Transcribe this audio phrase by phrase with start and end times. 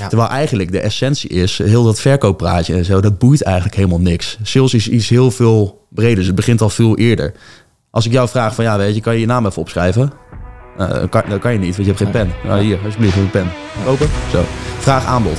[0.00, 0.08] Ja.
[0.08, 4.38] Terwijl eigenlijk de essentie is, heel dat verkooppraatje en zo, dat boeit eigenlijk helemaal niks.
[4.42, 7.32] Sales is iets heel veel breder, dus het begint al veel eerder.
[7.90, 10.12] Als ik jou vraag van, ja, weet je, kan je je naam even opschrijven?
[10.78, 12.32] Eh, dat kan, dat kan je niet, want je hebt geen pen.
[12.44, 13.50] Nou, hier, alsjeblieft, een pen.
[13.86, 14.08] Open.
[14.30, 14.44] Zo.
[14.78, 15.38] Vraag aanbod.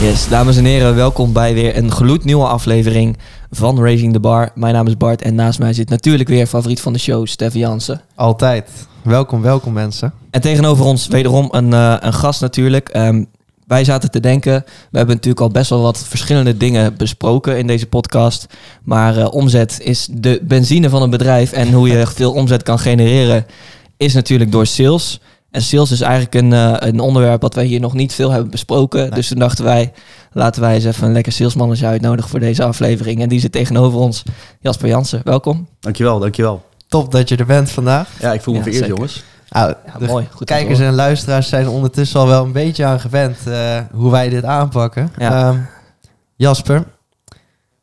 [0.00, 3.16] Yes, dames en heren, welkom bij weer een gloednieuwe aflevering
[3.56, 4.50] van Raising the Bar.
[4.54, 7.58] Mijn naam is Bart en naast mij zit natuurlijk weer favoriet van de show, Steffi
[7.58, 8.00] Jansen.
[8.14, 8.70] Altijd.
[9.02, 10.12] Welkom, welkom mensen.
[10.30, 12.88] En tegenover ons wederom een, eh, een gast natuurlijk.
[12.88, 13.24] Ehm,
[13.66, 17.66] wij zaten te denken, we hebben natuurlijk al best wel wat verschillende dingen besproken in
[17.66, 18.46] deze podcast.
[18.82, 22.78] Maar eh, omzet is de benzine van een bedrijf en hoe je veel omzet kan
[22.78, 23.46] genereren
[23.96, 25.20] is natuurlijk door sales.
[25.54, 28.50] En sales is eigenlijk een, eh, een onderwerp wat wij hier nog niet veel hebben
[28.50, 29.10] besproken.
[29.10, 29.92] Dus toen dachten wij,
[30.32, 33.22] laten wij eens even een lekker salesmannetje uitnodigen voor deze aflevering.
[33.22, 34.22] En die zit tegenover ons,
[34.60, 35.20] Jasper Jansen.
[35.24, 35.68] Welkom.
[35.80, 36.62] Dankjewel, dankjewel.
[36.88, 38.08] Top dat je er bent vandaag.
[38.20, 38.96] Ja, ik voel me Ja, vereerd, zeker.
[38.98, 39.24] jongens.
[39.48, 40.26] Nou, Ja, de mooi.
[40.30, 44.28] Goed kijkers en luisteraars zijn ondertussen al wel een beetje aan gewend eh, hoe wij
[44.28, 45.12] dit aanpakken.
[45.18, 45.48] Ja.
[45.48, 45.58] Ehm,
[46.36, 46.84] Jasper,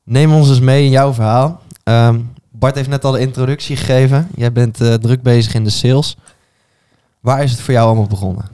[0.03, 1.61] neem ons eens mee in jouw verhaal.
[1.83, 2.19] Ehm,
[2.51, 4.27] Bart heeft net al de introductie gegeven.
[4.35, 6.17] Jij bent eh, druk bezig in de sales.
[7.21, 8.45] Waar is het voor jou allemaal begonnen?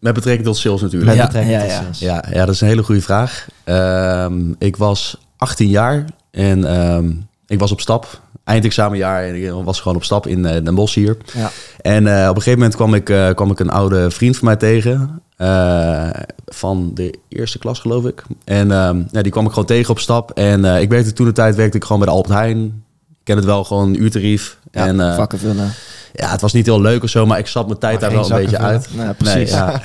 [0.00, 1.10] Met betrekking tot sales natuurlijk.
[1.10, 1.82] Met Ja, betrekking ja, tot ja.
[1.82, 1.98] sales.
[1.98, 3.46] Ja, ja, dat is een hele goede vraag.
[3.64, 7.10] Ehm, ik was 18 jaar en ehm,
[7.46, 8.20] ik was op stap.
[8.44, 11.16] Eindexamenjaar en ik was gewoon op stap in eh, Den Bosch hier.
[11.34, 11.50] Ja.
[11.80, 14.46] En eh, op een gegeven moment kwam ik, eh, kwam ik een oude vriend van
[14.46, 15.20] mij tegen.
[15.36, 16.08] eh,
[16.46, 18.22] van de eerste klas, geloof ik.
[18.44, 20.30] En ehm, ja, die kwam ik gewoon tegen op stap.
[20.30, 22.64] En eh, ik werkte toen de tijd werkte ik gewoon bij de Albert Heijn.
[23.10, 24.58] Ik ken het wel, gewoon uurtarief.
[24.72, 25.72] Ja, en, eh, vakken vullen.
[26.16, 28.18] Ja, het was niet heel leuk of zo, maar ik zat mijn tijd Maar daar
[28.18, 28.88] wel een beetje uit.
[28.94, 29.34] Nou, precies.
[29.34, 29.80] Nee, ja.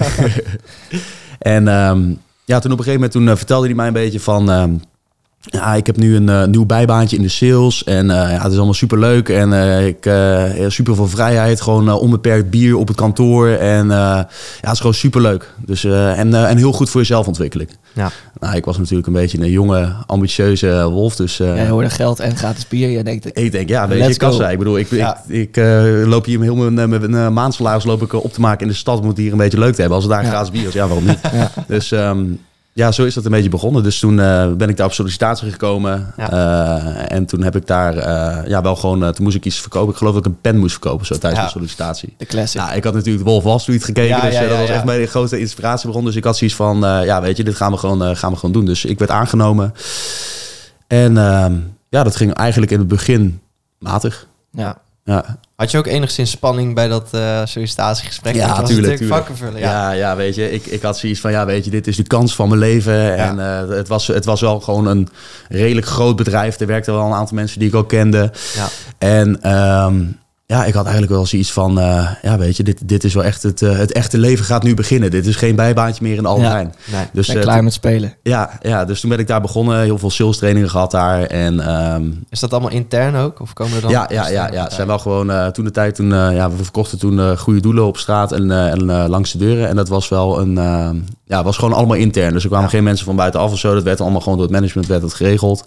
[1.55, 2.13] en ehm,
[2.45, 4.51] ja, toen op een gegeven moment toen, eh, vertelde hij mij een beetje van...
[4.51, 4.73] ehm,
[5.41, 8.51] ja, ik heb nu een eh, nieuw bijbaantje in de sales en eh, ja, het
[8.51, 12.87] is allemaal super leuk en eh, ik uh, super veel vrijheid, gewoon onbeperkt bier op
[12.87, 14.27] het kantoor en ja,
[14.61, 15.53] het is gewoon super leuk.
[15.65, 17.69] Dus en, en heel goed voor je zelfontwikkeling.
[17.93, 18.11] Ja.
[18.39, 22.35] Nou, ik was natuurlijk een beetje een jonge, ambitieuze wolf, dus Jij hoorde geld en
[22.37, 22.89] gratis bier.
[22.89, 24.49] Je denkt, ik denk, ja, weet je, kassa.
[24.49, 25.23] Ik bedoel, ik, Ja.
[25.27, 28.61] ik, ik loop hier heel mijn, met een uh, maandsalaris loop ik op te maken
[28.61, 29.01] in de stad.
[29.01, 29.99] Moet het hier een beetje leuk te hebben.
[29.99, 31.19] Als het daar gratis bier is, ja, waarom niet?
[31.67, 32.23] Dus ehm,
[32.73, 33.83] ja, zo is dat een beetje begonnen.
[33.83, 36.13] Dus toen eh, ben ik daar op sollicitatie gekomen.
[36.17, 36.31] Ja.
[36.31, 39.91] Eh, en toen heb ik daar eh, ja, wel gewoon, toen moest ik iets verkopen.
[39.91, 41.39] Ik geloof dat ik een pen moest verkopen zo tijdens Ja.
[41.39, 42.13] mijn sollicitatie.
[42.17, 42.61] de classic.
[42.61, 45.39] Nou, ik had natuurlijk Wolf Wall Street gekeken, Ja, dus dat was echt mijn grote
[45.39, 46.05] inspiratiebron.
[46.05, 48.51] Dus ik had zoiets van, ja, weet je, dit gaan we gewoon, gaan we gewoon
[48.55, 48.65] doen.
[48.65, 49.73] Dus ik werd aangenomen.
[50.87, 51.53] En ehm,
[51.89, 53.41] ja, dat ging eigenlijk in het begin
[53.79, 54.27] matig.
[54.51, 54.77] ja.
[55.03, 58.35] Ja, Had je ook enigszins spanning bij dat eh, sollicitatiegesprek?
[58.35, 59.17] Ja, tuurlijk, natuurlijk tuurlijk.
[59.17, 59.59] vakken vullen.
[59.59, 59.71] ja.
[59.71, 59.91] Ja.
[59.91, 62.35] ja, weet je, ik, ik had zoiets van, ja, weet je, dit is de kans
[62.35, 63.17] van mijn leven.
[63.17, 65.09] En eh, het, was, het was wel gewoon een
[65.49, 66.59] redelijk groot bedrijf.
[66.59, 68.31] Er werkten wel een aantal mensen die ik ook kende.
[68.55, 68.67] Ja.
[68.97, 70.03] En ehm,
[70.51, 73.23] ja, ik had eigenlijk wel zoiets van, eh, ja, weet je, dit, dit is wel
[73.23, 75.11] echt het, eh, het echte leven gaat nu beginnen.
[75.11, 76.95] Dit is geen bijbaantje meer in de Albert Ja.
[76.97, 77.05] Nee.
[77.13, 78.13] Dus, ben eh, klaar met spelen.
[78.23, 79.81] ja, ja, dus toen ben ik daar begonnen.
[79.81, 81.21] Heel veel sales trainingen gehad daar.
[81.23, 83.39] En ehm, Is dat allemaal intern ook?
[83.39, 84.69] Of komen er dan ja, ja, ja, ja.
[84.69, 87.61] Zijn wel gewoon eh, toen de tijd toen eh, ja, we verkochten toen eh, goede
[87.61, 89.67] doelen op straat en, eh, en eh, langs de deuren.
[89.67, 90.89] En dat was wel een eh,
[91.25, 92.33] ja, was gewoon allemaal intern.
[92.33, 92.73] Dus er kwamen Ja.
[92.75, 93.73] geen mensen van buitenaf of zo.
[93.73, 95.63] Dat werd allemaal gewoon door het management werd dat geregeld.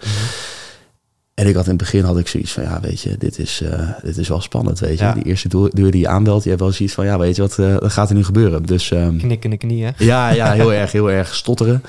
[1.35, 3.61] En ik had in het begin had ik zoiets van ja, weet je, dit is,
[3.61, 5.05] eh, dit is wel spannend, weet je.
[5.05, 5.13] Ja.
[5.13, 7.59] Die eerste deur die je aanbelt, je hebt wel zoiets van ja, weet je wat,
[7.59, 8.67] eh, gaat er nu gebeuren?
[8.67, 9.93] Dus ehm, Knikken in de knieën.
[9.99, 11.83] ja, ja, heel erg, heel erg stotteren.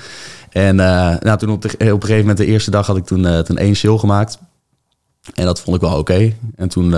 [0.50, 3.04] En eh, nou, toen op, de, op een gegeven moment, de eerste dag had ik
[3.04, 4.38] toen, toen één sale gemaakt.
[5.34, 6.32] En dat vond ik wel oké.
[6.56, 6.94] En toen,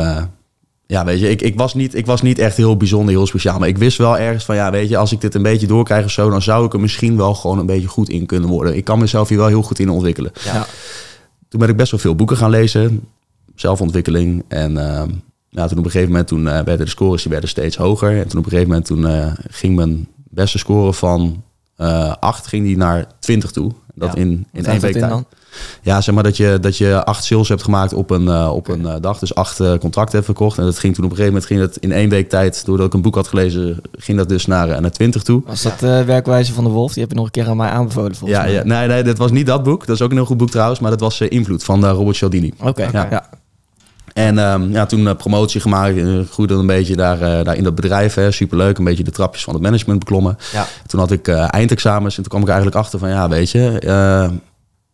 [0.86, 3.58] ja, weet je, ik, ik, was niet, ik was niet echt heel bijzonder, heel speciaal.
[3.58, 6.04] Maar ik wist wel ergens van, ja, weet je, als ik dit een beetje doorkrijg
[6.04, 8.76] of zo, dan zou ik er misschien wel gewoon een beetje goed in kunnen worden.
[8.76, 10.32] Ik kan mezelf hier wel heel goed in ontwikkelen.
[10.44, 10.66] Ja.
[11.48, 11.54] Ja.
[11.54, 13.00] Toen ben ik best wel veel boeken gaan lezen,
[13.54, 14.44] zelfontwikkeling.
[14.48, 15.08] En ehm,
[15.50, 18.10] nou, toen op een gegeven moment toen, eh, werden de scores die werden steeds hoger.
[18.18, 21.42] En toen op een gegeven moment toen, eh, ging mijn beste score van
[21.76, 23.72] eh 8 ging die naar 20 toe.
[23.94, 24.20] Dat Ja.
[24.20, 25.24] in, in één week tijd.
[25.82, 28.68] Ja, zeg maar dat je, dat je acht sales hebt gemaakt op een, eh, op
[28.68, 29.18] een eh, dag.
[29.18, 30.58] Dus acht eh, contracten hebt verkocht.
[30.58, 32.86] En dat ging toen op een gegeven moment ging dat in één week tijd, doordat
[32.86, 35.42] ik een boek had gelezen, ging dat dus naar, naar 20 toe.
[35.46, 36.92] Was dat de werkwijze van de Wolf?
[36.92, 38.54] Die heb je nog een keer aan mij aanbevolen volgens Ja, mij.
[38.54, 39.86] ja, nee, nee, dat was niet dat boek.
[39.86, 40.80] Dat is ook een heel goed boek trouwens.
[40.80, 42.52] Maar dat was Invloed van Robert Cialdini.
[42.62, 43.06] Oké, Ja.
[43.10, 43.28] ja.
[44.14, 45.94] En ehm, ja, toen promotie gemaakt,
[46.30, 48.14] groeide een beetje daar, daar in dat bedrijf.
[48.14, 50.36] Hè, superleuk, een beetje de trapjes van het management beklommen.
[50.52, 50.66] Ja.
[50.86, 53.08] Toen had ik eindexamens en toen kwam ik eigenlijk achter van...
[53.08, 53.78] ja, weet je,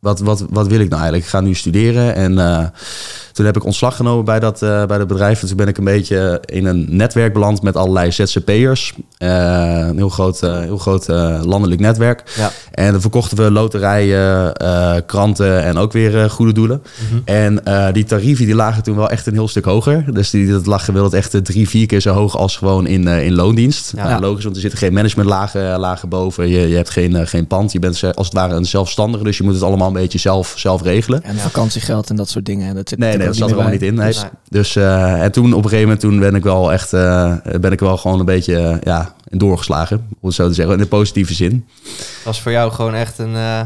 [0.05, 1.25] wat, wat, wat wil ik nou eigenlijk?
[1.25, 2.39] Ik ga nu studeren en...
[2.39, 2.65] eh,
[3.33, 5.43] Toen heb ik ontslag genomen bij dat, eh, bij dat bedrijf.
[5.43, 8.93] En toen ben ik een beetje in een netwerk beland met allerlei ZZP'ers.
[9.19, 11.09] Eh, een heel groot, heel groot
[11.45, 12.23] landelijk netwerk.
[12.37, 12.51] Ja.
[12.73, 14.53] En dan verkochten we loterijen,
[15.07, 16.83] kranten en ook weer goede doelen.
[17.11, 17.21] Mhm.
[17.25, 17.63] En
[17.93, 20.15] die tarieven die lagen toen wel echt een heel stuk hoger.
[20.15, 23.35] Dus die, dat lag gemiddeld echt drie, vier keer zo hoog als gewoon in, in
[23.35, 23.93] loondienst.
[23.97, 24.09] Ja.
[24.09, 24.21] Ja.
[24.21, 26.49] logisch, want er zitten geen managementlagen lagen boven.
[26.49, 27.73] Je, je hebt geen, geen pand.
[27.73, 29.25] Je bent als het ware een zelfstandige.
[29.25, 31.23] Dus je moet het allemaal beetje zelf, zelf regelen.
[31.23, 32.75] En vakantiegeld en dat soort dingen.
[32.75, 33.95] Dat zit Nee, nee, dat zat er niet in.
[33.95, 34.15] Nee.
[34.49, 37.73] Dus, eh, en toen op een gegeven moment toen ben ik wel echt eh, ben
[37.73, 39.97] ik wel gewoon een beetje eh, ja, doorgeslagen.
[40.21, 41.67] Om het zo te zeggen, in de positieve zin.
[42.25, 43.61] was voor jou gewoon echt een, eh,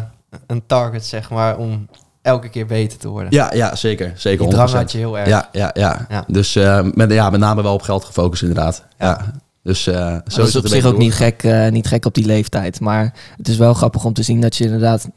[0.46, 1.88] een target, zeg maar, om
[2.22, 3.32] elke keer beter te worden.
[3.32, 4.12] Ja, ja zeker.
[4.16, 4.72] Zeker Die drang 100%.
[4.72, 5.28] had je heel erg.
[5.28, 6.06] Ja, ja, ja.
[6.08, 6.24] Ja.
[6.26, 8.84] Dus eh, met, ja, met name wel op geld gefocust inderdaad.
[8.98, 9.06] Ja.
[9.06, 9.32] Ja.
[9.62, 12.04] Dus eh, zo dat is is het op zich ook niet gek, eh, niet gek
[12.04, 12.80] op die leeftijd.
[12.80, 15.08] Maar het is wel grappig om te zien dat je inderdaad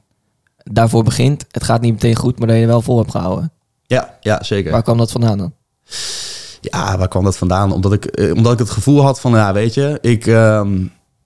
[0.64, 1.46] daarvoor begint.
[1.52, 3.52] Het gaat niet meteen goed, maar dat je er wel vol hebt gehouden.
[3.82, 4.72] Ja, ja, zeker.
[4.72, 5.54] Waar kwam dat vandaan dan?
[6.62, 7.72] Ja, waar kwam dat vandaan?
[7.72, 10.84] Omdat ik, eh, omdat ik het gevoel had van, ja, weet je, ik, ehm,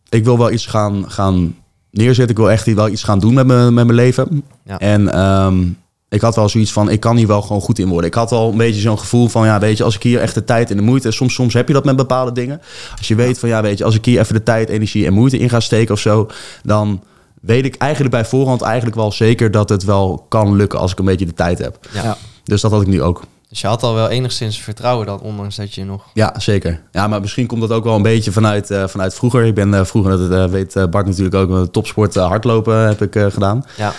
[0.10, 1.56] ik wil wel iets gaan, gaan
[1.92, 2.36] neerzetten.
[2.36, 4.44] Ik wil echt wel iets gaan doen met, me, met mijn leven.
[4.64, 4.80] Ja.
[4.80, 5.68] En ehm,
[6.10, 8.10] ik had wel zoiets van, ik kan hier wel gewoon goed in worden.
[8.10, 10.34] Ik had al een beetje zo'n gevoel van, ja, weet je, als ik hier echt
[10.34, 11.12] de tijd en de moeite...
[11.12, 12.62] Soms, soms heb je dat met bepaalde dingen.
[12.98, 15.14] Als je weet van, ja, weet je, als ik hier even de tijd, energie en
[15.14, 16.30] moeite in ga steken of zo...
[16.64, 17.04] dan
[17.46, 21.00] weet ik eigenlijk bij voorhand eigenlijk wel zeker dat het wel kan lukken als ik
[21.00, 21.80] een beetje de tijd heb.
[21.94, 22.18] Ja.
[22.44, 23.24] Dus dat had ik nu ook.
[23.50, 26.04] Dus je had al wel enigszins vertrouwen dan, ondanks dat je nog...
[26.14, 26.82] Ja, zeker.
[26.92, 29.44] Ja, maar misschien komt dat ook wel een beetje vanuit, eh, vanuit vroeger.
[29.46, 33.02] Ik ben eh, vroeger, dat eh, weet eh, Bart natuurlijk ook, met topsport hardlopen heb
[33.02, 33.66] ik eh, gedaan.
[33.78, 33.94] Ja,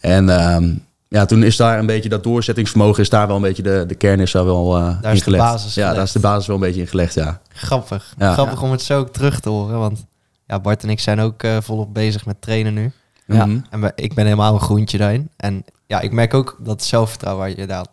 [0.00, 0.74] En ehm,
[1.08, 3.94] ja, toen is daar een beetje dat doorzettingsvermogen, is daar wel een beetje de, de
[3.94, 5.42] kern is daar wel eh Daar is de ingelegd.
[5.52, 5.94] basis Ja, gelegd.
[5.94, 7.40] daar is de basis wel een beetje in gelegd, ja.
[7.52, 8.14] grappig.
[8.18, 8.32] Ja.
[8.32, 10.04] Grappig om het zo ook terug te horen, want
[10.48, 12.90] ja, Bart en ik zijn ook eh, volop bezig met trainen nu.
[13.26, 13.46] Ja.
[13.46, 13.60] Mhm.
[13.70, 15.30] En we- ik ben helemaal een groentje daarin.
[15.36, 17.86] En ja, ik merk ook dat zelfvertrouwen waar je, daar,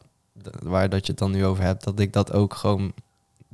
[0.64, 2.94] waar dat je het dan nu over hebt, dat ik dat ook gewoon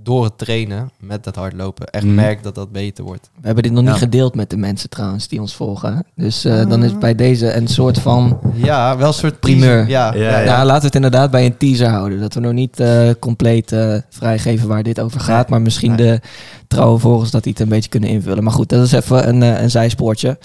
[0.04, 2.16] door het trainen met dat hardlopen echt Mhm.
[2.16, 3.30] merk dat dat beter wordt.
[3.34, 3.90] We hebben dit nog Ja.
[3.90, 6.06] niet gedeeld met de mensen trouwens die ons volgen.
[6.16, 8.40] Dus eh, dan is bij deze een soort van...
[8.56, 9.88] Ja, wel een soort Primeur.
[9.88, 10.66] Ja, Ja, ja.
[10.66, 12.20] laten we het inderdaad bij een teaser houden.
[12.20, 15.50] Dat we nog niet eh, compleet eh, vrijgeven waar dit over gaat.
[15.50, 16.06] Maar misschien Nee.
[16.06, 16.20] de
[16.68, 18.44] trouwe volgers dat die het een beetje kunnen invullen.
[18.44, 20.38] Maar goed, dat is even een, eh, een zijspoortje.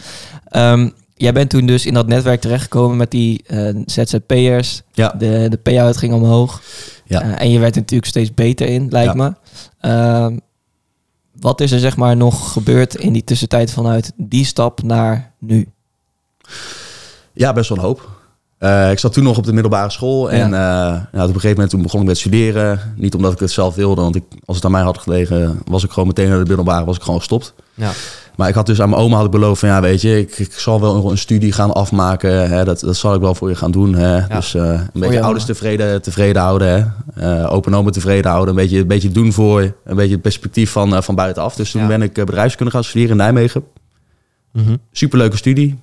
[0.48, 4.82] Ehm, jij bent toen dus in dat netwerk terechtgekomen met die eh, ZZP'ers.
[4.92, 5.14] Ja.
[5.18, 6.62] De, de payout ging omhoog.
[7.04, 7.38] Ja.
[7.38, 9.22] En je werd er natuurlijk steeds beter in, lijkt Ja.
[9.22, 9.32] me.
[9.80, 10.38] Ehm,
[11.40, 15.68] wat is er zeg maar nog gebeurd in die tussentijd vanuit die stap naar nu?
[17.32, 18.15] Ja, best wel een hoop.
[18.58, 20.30] Eh, ik zat toen nog op de middelbare school.
[20.30, 22.80] En eh, ja, op een gegeven moment toen begon ik met studeren.
[22.96, 25.84] Niet omdat ik het zelf wilde, want ik, als het aan mij had gelegen, was
[25.84, 27.54] ik gewoon meteen naar de middelbare, was ik gewoon gestopt.
[27.74, 27.90] Ja.
[28.36, 30.38] Maar ik had dus aan mijn oma had ik beloofd van ja, weet je, ik,
[30.38, 32.48] ik zal wel een, een studie gaan afmaken.
[32.50, 33.94] Hè, dat, dat zal ik wel voor je gaan doen.
[33.94, 34.26] Hè.
[34.26, 36.94] Dus eh, een beetje je ouders tevreden, tevreden houden.
[37.14, 37.48] Hè.
[37.50, 38.54] Open en oma tevreden houden.
[38.54, 39.72] Een beetje, een beetje doen voor je.
[39.84, 41.54] Een beetje het perspectief van, van buitenaf.
[41.54, 41.86] Dus toen Ja.
[41.86, 43.64] ben ik bedrijfskunde gaan studeren in Nijmegen.
[44.52, 44.76] Mhm.
[44.92, 45.78] Superleuke studie.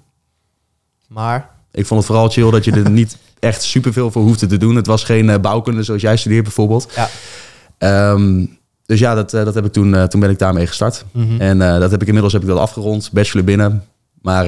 [1.07, 4.57] Maar, Ik vond het vooral chill dat je er niet echt superveel voor hoefde te
[4.57, 4.75] doen.
[4.75, 6.87] Het was geen eh, bouwkunde zoals jij studeert bijvoorbeeld.
[6.95, 7.09] ja.
[7.77, 8.45] Ehm,
[8.85, 11.05] dus ja, dat, eh, dat heb ik toen, eh, toen ben ik daarmee gestart.
[11.11, 11.41] Mhm.
[11.41, 13.83] En dat heb ik inmiddels heb ik dat afgerond, bachelor binnen.
[14.21, 14.45] Maar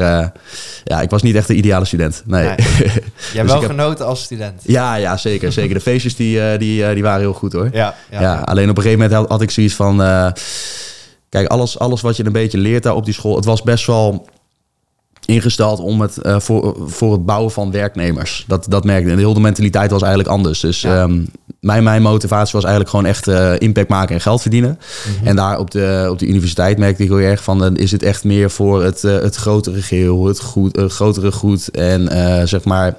[0.83, 2.23] ja, ik was niet echt de ideale student.
[2.25, 2.43] Nee.
[2.47, 2.55] Nee.
[2.57, 3.01] Jij hebt
[3.33, 4.61] Dus wel heb- genoten als student.
[4.63, 5.51] ja, ja, zeker.
[5.51, 5.73] zeker.
[5.73, 7.69] De feestjes die, die, die waren heel goed hoor.
[7.73, 9.97] Ja, Ja, alleen op een gegeven moment had, had ik zoiets van...
[11.29, 13.35] kijk, alles, alles wat je een beetje leert daar op die school...
[13.35, 14.27] Het was best wel
[15.25, 18.45] ingesteld om het, eh, voor, voor het bouwen van werknemers.
[18.47, 19.11] Dat, dat merkte ik.
[19.11, 20.59] En de hele mentaliteit was eigenlijk anders.
[20.59, 21.01] Dus Ja.
[21.01, 21.23] ehm,
[21.59, 24.79] mijn, mijn motivatie was eigenlijk gewoon echt eh, impact maken en geld verdienen.
[25.17, 25.27] Mhm.
[25.27, 27.59] En daar op de, op de universiteit merkte ik heel erg van...
[27.59, 31.69] dan is het echt meer voor het, eh, het grotere geheel, het goed, grotere goed.
[31.71, 32.09] En
[32.47, 32.95] zeg maar...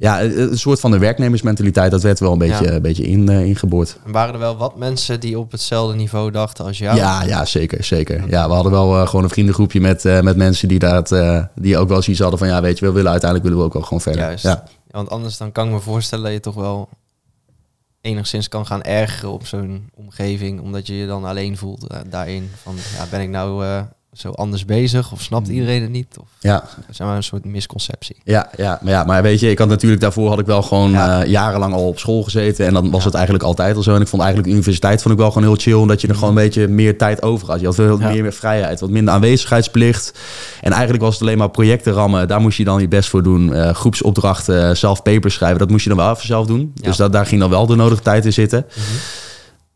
[0.00, 2.70] Ja, een een soort van de werknemersmentaliteit, dat werd wel een beetje, Ja.
[2.72, 3.98] een beetje in, eh, ingeboord.
[4.04, 6.96] En waren er wel wat mensen die op hetzelfde niveau dachten als jou?
[6.96, 8.28] Ja, ja, zeker, zeker.
[8.28, 11.44] Ja, we hadden wel eh, gewoon een vriendengroepje met, eh, met mensen die, dat, eh,
[11.54, 12.48] die ook wel zoiets hadden van...
[12.48, 14.20] ja, weet je, we willen uiteindelijk willen we ook wel gewoon verder.
[14.22, 14.44] Juist.
[14.44, 14.64] Ja.
[14.90, 16.88] Want anders dan kan ik me voorstellen dat je toch wel
[18.00, 22.50] enigszins kan gaan ergeren op zo'n omgeving, omdat je je dan alleen voelt eh, daarin.
[22.62, 23.80] Van, ja, ben ik nou eh,
[24.20, 26.16] zo anders bezig of snapt iedereen het niet?
[26.20, 26.64] Of Ja,
[26.98, 28.16] er maar een soort misconceptie?
[28.24, 30.90] ja, ja, maar ja, maar weet je, ik had natuurlijk daarvoor had ik wel gewoon
[30.90, 31.22] Ja.
[31.22, 32.66] eh, jarenlang al op school gezeten.
[32.66, 33.06] En dan was Ja.
[33.06, 33.94] het eigenlijk altijd al zo.
[33.94, 35.72] En ik vond eigenlijk de universiteit vond ik wel gewoon heel chill.
[35.74, 37.60] Omdat je er gewoon een beetje meer tijd over had.
[37.60, 38.08] Je had veel Ja.
[38.08, 40.18] meer, vrijheid, wat minder aanwezigheidsplicht.
[40.60, 42.28] En eigenlijk was het alleen maar projecten rammen.
[42.28, 43.54] Daar moest je dan je best voor doen.
[43.54, 45.58] Eh, groepsopdrachten, zelf papers schrijven.
[45.58, 46.72] Dat moest je dan wel even zelf doen.
[46.74, 48.66] Dus dat, daar ging dan wel de nodige tijd in zitten.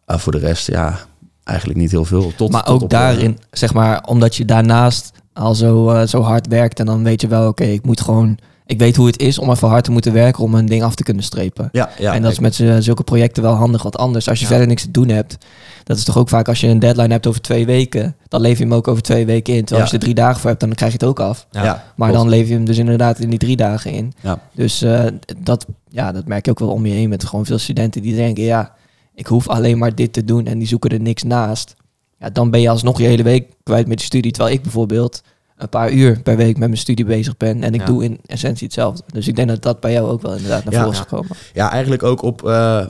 [0.04, 0.98] Ah, voor de rest, ja,
[1.44, 2.32] eigenlijk niet heel veel.
[2.36, 6.20] Tot, maar tot ook op, daarin, zeg maar, omdat je daarnaast al zo, eh, zo
[6.20, 9.18] hard werkt en dan weet je wel, oké, ik moet gewoon, ik weet hoe het
[9.20, 11.68] is om even hard te moeten werken om een ding af te kunnen strepen.
[11.72, 12.14] Ja, ja.
[12.14, 14.28] en dat is met z'n- zulke projecten wel handig wat anders.
[14.28, 14.50] Als je Ja.
[14.50, 15.38] verder niks te doen hebt,
[15.84, 18.58] dat is toch ook vaak als je een deadline hebt over twee weken, dan leef
[18.58, 19.64] je hem ook over twee weken in.
[19.64, 19.82] Terwijl Ja.
[19.82, 21.46] als je er drie dagen voor hebt, dan krijg je het ook af.
[21.50, 21.64] ja.
[21.64, 21.84] Ja.
[21.96, 22.22] Maar klopt.
[22.24, 24.12] dan leef je hem dus inderdaad in die drie dagen in.
[24.20, 24.38] Ja.
[24.54, 25.04] Dus eh,
[25.38, 28.14] dat, ja, dat merk je ook wel om je heen met gewoon veel studenten die
[28.16, 28.72] denken, ja,
[29.14, 31.74] ik hoef alleen maar dit te doen en die zoeken er niks naast.
[32.18, 34.32] Ja, dan ben je alsnog je hele week kwijt met je studie.
[34.32, 35.22] Terwijl ik bijvoorbeeld
[35.56, 37.86] een paar uur per week met mijn studie bezig ben en ik Ja.
[37.86, 39.02] doe in essentie hetzelfde.
[39.06, 40.78] Dus ik denk dat dat bij jou ook wel inderdaad naar Ja.
[40.82, 41.36] voren is gekomen.
[41.52, 42.86] Ja, eigenlijk ook op, eh,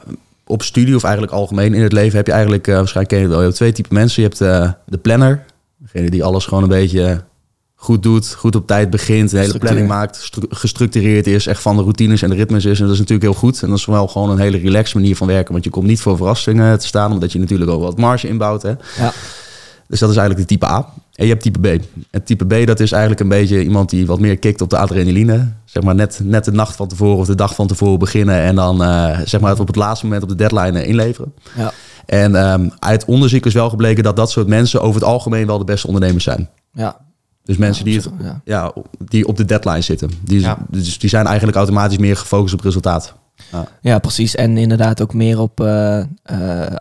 [0.46, 3.24] op studie of eigenlijk algemeen in het leven heb je eigenlijk, eh, waarschijnlijk ken je
[3.24, 4.22] het wel, je hebt twee typen mensen.
[4.22, 5.44] Je hebt eh, de planner,
[5.78, 7.24] degene die alles gewoon een beetje
[7.82, 11.76] goed doet, goed op tijd begint, een hele planning maakt, stru- gestructureerd is, echt van
[11.76, 12.78] de routines en de ritmes is.
[12.78, 13.62] En dat is natuurlijk heel goed.
[13.62, 16.00] En dat is wel gewoon een hele relaxed manier van werken, want je komt niet
[16.00, 18.62] voor verrassingen te staan, omdat je natuurlijk ook wat marge inbouwt.
[18.62, 18.68] Hè?
[18.98, 19.12] Ja.
[19.88, 20.88] Dus dat is eigenlijk de type A.
[21.14, 21.82] En je hebt type B.
[22.10, 24.78] En type B, dat is eigenlijk een beetje iemand die wat meer kikt op de
[24.78, 25.52] adrenaline.
[25.64, 28.40] Zeg maar net, net de nacht van tevoren of de dag van tevoren beginnen.
[28.42, 31.32] En dan eh, zeg maar het op het laatste moment op de deadline inleveren.
[31.56, 31.72] Ja.
[32.06, 35.58] En ehm, uit onderzoek is wel gebleken dat dat soort mensen over het algemeen wel
[35.58, 36.48] de beste ondernemers zijn.
[36.72, 36.96] Ja.
[37.44, 38.40] Dus mensen die, het, Ja.
[38.44, 40.10] ja, die op de deadline zitten.
[40.22, 40.58] Die, Ja.
[40.70, 43.14] dus die zijn eigenlijk automatisch meer gefocust op resultaat.
[43.80, 44.34] ja, precies.
[44.34, 46.76] En inderdaad ook meer op eh, eh,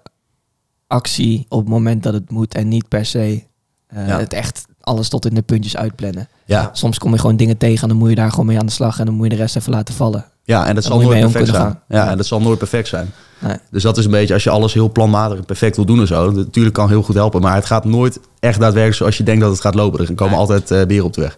[0.88, 3.44] actie op het moment dat het moet en niet per se
[3.88, 6.28] eh, het echt alles tot in de puntjes uitplannen.
[6.46, 8.66] Ja, Soms kom je gewoon dingen tegen en dan moet je daar gewoon mee aan
[8.66, 10.26] de slag en dan moet je de rest even laten vallen.
[10.44, 11.80] ja en dat zal nooit perfect zijn.
[11.88, 13.10] Ja, en dat zal nooit perfect zijn.
[13.42, 13.58] Nee.
[13.72, 16.08] Dus dat is een beetje, als je alles heel planmatig en perfect wil doen en
[16.08, 16.32] zo.
[16.32, 19.52] Natuurlijk kan heel goed helpen, maar het gaat nooit echt daadwerkelijk zoals je denkt dat
[19.52, 20.00] het gaat lopen.
[20.00, 20.40] Er komen Nee.
[20.42, 21.38] altijd eh beren op de weg.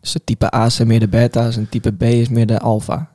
[0.00, 3.08] Dus de type A zijn meer de beta's en type B is meer de alfa.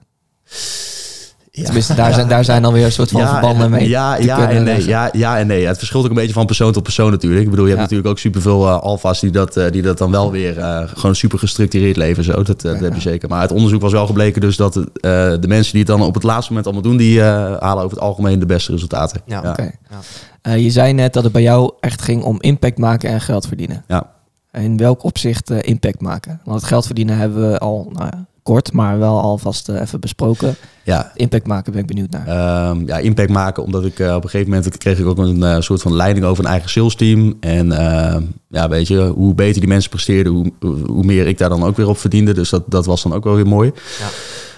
[1.64, 3.90] Tenminste, daar, zijn, daar zijn alweer een soort van verbanden en- mee.
[3.90, 5.68] Ja, ja, en nee, ja, ja en nee.
[5.68, 7.44] Het verschilt ook een beetje van persoon tot persoon natuurlijk.
[7.44, 10.12] Ik bedoel, je hebt natuurlijk ook superveel uh, alfa's die dat, eh, die dat dan
[10.12, 12.24] wel weer eh, gewoon super gestructureerd leven.
[12.24, 12.44] Zo.
[12.44, 13.30] Dat, dat heb je zeker.
[13.30, 15.02] Maar uit onderzoek was wel gebleken dus dat het, eh,
[15.40, 17.28] de mensen die het dan op het laatste moment allemaal doen, die eh,
[17.60, 19.22] halen over het algemeen de beste resultaten.
[19.26, 19.50] Ja, ja.
[19.50, 19.72] Oké.
[19.90, 20.00] Ja.
[20.42, 23.48] Eh, je zei net dat het bij jou echt ging om impact maken en geld
[23.48, 23.84] verdienen.
[23.88, 24.10] Ja.
[24.52, 26.42] In welk opzicht eh, impact maken?
[26.44, 30.00] Want het geld verdienen hebben we al nou ja, kort, maar wel alvast eh, even
[30.00, 30.56] besproken.
[30.84, 31.12] ja.
[31.16, 32.28] Impact maken ben ik benieuwd naar.
[32.28, 35.44] Ehm, ja, impact maken, omdat ik eh, op een gegeven moment kreeg ik ook een
[35.44, 37.38] eh, soort van leiding over een eigen sales team.
[37.40, 40.52] En ehm, ja, weet je, hoe beter die mensen presteerden, hoe,
[40.86, 42.34] hoe meer ik daar dan ook weer op verdiende.
[42.34, 43.72] Dus dat, dat was dan ook wel weer mooi.
[44.00, 44.08] Ja.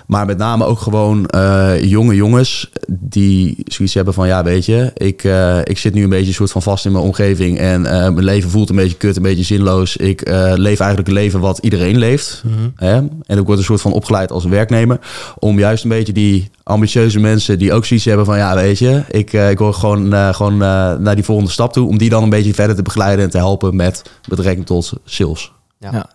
[0.08, 4.92] Maar met name ook gewoon eh, jonge jongens die zoiets hebben van, ja, weet je,
[4.94, 8.00] ik, eh, ik zit nu een beetje soort van vast in mijn omgeving en eh,
[8.00, 9.98] mijn leven voelt een beetje kut, een beetje zinloos.
[9.98, 12.44] Ik eh, leef eigenlijk een leven wat iedereen leeft.
[12.46, 12.70] Mhm.
[12.76, 12.96] Hè?
[13.26, 15.00] En ik word een soort van opgeleid als werknemer.
[15.40, 18.38] Om juist een beetje die ambitieuze mensen die ook zoiets hebben van...
[18.38, 21.74] ja, weet je, ik, eh, ik hoor gewoon, eh, gewoon eh, naar die volgende stap
[21.74, 21.88] toe...
[21.88, 25.52] om die dan een beetje verder te begeleiden en te helpen met betrekking tot sales.
[25.80, 25.90] Ja.
[25.92, 26.10] Ja.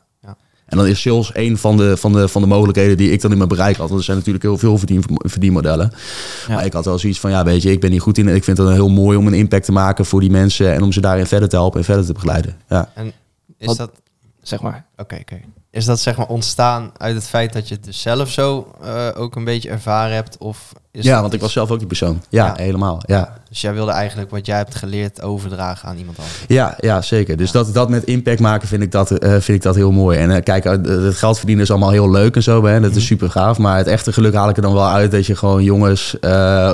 [0.73, 3.31] En dan is sales een van de, van, de, van de mogelijkheden die ik dan
[3.31, 3.89] in mijn bereik had.
[3.89, 5.93] Want er zijn natuurlijk heel veel verdien, verdienmodellen.
[6.49, 6.55] Ja.
[6.55, 8.29] Maar ik had wel zoiets van, ja, weet je, ik ben hier goed in.
[8.29, 10.75] En ik vind het dan heel mooi om een impact te maken voor die mensen...
[10.75, 12.57] en om ze daarin verder te helpen en verder te begeleiden.
[12.69, 12.91] Ja.
[12.95, 13.13] En
[13.59, 13.91] is Wat- dat...
[14.43, 14.87] Zeg maar.
[14.97, 15.41] Oké, oké.
[15.73, 18.91] Is dat zeg maar ontstaan uit het feit dat je het dus zelf zo eh,
[19.17, 20.37] ook een beetje ervaren hebt?
[20.39, 22.23] Of is ja, want ik iets- was zelf ook die persoon.
[22.29, 22.55] Ja, Ja.
[22.57, 23.03] helemaal.
[23.07, 23.35] Ja.
[23.49, 26.45] Dus jij wilde eigenlijk wat jij hebt geleerd overdragen aan iemand anders.
[26.49, 27.37] Ja, ja, zeker.
[27.37, 30.19] Dus dat, dat met impact maken vind ik dat, eh, vind ik dat heel mooi.
[30.19, 32.65] En eh, kijk, het geld verdienen is allemaal heel leuk en zo.
[32.65, 32.81] Hè?
[32.81, 33.59] Dat is super gaaf.
[33.59, 36.17] Maar het echte geluk haal ik er dan wel uit dat je gewoon jongens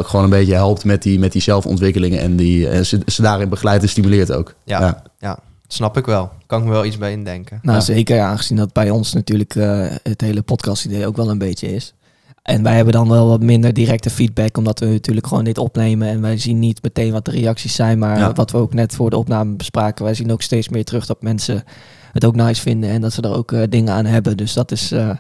[0.03, 2.21] gewoon een beetje helpt met die, met die zelfontwikkelingen.
[2.21, 4.55] En, die, en ze, ze daarin begeleidt en stimuleert ook.
[4.65, 4.81] Ja.
[4.81, 5.03] Ja.
[5.19, 6.31] Ja, snap ik wel.
[6.47, 7.59] Kan ik me wel iets bij indenken.
[7.63, 7.85] Nou, Ja.
[7.85, 11.95] zeker aangezien dat bij ons natuurlijk eh, het hele podcast-idee ook wel een beetje is.
[12.43, 16.09] En wij hebben dan wel wat minder directe feedback, omdat we natuurlijk gewoon dit opnemen.
[16.09, 18.33] En wij zien niet meteen wat de reacties zijn, maar Ja.
[18.33, 21.23] wat we ook net voor de opname bespraken, wij zien ook steeds meer terug dat
[21.23, 21.65] mensen
[22.13, 24.37] het ook nice vinden en dat ze er ook eh, dingen aan hebben.
[24.37, 25.11] Dus dat, is, eh,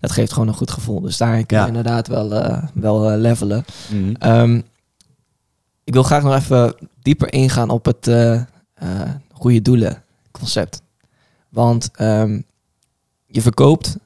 [0.00, 1.00] dat geeft gewoon een goed gevoel.
[1.00, 1.66] Dus daar kun je Ja.
[1.68, 2.28] inderdaad wel,
[2.74, 3.64] wel levelen.
[3.92, 4.14] Mhm.
[4.18, 4.60] Ehm,
[5.84, 8.06] ik wil graag nog even dieper ingaan op het
[9.42, 10.82] goede doelen concept.
[11.48, 12.40] Want ehm,
[13.26, 13.96] je verkoopt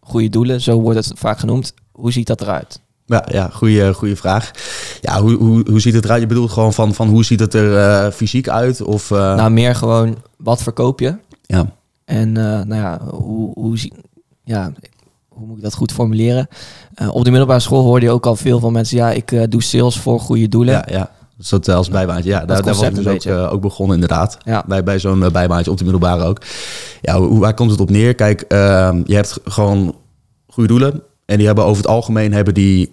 [0.00, 1.74] goede doelen, zo wordt het vaak genoemd.
[1.92, 2.80] Hoe ziet dat eruit?
[3.06, 4.50] Ja, ja goede, goede vraag.
[5.00, 6.20] Ja, hoe, hoe, hoe ziet het eruit?
[6.20, 8.82] Je bedoelt gewoon van, van hoe ziet het er eh, fysiek uit?
[8.82, 11.16] Of, eh, Nou, meer gewoon wat verkoop je?
[11.46, 11.74] ja.
[12.04, 13.92] En eh, nou ja, hoe, hoe, zie,
[14.44, 14.72] ja,
[15.28, 16.48] hoe moet ik dat goed formuleren?
[17.10, 19.98] Op de middelbare school hoorde je ook al veel van mensen, ja, ik doe sales
[19.98, 20.74] voor goede doelen.
[20.74, 21.10] Ja, ja.
[21.42, 22.30] Dus dat eh, als bijbaantje.
[22.30, 24.38] Ja, daar, daar was ik dus ook, eh, ook begonnen inderdaad.
[24.44, 24.64] Ja.
[24.66, 26.38] Bij, bij zo'n eh, bijbaantje op de middelbare ook.
[27.00, 28.14] Ja, hoe, waar komt het op neer?
[28.14, 29.94] Kijk, ehm, je hebt gewoon
[30.46, 31.02] goede doelen.
[31.26, 32.90] En die hebben over het algemeen hebben die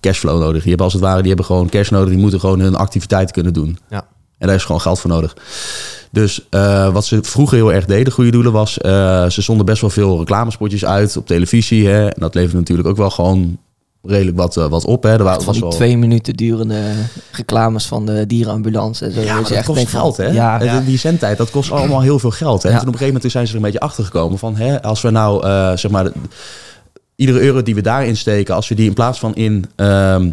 [0.00, 0.60] cashflow nodig.
[0.60, 2.08] Die hebben als het ware, die hebben gewoon cash nodig.
[2.08, 3.78] Die moeten gewoon hun activiteiten kunnen doen.
[3.88, 4.06] Ja.
[4.38, 5.36] En daar is gewoon geld voor nodig.
[6.10, 6.48] Dus
[6.92, 8.72] wat ze vroeger heel erg deden, goede doelen, was...
[8.72, 11.88] ze zonden best wel veel reclamespotjes uit op televisie.
[11.88, 12.06] Hè?
[12.06, 13.58] En dat levert natuurlijk ook wel gewoon
[14.06, 15.02] redelijk wat, eh, wat op.
[15.02, 15.10] Hè?
[15.10, 15.70] Er waren, Van die wel...
[15.70, 16.80] twee minuten durende
[17.32, 19.04] reclames van de dierenambulance.
[19.04, 19.20] En zo.
[19.20, 20.26] Ja, Dat echt kost geld, hè?
[20.26, 22.62] Ja, Die zendtijd, dat kost allemaal heel veel geld.
[22.62, 22.68] Hè?
[22.68, 24.56] En toen op een gegeven moment zijn ze er een beetje achter gekomen van...
[24.56, 26.04] Hè, als we nou, eh, zeg maar...
[26.04, 26.12] de-
[27.16, 28.54] iedere euro die we daarin steken...
[28.54, 30.30] als we die in plaats van in ehm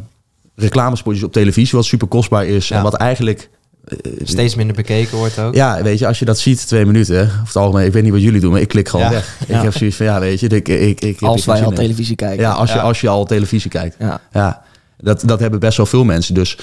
[0.56, 1.78] reclamespotjes op televisie...
[1.78, 3.50] wat super kostbaar is en wat eigenlijk...
[3.84, 5.56] eh, Steeds minder bekeken wordt ook.
[5.56, 7.22] Ja, weet je, als je dat ziet, twee minuten...
[7.22, 8.52] over het algemeen, ik weet niet wat jullie doen...
[8.52, 9.12] maar ik klik gewoon Ja.
[9.12, 9.38] weg.
[9.48, 9.58] Ja.
[9.58, 10.48] Ik heb zoiets van, ja, weet je...
[10.48, 11.76] Ik, ik, ik, als wij al in.
[11.76, 12.42] televisie kijken.
[12.44, 13.96] Ja, als je, als je al televisie kijkt.
[14.00, 14.22] Ja.
[14.32, 14.64] Ja,
[14.98, 16.34] dat, dat hebben best wel veel mensen.
[16.34, 16.58] Dus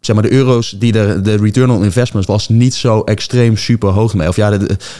[0.00, 3.88] zeg maar, de euro's die de, de return on investment was niet zo extreem super
[3.90, 4.28] hoog mee.
[4.28, 4.50] Of ja,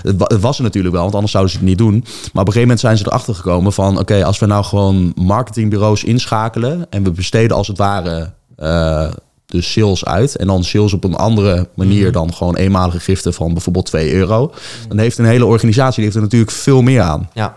[0.02, 1.92] het was er natuurlijk wel, want anders zouden ze het niet doen.
[1.92, 3.98] Maar op een gegeven moment zijn ze erachter gekomen van...
[3.98, 6.86] oké, als we nou gewoon marketingbureaus inschakelen...
[6.90, 9.10] en we besteden als het ware eh,
[9.54, 10.36] de sales uit...
[10.36, 14.52] en dan sales op een andere manier dan gewoon eenmalige giften van bijvoorbeeld 2 euro...
[14.88, 17.30] dan heeft een hele organisatie die heeft er natuurlijk veel meer aan.
[17.34, 17.56] Ja.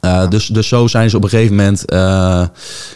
[0.00, 2.44] Uh, dus, dus zo zijn ze op een gegeven moment, uh,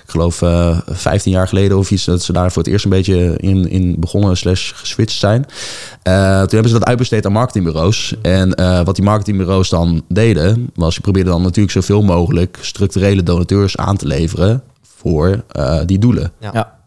[0.04, 2.90] ik geloof uh, 15 jaar geleden of iets, dat ze daar voor het eerst een
[2.90, 5.46] beetje in, in begonnen slash geswitcht zijn.
[6.08, 8.14] Uh, toen hebben ze dat uitbesteed aan marketingbureaus.
[8.22, 13.22] En uh, wat die marketingbureaus dan deden, was ze probeerden dan natuurlijk zoveel mogelijk structurele
[13.22, 14.62] donateurs aan te leveren
[14.96, 16.32] voor uh, die doelen.
[16.40, 16.50] Ja.
[16.52, 16.79] Ja.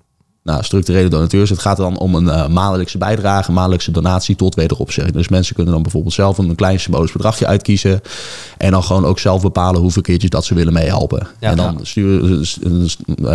[0.43, 5.15] Nou, structurele donateurs, het gaat dan om een uh, maandelijkse bijdrage, maandelijkse donatie tot wederopzetting.
[5.15, 8.01] Dus mensen kunnen dan bijvoorbeeld zelf een klein symbolisch bedragje uitkiezen.
[8.57, 11.27] En dan gewoon ook zelf bepalen hoeveel keertjes dat ze willen meehelpen.
[11.39, 11.85] Ja, en dan ja.
[11.85, 12.47] stuurt,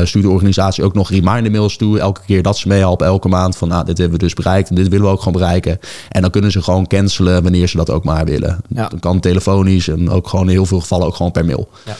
[0.08, 1.98] stuurt de organisatie ook nog reminder mails toe.
[1.98, 3.56] Elke keer dat ze meehelpen, elke maand.
[3.56, 5.78] Van nou, dit hebben we dus bereikt en dit willen we ook gewoon bereiken.
[6.08, 8.60] En dan kunnen ze gewoon cancelen wanneer ze dat ook maar willen.
[8.68, 8.88] Ja.
[8.88, 11.68] Dan kan telefonisch en ook gewoon in heel veel gevallen ook gewoon per mail.
[11.84, 11.96] Ja.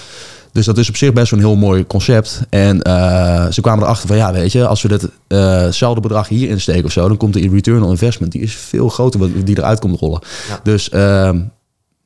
[0.53, 2.41] Dus dat is op zich best wel een heel mooi concept.
[2.51, 6.49] En uh, ze kwamen erachter van, ja, weet je, als we ditzelfde uh bedrag hier
[6.49, 9.59] insteken of zo, dan komt de return on investment, die is veel groter wat die
[9.59, 10.21] eruit komt rollen.
[10.49, 10.61] Ja.
[10.63, 11.31] Dus uh,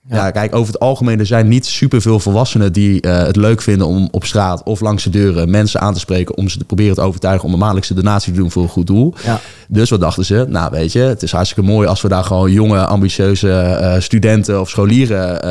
[0.08, 0.16] ja.
[0.16, 0.30] ja.
[0.30, 4.08] kijk, over het algemeen, er zijn niet superveel volwassenen die uh, het leuk vinden om
[4.10, 7.00] op straat of langs de deuren mensen aan te spreken om ze te proberen te
[7.00, 9.14] overtuigen om een maandelijkse donatie te doen voor een goed doel.
[9.24, 9.40] Ja.
[9.68, 10.46] Dus wat dachten ze?
[10.48, 14.60] Nou, weet je, het is hartstikke mooi als we daar gewoon jonge, ambitieuze uh, studenten
[14.60, 15.46] of scholieren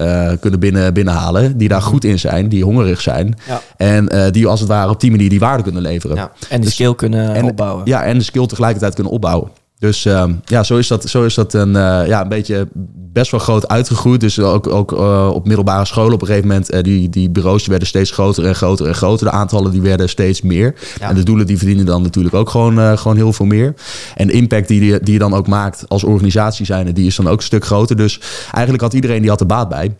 [0.00, 1.56] uh, kunnen binnen, binnenhalen.
[1.56, 3.38] Die daar goed in zijn, die hongerig zijn.
[3.46, 3.60] Ja.
[3.76, 6.16] En die als het ware op die manier die waarde kunnen leveren.
[6.16, 7.82] En de Dus- skill kunnen en, opbouwen.
[7.84, 9.50] Ja, en de skill tegelijkertijd kunnen opbouwen.
[9.80, 12.68] Dus um, ja, zo is dat, zo is dat een, uh, ja, een beetje
[13.12, 14.20] best wel groot uitgegroeid.
[14.20, 16.74] Dus ook, ook uh, op middelbare scholen op een gegeven moment...
[16.74, 19.26] Uh, die, die bureaus werden steeds groter en groter en groter.
[19.26, 20.74] De aantallen die werden steeds meer.
[20.98, 21.08] Ja.
[21.08, 23.74] En de doelen die verdienen dan natuurlijk ook gewoon, gewoon heel veel meer.
[24.14, 26.94] En de impact die, die, die je dan ook maakt als organisatie zijn...
[26.94, 27.96] die is dan ook een stuk groter.
[27.96, 29.96] Dus eigenlijk had iedereen die had er baat bij.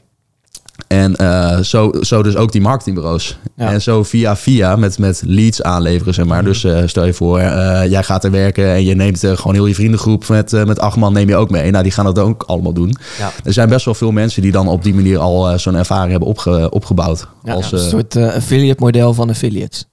[0.90, 3.38] En uh, zo, zo dus ook die marketingbureaus.
[3.56, 3.72] Ja.
[3.72, 6.42] En zo via via met, met leads aanleveren, zeg maar.
[6.42, 6.46] Mhm.
[6.46, 9.54] Dus uh, stel je voor, uh, jij gaat er werken en je neemt uh, gewoon
[9.54, 11.70] heel je vriendengroep met, met acht man neem je ook mee.
[11.70, 12.96] Nou, die gaan dat ook allemaal doen.
[13.18, 13.30] Ja.
[13.44, 16.28] Er zijn best wel veel mensen die dan op die manier al zo'n ervaring hebben
[16.28, 17.28] opge, opgebouwd.
[17.42, 19.86] Ja, als, een soort uh, affiliate model van affiliates.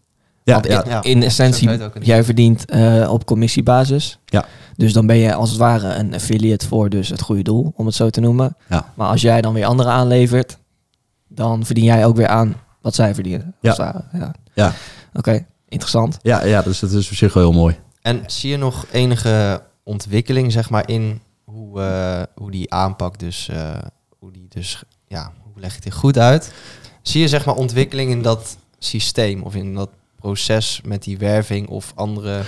[0.43, 1.03] ja, Want ja, in, ja.
[1.03, 4.19] in essentie, jij verdient uh, op commissiebasis.
[4.25, 4.45] Ja.
[4.75, 7.85] Dus dan ben je als het ware een affiliate voor dus het goede doel, om
[7.85, 8.55] het zo te noemen.
[8.69, 8.93] Ja.
[8.95, 10.57] Maar als jij dan weer anderen aanlevert,
[11.37, 13.55] dan verdien jij ook weer aan wat zij verdienen.
[13.61, 14.05] Ja.
[14.13, 14.33] Ja.
[14.53, 14.73] Ja.
[15.13, 16.17] Oké, interessant.
[16.21, 17.75] ja, ja, dus dat is op zich wel heel mooi.
[18.01, 23.49] En zie je nog enige ontwikkeling, zeg maar, in hoe, uh, hoe die aanpak dus,
[23.51, 23.75] uh,
[24.19, 26.51] hoe die dus, ja, hoe leg je dit goed uit?
[27.01, 31.67] Zie je, zeg maar, ontwikkeling in dat systeem of in dat proces met die werving
[31.67, 32.41] of andere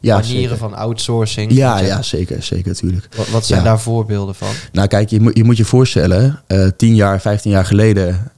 [0.00, 0.56] Ja, manieren zeker.
[0.56, 1.52] van outsourcing?
[1.52, 3.14] Ja, Zeg, ja, zeker, zeker, natuurlijk.
[3.16, 3.64] Wat, wat zijn Ja.
[3.66, 4.48] daar voorbeelden van?
[4.72, 8.32] Nou, kijk, je, moet- je moet je voorstellen, eh 10 jaar, 15 jaar geleden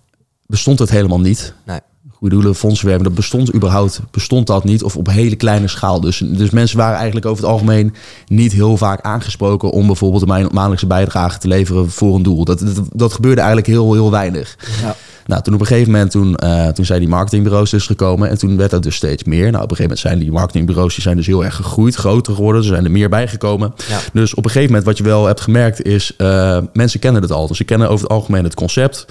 [0.46, 1.54] bestond het helemaal niet.
[1.64, 1.78] Nee.
[2.11, 6.00] Goede doelen, fondsenwerving, dat bestond überhaupt, bestond dat niet of op hele kleine schaal.
[6.00, 7.94] Dus, dus mensen waren eigenlijk over het algemeen
[8.26, 12.44] niet heel vaak aangesproken om bijvoorbeeld een ma- maandelijkse bijdrage te leveren voor een doel.
[12.44, 14.56] Dat, dat, dat gebeurde eigenlijk heel, heel weinig.
[14.82, 14.96] Ja.
[15.26, 18.38] Nou, toen op een gegeven moment, toen, eh, toen zijn die marketingbureaus dus gekomen en
[18.38, 19.50] toen werd dat dus steeds meer.
[19.50, 22.35] Nou, op een gegeven moment zijn die marketingbureaus die zijn dus heel erg gegroeid, groter
[22.35, 22.61] geworden.
[22.62, 23.74] Er zijn er meer bijgekomen.
[23.88, 23.98] Ja.
[24.12, 27.32] Dus op een gegeven moment wat je wel hebt gemerkt is, eh, mensen kennen het
[27.32, 27.46] al.
[27.46, 29.06] Dus ze kennen over het algemeen het concept.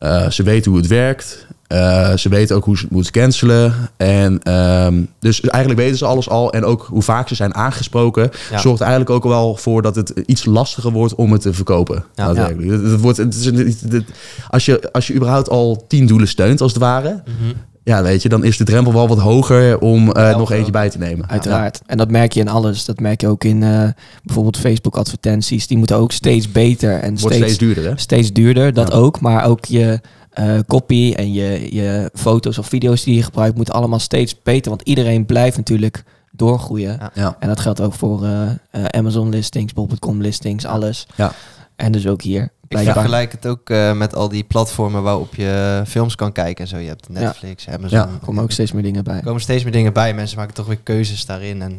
[0.00, 1.46] Eh, ze weten hoe het werkt.
[1.66, 3.74] Eh, ze weten ook hoe ze het moeten cancelen.
[3.96, 6.52] En ehm, dus eigenlijk weten ze alles al.
[6.52, 8.58] En ook hoe vaak ze zijn aangesproken, Ja.
[8.58, 12.04] zorgt eigenlijk ook wel voor dat het iets lastiger wordt om het te verkopen.
[12.14, 12.24] Ja.
[12.26, 12.70] daadwerkelijk.
[12.70, 14.04] Het, het wordt, is het-
[14.50, 17.54] als, je, als je überhaupt al tien doelen steunt, als het ware, Mhm.
[17.90, 20.58] Ja, weet je, dan is de drempel wel wat hoger om eh, Ja, nog wel.
[20.58, 21.28] eentje bij te nemen.
[21.28, 21.80] Uiteraard.
[21.86, 22.84] En dat merk je in alles.
[22.84, 23.88] Dat merk je ook in eh,
[24.22, 25.66] bijvoorbeeld Facebook advertenties.
[25.66, 27.98] Die moeten ook steeds beter en Het wordt steeds, steeds duurder, hè?
[27.98, 28.72] steeds duurder.
[28.72, 28.94] Dat Ja.
[28.98, 29.20] ook.
[29.20, 30.00] Maar ook je
[30.30, 34.70] eh copy en je, je foto's of video's die je gebruikt moeten allemaal steeds beter.
[34.70, 36.96] Want iedereen blijft natuurlijk doorgroeien.
[37.00, 37.10] Ja.
[37.14, 37.36] Ja.
[37.38, 41.06] En dat geldt ook voor eh, eh, Amazon listings, bol.com listings, alles.
[41.16, 41.32] Ja.
[41.76, 42.50] En dus ook hier.
[42.78, 46.64] Ik vergelijk het ook eh, met al die platformen waarop je films kan kijken.
[46.64, 47.98] en Zo, je hebt Netflix, Amazon.
[47.98, 49.16] Ja, Er komen ook steeds meer dingen bij.
[49.16, 50.14] Er komen steeds meer dingen bij.
[50.14, 51.62] Mensen maken toch weer keuzes daarin.
[51.62, 51.70] En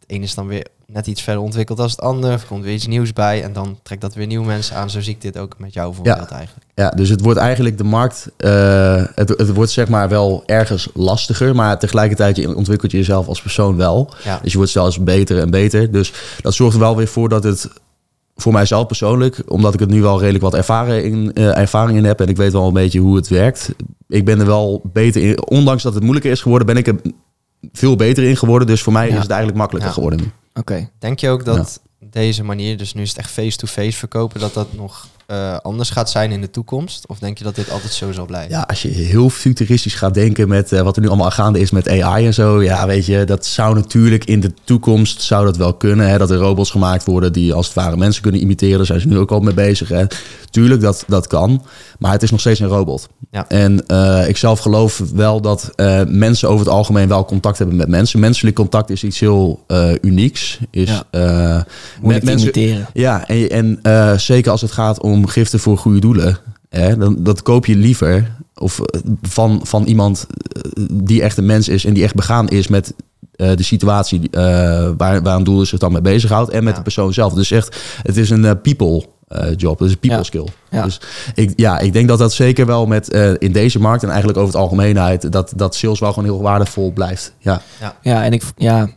[0.00, 2.30] het ene is dan weer net iets verder ontwikkeld als het ander.
[2.30, 3.42] Er komt weer iets nieuws bij.
[3.42, 4.90] En dan trekt dat weer nieuwe mensen aan.
[4.90, 6.66] Zo zie ik dit ook met jouw voorbeeld eigenlijk.
[6.74, 10.88] Ja, dus het wordt eigenlijk de markt, eh, het, het wordt zeg maar wel ergens
[10.94, 14.10] lastiger, maar tegelijkertijd je ontwikkelt je jezelf als persoon wel.
[14.24, 14.38] Ja.
[14.42, 15.90] Dus je wordt zelfs beter en beter.
[15.92, 17.68] Dus dat zorgt er wel weer voor dat het
[18.36, 22.04] voor mijzelf persoonlijk, omdat ik het nu wel redelijk wat ervaren in, eh, ervaring in
[22.04, 23.70] heb en ik weet wel een beetje hoe het werkt.
[24.08, 26.96] Ik ben er wel beter in, ondanks dat het moeilijker is geworden, ben ik er
[27.72, 28.66] veel beter in geworden.
[28.66, 29.14] Dus voor mij Ja.
[29.14, 29.96] is het eigenlijk makkelijker Ja.
[29.96, 30.32] geworden.
[30.54, 30.88] Oké.
[30.98, 34.66] Denk je ook dat deze manier, dus nu is het echt face-to-face verkopen, dat dat
[34.76, 37.06] nog eh, anders gaat zijn in de toekomst?
[37.06, 38.50] Of denk je dat dit altijd zo zal blijven?
[38.50, 41.70] Ja, als je heel futuristisch gaat denken met eh, wat er nu allemaal gaande is
[41.70, 42.62] met AI en zo.
[42.62, 46.08] Ja, weet je, dat zou natuurlijk in de toekomst zou dat wel kunnen.
[46.08, 48.76] Hè, dat er robots gemaakt worden die als het ware mensen kunnen imiteren.
[48.76, 49.88] Daar zijn ze nu ook al mee bezig.
[49.88, 50.04] Hè.
[50.50, 51.64] Tuurlijk, dat, dat kan.
[51.98, 53.08] Maar het is nog steeds een robot.
[53.30, 53.48] Ja.
[53.48, 57.76] En eh, ik zelf geloof wel dat eh, mensen over het algemeen wel contact hebben
[57.76, 58.20] met mensen.
[58.20, 60.58] Menselijk contact is iets heel eh, unieks.
[60.70, 61.02] Is, Ja.
[61.10, 61.20] eh,
[61.60, 61.64] te
[62.00, 62.86] mensen- imiteren.
[62.92, 66.38] ja, en, en eh, zeker als het gaat om giften voor goede doelen.
[66.68, 71.46] Hè, dan, dat koop je liever of, eh, van, van iemand eh, die echt een
[71.46, 72.94] mens is en die echt begaan is met
[73.36, 74.40] eh, de situatie eh,
[74.96, 76.76] waar, waar een doel zich dan mee bezighoudt en met Ja.
[76.78, 77.32] de persoon zelf.
[77.32, 80.24] Dus echt, het is een eh, people eh, job, het is een people Ja.
[80.24, 80.46] skill.
[80.70, 80.82] Ja.
[80.84, 81.00] Dus
[81.34, 84.38] ik, ja, ik denk dat dat zeker wel met eh, in deze markt en eigenlijk
[84.38, 87.32] over het algemeenheid, dat, dat sales wel gewoon heel waardevol blijft.
[87.38, 87.62] Ja,
[88.02, 88.88] Ja, en ik, ja,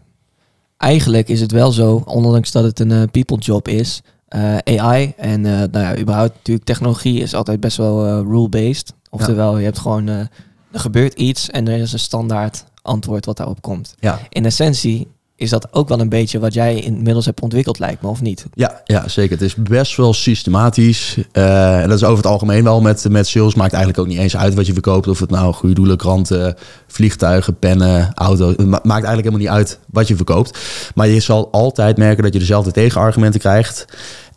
[0.77, 4.01] eigenlijk is het wel zo, ondanks dat het een people job is,
[4.63, 8.93] AI en eh, nou ja, überhaupt natuurlijk technologie is altijd best wel eh, rule-based.
[9.09, 10.19] Oftewel, je hebt gewoon, eh,
[10.71, 13.95] er gebeurt iets en er is een standaard antwoord wat daarop komt.
[13.99, 14.19] ja.
[14.29, 15.07] In essentie
[15.39, 18.45] is dat ook wel een beetje wat jij inmiddels hebt ontwikkeld, lijkt me, of niet?
[18.53, 19.31] Ja, ja, zeker.
[19.31, 21.17] Het is best wel systematisch.
[21.31, 23.55] Eh, en dat is over het algemeen wel met, met sales.
[23.55, 25.07] Maakt eigenlijk ook niet eens uit wat je verkoopt.
[25.07, 26.55] Of het nou goede doelen, kranten,
[26.87, 28.49] vliegtuigen, pennen, auto's.
[28.49, 30.59] Het ma- maakt eigenlijk helemaal niet uit wat je verkoopt.
[30.95, 33.85] Maar je zal altijd merken dat je dezelfde tegenargumenten krijgt.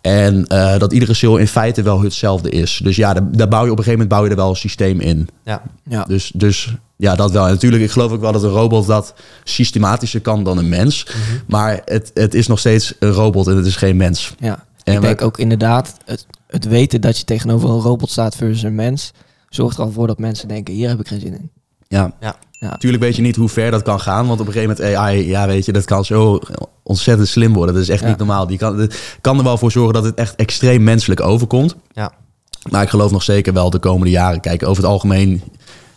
[0.02, 2.80] En eh, dat iedere sale in feite wel hetzelfde is.
[2.82, 4.56] Dus ja, daar, daar bouw je op een gegeven moment bouw je er wel een
[4.56, 5.28] systeem in.
[5.44, 5.62] Ja.
[5.88, 6.04] Ja.
[6.04, 7.44] Dus, dus ja, dat wel.
[7.46, 11.06] En natuurlijk, ik geloof ook wel dat een robot dat systematischer kan dan een mens.
[11.46, 14.34] Maar het, het is nog steeds een robot en het is geen mens.
[14.38, 18.10] Ja, En ik we- denk ook inderdaad, het, het weten dat je tegenover een robot
[18.10, 19.12] staat versus een mens,
[19.48, 21.50] zorgt er al voor dat mensen denken, hier heb ik geen zin in.
[21.88, 22.12] Ja.
[22.20, 22.36] Ja.
[22.62, 22.68] Ja.
[22.68, 24.26] Natuurlijk weet je niet hoe ver dat kan gaan.
[24.26, 26.38] Want op een gegeven moment AI, ja weet je, dat kan zo
[26.82, 27.74] ontzettend slim worden.
[27.74, 28.08] Dat is echt Ja.
[28.08, 28.46] niet normaal.
[28.46, 31.74] Die kan, kan er wel voor zorgen dat het echt extreem menselijk overkomt.
[31.92, 32.12] Ja.
[32.70, 34.40] Maar ik geloof nog zeker wel de komende jaren.
[34.40, 35.42] Kijk, over het algemeen,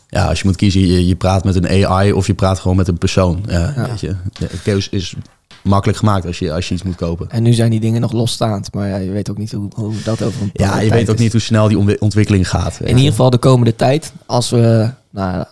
[0.08, 2.78] ja, als je moet kiezen, je, je praat met een AI of je praat gewoon
[2.78, 3.44] met een persoon.
[3.48, 3.88] Ja, Ja.
[3.88, 5.16] Weet je, de keuze is
[5.62, 7.30] makkelijk gemaakt als je, als je iets moet kopen.
[7.30, 9.94] En nu zijn die dingen nog losstaand, maar ja, je weet ook niet hoe, hoe
[10.04, 11.22] dat over een Ja, je weet ook is.
[11.22, 12.80] niet hoe snel die ontwi- ontwikkeling gaat.
[12.82, 15.46] In ieder geval de komende tijd, als we, nou,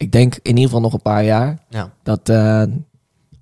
[0.00, 1.90] ik denk in ieder geval nog een paar jaar, Ja.
[2.02, 2.62] dat eh,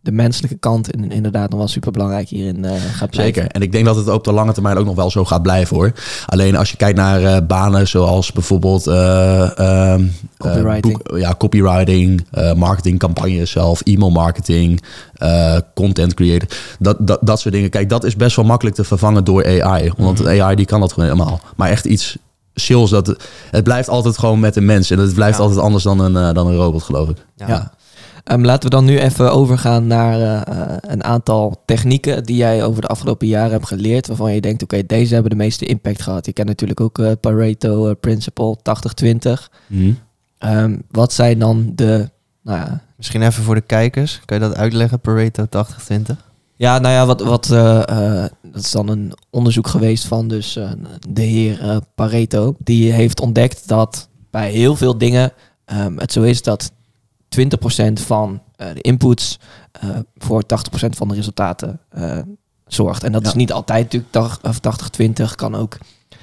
[0.01, 3.35] de menselijke kant in- inderdaad nog wel super belangrijk hierin eh, gaat blijven.
[3.35, 3.47] Zeker.
[3.47, 5.77] En ik denk dat het op de lange termijn ook nog wel zo gaat blijven
[5.77, 5.93] hoor.
[6.27, 11.03] Alleen als je kijkt naar eh, banen zoals bijvoorbeeld eh, ehm, eh, Copywriting.
[11.03, 14.83] boek- ja, copywriting, eh marketingcampagnes zelf, e-mail marketing,
[15.15, 16.49] eh, content creator.
[16.79, 17.71] Dat, dat, dat soort dingen.
[17.71, 19.93] Kijk, dat is best wel makkelijk te vervangen door AI.
[19.97, 21.41] Want de AI die kan dat gewoon helemaal.
[21.57, 22.17] Maar echt iets
[22.59, 23.17] sales, dat,
[23.51, 24.91] het blijft altijd gewoon met een mens.
[24.91, 25.43] En het blijft Ja.
[25.43, 27.17] altijd anders dan een, eh, dan een robot, geloof ik.
[27.37, 27.49] Ja.
[27.49, 27.73] Ja.
[28.25, 32.65] Ehm, laten we dan nu even overgaan naar eh, eh, een aantal technieken die jij
[32.65, 36.03] over de afgelopen jaren hebt geleerd, waarvan je denkt, oké, deze hebben de meeste impact
[36.03, 36.27] gehad.
[36.27, 39.51] Je kent natuurlijk ook eh, Pareto Principle 80-20.
[40.39, 42.11] Ehm, wat zijn dan de,
[42.43, 44.21] nou ja, Misschien even voor de kijkers.
[44.25, 46.27] Kan je dat uitleggen, Pareto 80-20?
[46.59, 47.89] Ja, nou ja, wat, wat eh,
[48.25, 50.71] eh, dat is dan een onderzoek geweest van dus eh,
[51.09, 52.57] de heer Pareto.
[52.59, 55.33] Die heeft ontdekt dat bij heel veel dingen
[55.65, 56.73] ehm, het zo is dat
[57.29, 59.39] 20% van de inputs
[60.17, 60.47] voor 80%
[60.97, 61.81] van de resultaten
[62.67, 63.05] zorgt.
[63.05, 63.29] En dat Ja.
[63.29, 65.79] is niet altijd natuurlijk 80 of 80-20, kan ook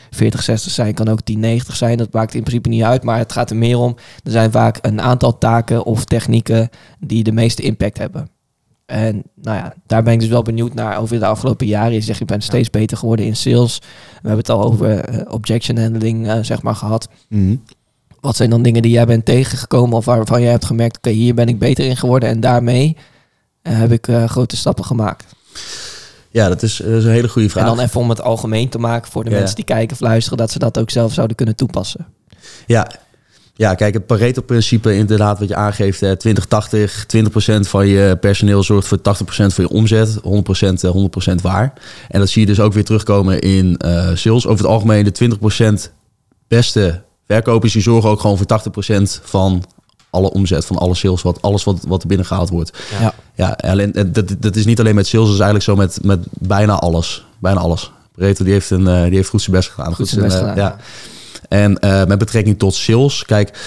[0.10, 1.98] 40-60 zijn, kan ook 10-90 zijn.
[1.98, 3.95] Dat maakt in principe niet uit, maar het gaat er meer om.
[4.24, 6.69] Er zijn vaak een aantal taken of technieken
[7.00, 8.30] die de meeste impact hebben.
[8.86, 11.93] En nou ja, daar ben ik dus wel benieuwd naar over de afgelopen jaren.
[11.93, 13.80] Je zegt, je bent steeds beter geworden in sales.
[13.80, 13.88] We
[14.28, 17.08] hebben het al over eh, objection handling, eh, zeg maar, gehad.
[18.21, 21.34] Wat zijn dan dingen die jij bent tegengekomen of waarvan jij hebt gemerkt, oké, hier
[21.34, 22.98] ben ik beter in geworden en daarmee
[23.62, 25.36] eh, heb ik grote stappen gemaakt.
[26.30, 27.63] Ja, dat is, dat is een hele goede vraag.
[27.69, 29.38] En dan even om het algemeen te maken voor de Ja.
[29.38, 32.08] mensen die kijken of luisteren, dat ze dat ook zelf zouden kunnen toepassen.
[32.65, 32.91] Ja,
[33.58, 36.02] Ja, kijk, het Pareto-principe inderdaad wat je aangeeft.
[36.02, 40.20] eh, 20-80, 20% van je personeel zorgt voor 80% van je omzet.
[40.24, 41.74] 100%, eh, 100% waar.
[42.10, 44.48] En dat zie je dus ook weer terugkomen in eh, sales.
[44.48, 45.91] Over het algemeen de 20%
[46.48, 47.74] beste verkopers...
[47.74, 49.63] die zorgen ook gewoon voor 80% van
[50.10, 52.78] alle omzet, van alle sales, wat, alles wat, wat er binnengehaald wordt.
[53.00, 53.13] Ja.
[53.36, 56.00] Ja, alleen, eh, dat, dat is niet alleen met sales, dat is eigenlijk zo met,
[56.04, 57.26] met bijna alles.
[57.39, 57.91] Bijna alles.
[58.15, 59.96] Pareto die heeft, een, eh, die heeft goed zijn best gedaan.
[59.96, 60.78] Goed zijn best zijn, eh, gedaan, Ja.
[61.49, 63.58] En eh, met betrekking tot sales, kijk,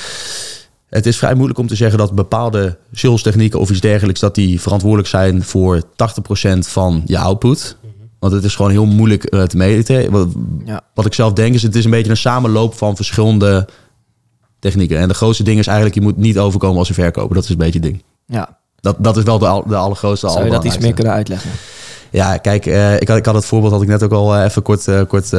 [0.88, 4.34] het is vrij moeilijk om te zeggen dat bepaalde sales technieken of iets dergelijks, dat
[4.34, 5.86] die verantwoordelijk zijn voor 80%
[6.58, 7.76] van je output.
[8.18, 10.10] Want het is gewoon heel moeilijk eh, te meten.
[10.10, 10.28] Wat,
[10.64, 10.80] Ja.
[10.94, 13.68] wat ik zelf denk is, het is een beetje een samenloop van verschillende
[14.58, 14.98] technieken.
[14.98, 17.34] En de grootste ding is eigenlijk, je moet niet overkomen als een verkoper.
[17.34, 18.02] Dat is een beetje het ding.
[18.26, 18.56] ja.
[18.80, 20.28] Dat, dat is wel de, de allergrootste.
[20.28, 21.50] Zou je dat iets meer kunnen uitleggen?
[22.10, 24.44] Ja, kijk, eh, ik, had, ik had het voorbeeld had ik net ook al eh,
[24.44, 25.30] even kort, eh, kort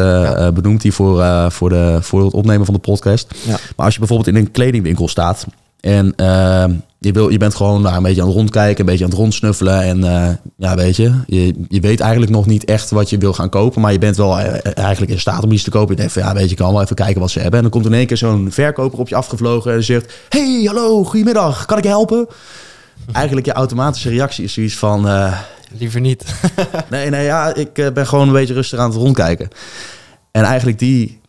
[0.53, 3.27] benoemd hier voor, voor, de, voor het opnemen van de podcast.
[3.45, 3.57] Ja.
[3.75, 5.45] Maar als je bijvoorbeeld in een kledingwinkel staat
[5.79, 6.65] en eh,
[6.99, 9.19] je, wil, je bent gewoon daar een beetje aan het rondkijken, een beetje aan het
[9.19, 10.01] rondsnuffelen en
[10.57, 13.81] ja, weet je, je, je weet eigenlijk nog niet echt wat je wil gaan kopen,
[13.81, 14.37] maar je bent wel
[14.73, 15.89] eigenlijk in staat om iets te kopen.
[15.89, 17.57] Je denkt van ja, weet je, ik kan wel even kijken wat ze hebben.
[17.57, 21.03] En dan komt in één keer zo'n verkoper op je afgevlogen en zegt, hey, hallo,
[21.03, 22.27] goedemiddag, kan ik je helpen?
[23.11, 25.07] Eigenlijk je automatische reactie is zoiets van...
[25.77, 26.25] Liever niet.
[26.89, 29.49] Nee, nee, ja, ik eh, ben gewoon een beetje rustig aan het rondkijken.
[30.31, 31.19] En eigenlijk die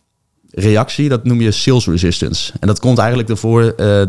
[0.51, 2.53] reactie, dat noem je sales resistance.
[2.59, 4.01] En dat komt eigenlijk ervoor, eh,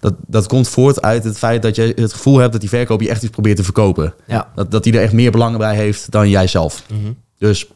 [0.00, 3.00] dat, dat komt voort uit het feit dat je het gevoel hebt dat die verkoop
[3.00, 4.14] je echt iets probeert te verkopen.
[4.26, 4.48] Ja.
[4.54, 6.84] Dat, dat die er echt meer belang bij heeft dan jijzelf.
[6.88, 7.12] Mhm.
[7.38, 7.66] Dus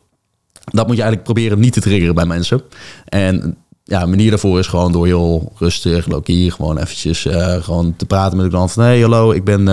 [0.65, 2.63] dat moet je eigenlijk proberen niet te triggeren bij mensen.
[3.05, 7.97] En ja, een manier daarvoor is gewoon door heel rustig, low-key, gewoon eventjes eh, gewoon
[7.97, 8.73] te praten met de klant.
[8.73, 9.69] Van, hey, hallo, ik ben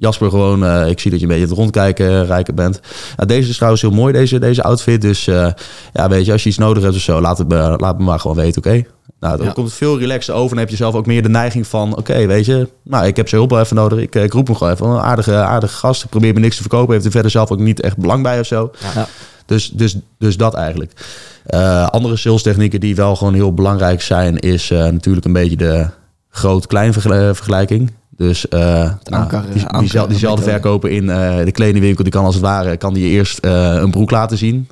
[0.00, 0.64] Jasper gewoon.
[0.64, 2.80] eh, ik zie dat je een beetje het rondkijken, rijker bent.
[3.16, 5.00] Ja, deze is trouwens heel mooi, deze, deze outfit.
[5.00, 5.48] Dus eh,
[5.92, 8.04] ja, weet je, als je iets nodig hebt of zo, laat het me, laat me
[8.04, 8.84] maar gewoon weten, oké?
[9.20, 9.52] Nou, dan Ja.
[9.52, 10.48] komt het veel relaxer over.
[10.48, 11.96] Dan heb je zelf ook meer de neiging van...
[11.96, 13.98] oké, weet je, nou, ik heb zijn hulp wel even nodig.
[13.98, 14.86] Ik, eh, ik roep hem gewoon even.
[14.86, 16.02] Een aardige, aardige gast.
[16.04, 16.92] Ik probeer me niks te verkopen.
[16.92, 18.70] Heeft er verder zelf ook niet echt belang bij of zo.
[18.94, 19.06] Ja.
[19.46, 20.92] Dus, dus, dus dat eigenlijk.
[21.46, 24.36] Eh, andere sales technieken die wel gewoon heel belangrijk zijn...
[24.38, 25.86] is eh, natuurlijk een beetje de
[26.28, 27.90] groot-klein vergel- vergelijking.
[28.16, 28.60] Dus eh,
[29.02, 30.42] nou, die, die, diezelfde methode.
[30.42, 32.04] verkoper in eh, de kledingwinkel...
[32.04, 34.68] die kan als het ware kan die eerst eh, een broek laten zien...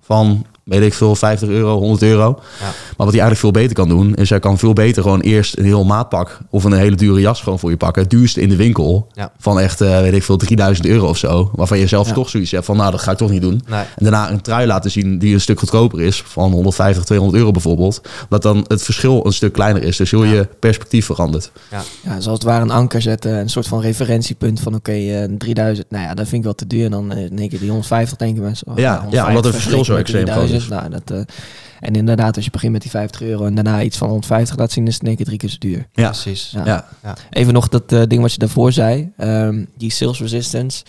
[0.00, 2.24] van, weet ik veel, 50 euro, 100 euro.
[2.58, 2.64] Ja.
[2.64, 4.14] Maar wat hij eigenlijk veel beter kan doen...
[4.14, 6.38] is hij kan veel beter gewoon eerst een heel maatpak...
[6.50, 8.02] of een hele dure jas gewoon voor je pakken.
[8.02, 9.06] Het duurste in de winkel...
[9.12, 9.32] Ja.
[9.38, 11.50] van echt, eh, weet ik veel, 3000 euro of zo.
[11.54, 12.12] Waarvan je zelf Ja.
[12.14, 12.76] toch zoiets hebt van...
[12.76, 13.62] nou, dat ga ik toch niet doen.
[13.68, 13.80] Nee.
[13.80, 16.22] En daarna een trui laten zien die een stuk goedkoper is.
[16.26, 18.00] Van 150, 200 euro bijvoorbeeld.
[18.28, 19.96] Dat dan het verschil een stuk kleiner is.
[19.96, 20.32] Dus heel Ja.
[20.32, 21.50] je perspectief verandert.
[21.70, 21.82] Ja.
[22.04, 23.32] Ja, zoals het ware een anker zetten.
[23.38, 25.90] Een soort van referentiepunt van oké, eh 3000.
[25.90, 26.84] Nou ja, dat vind ik wel te duur.
[26.84, 28.66] En dan eh, in één keer die 150 denken mensen.
[28.70, 30.90] oh, Ja, ja, omdat het 150 verschil zo vergeleken met extreem die 1000.
[30.90, 31.34] Nou, dat, eh,
[31.80, 34.72] en inderdaad, als je begint met die 50 euro en daarna iets van 150 laat
[34.72, 35.86] zien, is het in één keer drie keer zo duur.
[35.92, 36.10] Ja.
[36.10, 36.50] Precies.
[36.54, 36.88] Ja.
[37.02, 37.16] Ja.
[37.30, 40.84] Even nog dat eh, ding wat je daarvoor zei, ehm, die sales resistance.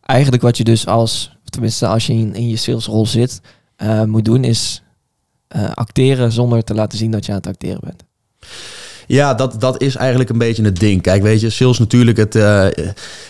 [0.00, 3.40] Eigenlijk wat je dus als, tenminste als je in, in je salesrol zit,
[3.76, 4.82] eh, moet doen is
[5.48, 8.04] eh, acteren zonder te laten zien dat je aan het acteren bent.
[9.06, 11.02] Ja, dat, dat is eigenlijk een beetje het ding.
[11.02, 12.66] Kijk, weet je, sales natuurlijk, het, eh,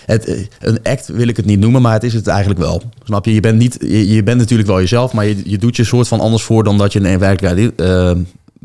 [0.07, 2.83] het, een act wil ik het niet noemen, maar het is het eigenlijk wel.
[3.05, 3.35] Snap je?
[3.35, 6.09] Je bent, niet, je, je bent natuurlijk wel jezelf, maar je, je doet je soort
[6.09, 8.11] van anders voor dan dat je in werkelijkheid eh,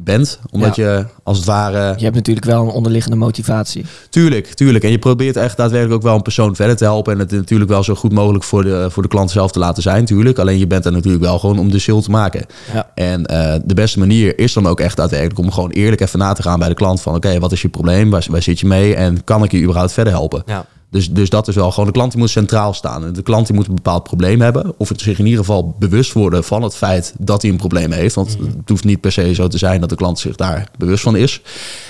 [0.03, 0.39] bent.
[0.51, 1.93] Omdat je als het ware...
[1.97, 3.85] Je hebt natuurlijk wel een onderliggende motivatie.
[4.09, 4.83] Tuurlijk, tuurlijk.
[4.83, 7.13] En je probeert echt daadwerkelijk ook wel een persoon verder te helpen.
[7.13, 9.83] En het natuurlijk wel zo goed mogelijk voor de, voor de klant zelf te laten
[9.83, 10.39] zijn, tuurlijk.
[10.39, 12.45] Alleen je bent er natuurlijk wel gewoon om de sale te maken.
[12.73, 12.91] Ja.
[12.95, 16.33] En eh, de beste manier is dan ook echt daadwerkelijk om gewoon eerlijk even na
[16.33, 17.01] te gaan bij de klant.
[17.01, 18.09] Van oké, wat is je probleem?
[18.09, 18.95] Waar, waar zit je mee?
[18.95, 20.43] En kan ik je überhaupt verder helpen?
[20.45, 20.65] Ja.
[20.91, 23.05] Dus, dus dat is wel gewoon, de klant die moet centraal staan.
[23.05, 24.73] En de klant die moet een bepaald probleem hebben.
[24.77, 27.91] Of het zich in ieder geval bewust worden van het feit dat hij een probleem
[27.91, 28.15] heeft.
[28.15, 31.03] Want het hoeft niet per se zo te zijn dat de klant zich daar bewust
[31.03, 31.41] van is.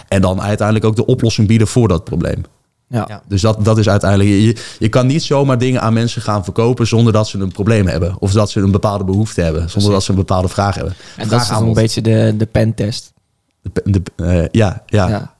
[0.07, 2.43] En dan uiteindelijk ook de oplossing bieden voor dat probleem.
[2.87, 3.21] Ja.
[3.27, 4.29] Dus dat, dat is uiteindelijk.
[4.29, 7.87] Je, je kan niet zomaar dingen aan mensen gaan verkopen zonder dat ze een probleem
[7.87, 8.15] hebben.
[8.19, 9.69] Of dat ze een bepaalde behoefte hebben.
[9.69, 10.93] Zonder dat ze een bepaalde vraag hebben.
[11.17, 13.13] En dat is toch een beetje de, de pentest.
[13.61, 15.37] De, de, eh, ja, ja, Ja.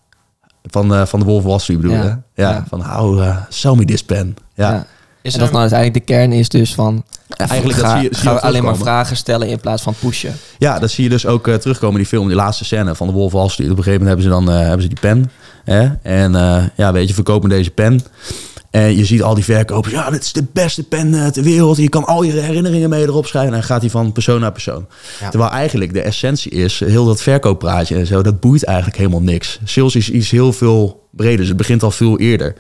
[0.69, 2.03] Van, eh, van de Wolf Wall Street bedoel je?
[2.03, 2.23] Ja.
[2.33, 2.43] hè?
[2.43, 2.49] Ja.
[2.49, 2.65] Ja.
[2.69, 4.35] Van how, uh, sell me this pen.
[4.53, 4.71] Ja.
[4.71, 4.85] Ja.
[5.21, 7.03] Is en dat dan uiteindelijk de kern is dus van...
[7.29, 9.59] Eigenlijk dat ga, zie je, zie je gaan ook we alleen maar vragen stellen in
[9.59, 10.33] plaats van pushen.
[10.57, 12.27] Ja, dat zie je dus ook eh, terugkomen in die film.
[12.27, 13.71] Die laatste scène van de Wolf Wall Street.
[13.71, 15.31] Op een gegeven moment hebben ze dan eh, hebben ze die pen.
[15.63, 15.89] Hè?
[16.01, 18.01] En eh, ja, weet je, verkopen deze pen.
[18.71, 19.93] En je ziet al die verkopers.
[19.93, 21.77] Ja, dit is de beste pen eh, ter wereld.
[21.77, 23.51] Je kan al je herinneringen mee erop schrijven.
[23.51, 24.87] En dan gaat hij van persoon naar persoon.
[25.19, 25.29] Ja.
[25.29, 29.59] Terwijl eigenlijk de essentie is, heel dat verkooppraatje en zo, dat boeit eigenlijk helemaal niks.
[29.63, 31.37] Sales is iets heel veel breder.
[31.37, 32.55] Dus het begint al veel eerder.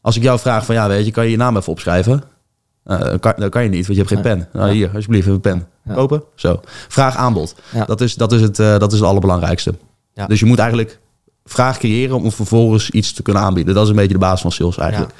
[0.00, 2.22] Als ik jou vraag van, ja, weet je, kan je je naam even opschrijven?
[2.84, 4.46] Nou, dat, kan, dat kan je niet, want je hebt geen Nee.
[4.46, 4.60] pen.
[4.60, 5.66] Nou, hier, alsjeblieft, even een pen.
[5.84, 5.94] Ja.
[5.94, 6.22] Kopen?
[6.34, 6.60] Zo.
[6.88, 7.54] Vraag aanbod.
[7.74, 7.84] Ja.
[7.84, 9.74] Dat, is, dat, is het, eh, dat is het allerbelangrijkste.
[10.26, 10.98] Dus je moet eigenlijk
[11.44, 13.74] vraag creëren om vervolgens iets te kunnen aanbieden.
[13.74, 15.12] Dat is een beetje de basis van sales eigenlijk.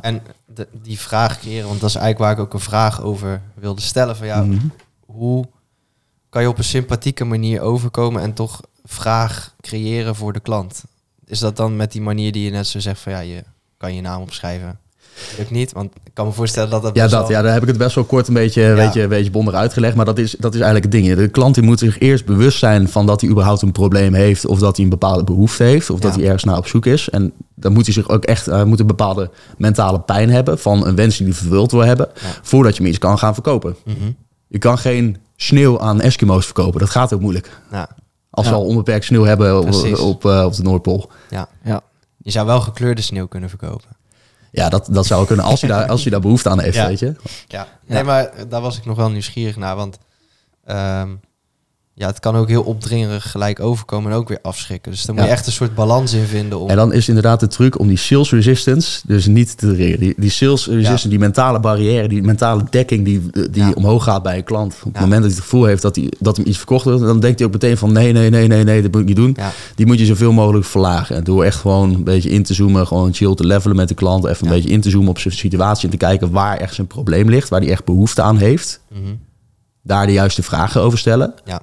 [0.00, 3.42] En de- die vraag creëren, want dat is eigenlijk waar ik ook een vraag over
[3.54, 4.16] wilde stellen.
[4.16, 4.66] Van ja, Mhm.
[5.06, 5.48] hoe
[6.28, 10.84] kan je op een sympathieke manier overkomen en toch vraag creëren voor de klant?
[11.24, 13.44] Is dat dan met die manier die je net zo zegt van ja, je
[13.76, 14.78] kan je naam opschrijven?
[15.38, 17.62] Lukt niet, want ik kan me voorstellen dat dat Ja, dat, wel- ja, daar heb
[17.62, 18.74] ik het best wel kort een beetje, Ja.
[18.74, 19.94] weet je, een beetje bondig uitgelegd.
[19.96, 21.16] Maar dat is, dat is eigenlijk het ding.
[21.16, 24.46] De klant die moet zich eerst bewust zijn van dat hij überhaupt een probleem heeft.
[24.46, 25.90] Of dat hij een bepaalde behoefte heeft.
[25.90, 27.08] Of dat hij ergens naar op zoek is.
[27.10, 30.58] En dan moet hij zich ook echt moet een bepaalde mentale pijn hebben.
[30.58, 32.08] Van een wens die hij vervuld wil hebben.
[32.14, 32.20] Ja.
[32.42, 33.76] Voordat je hem iets kan gaan verkopen.
[33.84, 33.96] Mhm.
[34.48, 36.80] Je kan geen sneeuw aan Eskimo's verkopen.
[36.80, 37.60] Dat gaat ook moeilijk.
[37.72, 37.88] Ja,
[38.30, 38.52] Als Ja.
[38.52, 39.58] ze al onbeperkt sneeuw hebben
[40.00, 41.10] op, eh, op de Noordpool.
[41.30, 41.48] ja.
[41.64, 41.80] Ja.
[42.22, 43.88] Je zou wel gekleurde sneeuw kunnen verkopen.
[44.52, 46.86] Ja, dat, dat zou kunnen als je, daar, als je daar behoefte aan heeft, Ja.
[46.86, 47.14] weet je.
[47.46, 49.76] Ja, nee, maar daar was ik nog wel nieuwsgierig naar.
[49.76, 49.98] Want
[50.64, 51.08] ehm,
[51.94, 54.90] ja, het kan ook heel opdringerig gelijk overkomen en ook weer afschrikken.
[54.92, 55.30] Dus daar moet Ja.
[55.30, 56.58] je echt een soort balans in vinden.
[56.60, 60.00] Om, En dan is inderdaad de truc om die sales resistance dus niet te triggeren.
[60.00, 63.70] Die, die sales resistance, die mentale barrière, die mentale dekking die, die Ja.
[63.74, 64.74] omhoog gaat bij een klant.
[64.84, 67.00] Op het moment dat hij het gevoel heeft dat, hij, dat hem iets verkocht wordt,
[67.00, 69.16] dan denkt hij ook meteen van nee, nee, nee, nee, nee, dat moet ik niet
[69.16, 69.36] doen.
[69.74, 71.16] Die moet je zoveel mogelijk verlagen.
[71.16, 73.94] En door echt gewoon een beetje in te zoomen, gewoon chill te levelen met de
[73.94, 74.24] klant.
[74.24, 76.86] Even een beetje in te zoomen op zijn situatie en te kijken waar echt zijn
[76.86, 78.80] probleem ligt, waar hij echt behoefte aan heeft.
[78.88, 79.00] mhm,
[79.82, 81.34] Daar de juiste vragen over stellen.
[81.44, 81.60] ja,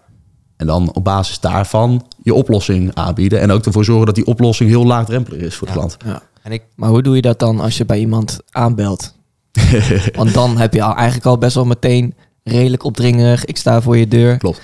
[0.58, 3.40] En dan op basis daarvan je oplossing aanbieden.
[3.40, 5.80] En ook ervoor zorgen dat die oplossing heel laagdrempelig is voor de Ja.
[5.80, 5.98] klant.
[6.06, 6.22] Ja.
[6.44, 9.14] en ik, Maar hoe doe je dat dan als je bij iemand aanbelt?
[10.16, 13.46] Want dan heb je al eigenlijk al best wel meteen redelijk opdringerig.
[13.46, 14.38] Ik sta voor je deur.
[14.38, 14.62] Klopt.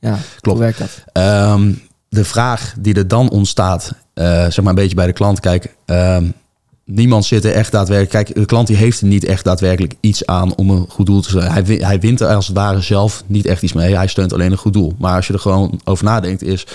[0.00, 0.58] Ja, Klopt.
[0.58, 0.90] hoe werkt dat?
[1.12, 1.72] Ehm,
[2.08, 5.40] de vraag die er dan ontstaat, eh, zeg maar een beetje bij de klant.
[5.40, 6.24] Kijk, ehm,
[6.90, 8.24] niemand zit er echt daadwerkelijk...
[8.24, 11.20] Kijk, de klant die heeft er niet echt daadwerkelijk iets aan om een goed doel
[11.20, 11.52] te steunen.
[11.52, 13.96] Hij, hij wint er als het ware zelf niet echt iets mee.
[13.96, 14.94] Hij steunt alleen een goed doel.
[14.98, 16.66] Maar als je er gewoon over nadenkt, is...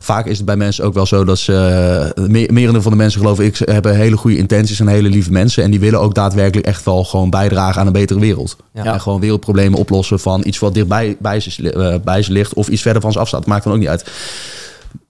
[0.00, 2.46] Vaak is het bij mensen ook wel zo dat ze...
[2.50, 5.62] merendeel van de mensen, geloof ik, hebben hele goede intenties en hele lieve mensen.
[5.62, 8.56] En die willen ook daadwerkelijk echt wel gewoon bijdragen aan een betere wereld.
[8.74, 8.84] Ja.
[8.84, 12.68] En gewoon wereldproblemen oplossen van iets wat dichtbij bij ze, eh, bij ze ligt of
[12.68, 13.46] iets verder van ze afstaat.
[13.46, 14.04] Maakt dan ook niet uit.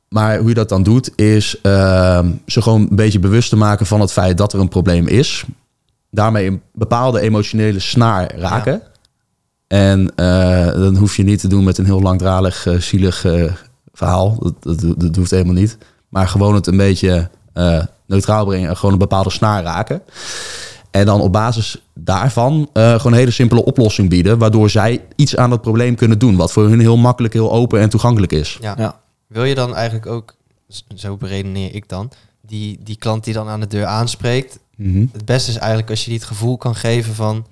[0.09, 3.87] Maar hoe je dat dan doet, is ehm, ze gewoon een beetje bewust te maken
[3.87, 5.44] van het feit dat er een probleem is.
[6.11, 8.83] Daarmee een bepaalde emotionele snaar raken.
[9.66, 13.53] En eh, dan hoef je niet te doen met een heel langdradig, eh, zielig eh,
[13.92, 14.37] verhaal.
[14.38, 15.79] Dat, dat, dat hoeft helemaal niet.
[16.09, 20.03] Maar gewoon het een beetje eh, neutraal brengen en gewoon een bepaalde snaar raken.
[20.90, 24.38] En dan op basis daarvan eh, gewoon een hele simpele oplossing bieden.
[24.38, 26.37] Waardoor zij iets aan dat probleem kunnen doen.
[26.37, 28.59] Wat voor hun heel makkelijk, heel open en toegankelijk is.
[28.61, 28.75] ja.
[28.79, 29.01] Ja.
[29.29, 30.35] Wil je dan eigenlijk ook,
[30.95, 32.11] zo beredeneer ik dan,
[32.41, 35.07] die, die klant die dan aan de deur aanspreekt, Mhm.
[35.12, 37.47] het beste is eigenlijk als je die het gevoel kan geven van,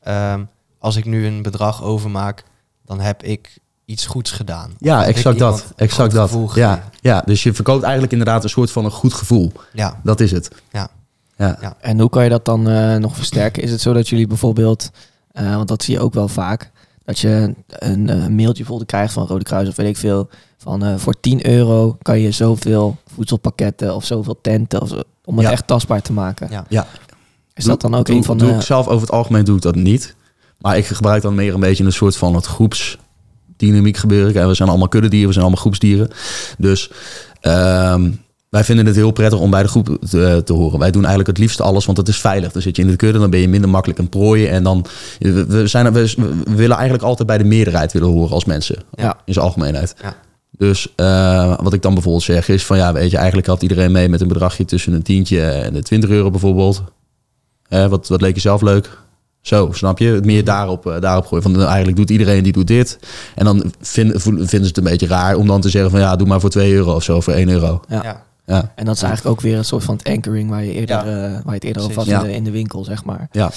[0.00, 0.42] ehm,
[0.78, 2.44] als ik nu een bedrag overmaak,
[2.86, 4.74] dan heb ik iets goeds gedaan.
[4.78, 5.72] Ja, exact dat.
[5.76, 6.30] Exact dat.
[6.30, 6.82] Ja, gegeven.
[7.00, 9.52] ja, dus je verkoopt eigenlijk inderdaad een soort van een goed gevoel.
[9.72, 10.50] Ja, Dat is het.
[10.72, 10.88] Ja.
[11.36, 11.58] Ja.
[11.60, 11.76] Ja.
[11.80, 13.62] En hoe kan je dat dan eh, nog versterken?
[13.62, 14.90] Is het zo dat jullie bijvoorbeeld,
[15.32, 16.70] eh, want dat zie je ook wel vaak,
[17.04, 20.84] dat je een, eh, mailtje bijvoorbeeld krijgt van Rode Kruis of weet ik veel, van
[20.84, 25.46] eh, voor 10 euro kan je zoveel voedselpakketten of zoveel tenten, of zo, om het
[25.46, 25.52] Ja.
[25.52, 26.48] echt tastbaar te maken.
[26.50, 26.64] Ja.
[26.68, 26.86] Ja.
[27.54, 28.54] Is dat dan ook doe, een van doe de...
[28.54, 30.14] ik zelf over het algemeen doe ik dat niet.
[30.58, 34.32] Maar ik gebruik dan meer een beetje een soort van het groepsdynamiek gebeuren.
[34.32, 36.10] Kijk, we zijn allemaal kuddedieren, we zijn allemaal groepsdieren.
[36.58, 36.90] Dus
[37.40, 38.10] ehm,
[38.54, 40.78] wij vinden het heel prettig om bij de groep te, te horen.
[40.78, 42.52] Wij doen eigenlijk het liefst alles, want het is veilig.
[42.52, 44.46] Dan zit je in de kudde, dan ben je minder makkelijk een prooi.
[44.46, 44.84] En dan,
[45.18, 46.14] we, we zijn, we,
[46.44, 48.76] we willen eigenlijk altijd bij de meerderheid willen horen als mensen.
[48.94, 49.16] Ja.
[49.24, 49.94] In zijn algemeenheid.
[50.02, 50.14] Ja.
[50.58, 53.92] Dus eh, wat ik dan bijvoorbeeld zeg is van ja, weet je, eigenlijk had iedereen
[53.92, 56.82] mee met een bedragje tussen een tientje en de 20 euro bijvoorbeeld.
[57.68, 58.98] Hè, wat, wat leek je zelf leuk?
[59.40, 60.06] Zo, snap je?
[60.08, 61.42] Het meer daarop, eh, daarop gooien.
[61.42, 62.98] Van, eh, eigenlijk doet iedereen die doet dit.
[63.34, 66.00] En dan vinden, voelen- vinden ze het een beetje raar om dan te zeggen van
[66.00, 67.80] ja, doe maar voor 2 euro of zo, voor 1 euro.
[67.88, 68.02] Ja.
[68.02, 68.22] ja.
[68.46, 70.96] Ja, En dat is eigenlijk ook weer een soort van het anchoring waar je eerder,
[70.96, 71.26] Ja.
[71.26, 72.22] eh, waar je het eerder over had Precies.
[72.22, 72.32] in, Ja.
[72.32, 73.28] de, in de winkel, zeg maar.
[73.32, 73.50] ja.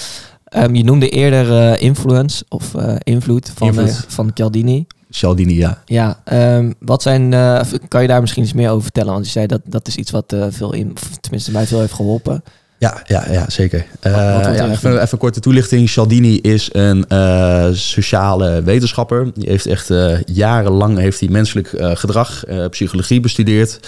[0.44, 3.88] Ehm, je noemde eerder eh, influence of eh, invloed van, Invloed.
[3.88, 4.86] eh, van Cialdini.
[5.10, 5.82] Cialdini, ja.
[5.84, 9.12] Ja, ehm, wat zijn, eh, kan je daar misschien iets meer over vertellen?
[9.12, 11.80] Want je zei dat dat is iets wat eh, veel in, of tenminste mij veel
[11.80, 12.42] heeft geholpen.
[12.78, 13.86] Ja, ja, ja zeker.
[14.00, 14.12] wat Eh,
[14.56, 15.88] ja, even, een korte toelichting.
[15.88, 19.30] Cialdini is een eh, sociale wetenschapper.
[19.34, 23.80] Die heeft echt eh, jarenlang heeft hij menselijk eh, gedrag, eh, psychologie bestudeerd.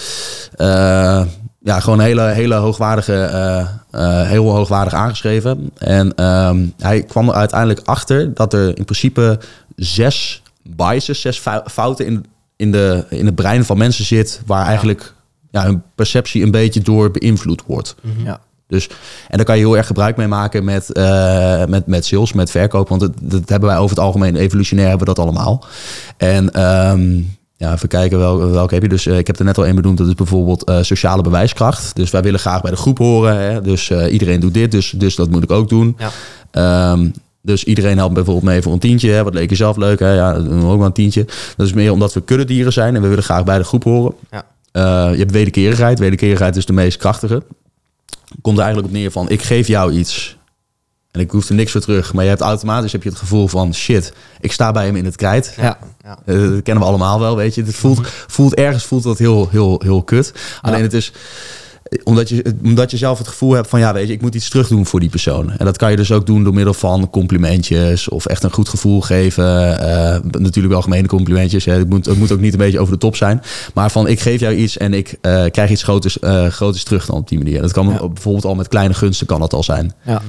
[0.57, 1.23] Eh,
[1.63, 5.71] ja, gewoon hele, hele hoogwaardige, eh, eh, heel hoogwaardig aangeschreven.
[5.79, 9.39] En ehm, hij kwam er uiteindelijk achter dat er in principe
[9.77, 12.25] zes biases, zes fou- fouten in,
[12.57, 15.13] in, de, in het brein van mensen zit, waar eigenlijk
[15.51, 17.95] ja, hun perceptie een beetje door beïnvloed wordt.
[18.03, 18.25] Mhm.
[18.27, 18.41] Ja.
[18.71, 18.89] Dus,
[19.29, 22.51] en daar kan je heel erg gebruik mee maken met, eh, met, met sales, met
[22.51, 22.89] verkoop.
[22.89, 25.65] Want dat, dat hebben wij over het algemeen, evolutionair hebben we dat allemaal.
[26.17, 27.23] En ehm,
[27.57, 28.89] Ja, even kijken wel, welke heb je.
[28.89, 29.99] Dus eh, ik heb er net al één benoemd.
[29.99, 31.97] Dat is bijvoorbeeld eh, sociale bewijskracht.
[31.97, 33.37] Dus wij willen graag bij de groep horen.
[33.37, 33.61] Hè?
[33.61, 35.97] Dus iedereen doet dit, dus, dus dat moet ik ook doen.
[35.99, 36.11] Ja.
[36.51, 37.09] Ehm,
[37.43, 39.11] dus iedereen helpt bijvoorbeeld mee voor een tientje.
[39.11, 39.25] Hè?
[39.25, 39.99] Wat leek je zelf leuk?
[39.99, 40.13] Hè?
[40.13, 41.25] Ja, dan doen we ook maar een tientje.
[41.57, 44.15] Dat is meer omdat we kuddedieren zijn en we willen graag bij de groep horen.
[44.31, 44.45] Ja.
[45.11, 45.99] Je hebt wederkerigheid.
[45.99, 47.43] Wederkerigheid is de meest krachtige.
[48.43, 50.39] Komt er eigenlijk op neer van, ik geef jou iets.
[51.11, 52.13] En ik hoef er niks voor terug.
[52.13, 55.05] Maar je hebt automatisch heb je het gevoel van, shit, ik sta bij hem in
[55.05, 55.55] het krijt.
[55.57, 55.79] Ja.
[56.05, 56.19] Ja.
[56.25, 57.63] Eh, dat kennen we allemaal wel, weet je.
[57.63, 60.33] Het voelt, voelt ergens voelt dat heel, heel, heel kut.
[60.61, 61.13] Alleen het is
[62.05, 64.49] omdat je, omdat je zelf het gevoel hebt van ja, weet je, ik moet iets
[64.49, 65.51] terug doen voor die persoon.
[65.51, 68.69] En dat kan je dus ook doen door middel van complimentjes of echt een goed
[68.69, 69.79] gevoel geven.
[69.81, 71.65] Eh, natuurlijk wel gemene complimentjes.
[71.65, 71.73] Hè.
[71.73, 73.43] Het, moet, het moet ook niet een beetje over de top zijn.
[73.75, 76.19] Maar van ik geef jou iets en ik eh, krijg iets groters,
[76.49, 77.61] groters terug dan op die manier.
[77.61, 78.09] Dat kan Ja.
[78.09, 79.93] bijvoorbeeld al met kleine gunsten kan dat al zijn.
[80.05, 80.23] Ja.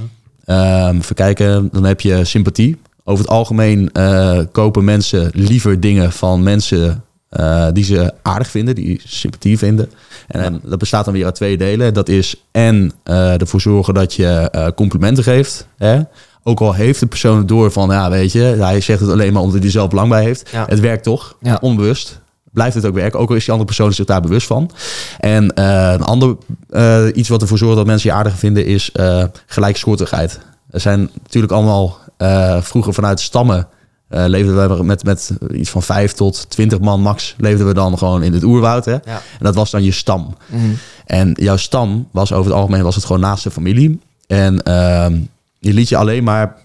[0.44, 2.80] Ehm even kijken, dan heb je sympathie.
[3.04, 3.92] Over het algemeen
[4.52, 9.90] kopen mensen liever dingen van mensen eh, die ze aardig vinden, die sympathie vinden.
[10.28, 11.94] En dat bestaat dan weer uit twee delen.
[11.94, 15.66] Dat is en eh, ervoor zorgen dat je eh, complimenten geeft.
[15.78, 16.00] Hè?
[16.42, 19.32] Ook al heeft de persoon het door van, ja, weet je, hij zegt het alleen
[19.32, 20.48] maar omdat hij er zelf belang bij heeft.
[20.52, 20.64] Ja.
[20.68, 21.58] Het werkt toch, Ja.
[21.60, 22.20] onbewust.
[22.52, 24.70] Blijft het ook werken, ook al is die andere persoon zich daar bewust van.
[25.18, 26.36] En een ander
[27.14, 28.92] iets wat ervoor zorgt dat mensen je aardig vinden, is
[29.46, 30.40] gelijksoortigheid.
[30.70, 31.98] Er zijn natuurlijk allemaal
[32.62, 33.68] vroeger vanuit stammen
[34.12, 37.98] eh leefden we met, met iets van vijf tot twintig man max leefden we dan
[37.98, 38.84] gewoon in het oerwoud.
[38.84, 38.92] Hè?
[38.92, 39.00] Ja.
[39.04, 40.36] En dat was dan je stam.
[40.46, 40.62] Mhm.
[41.06, 44.00] En jouw stam was over het algemeen was het gewoon naast de familie.
[44.26, 45.18] En ehm,
[45.58, 46.56] je liet je alleen maar.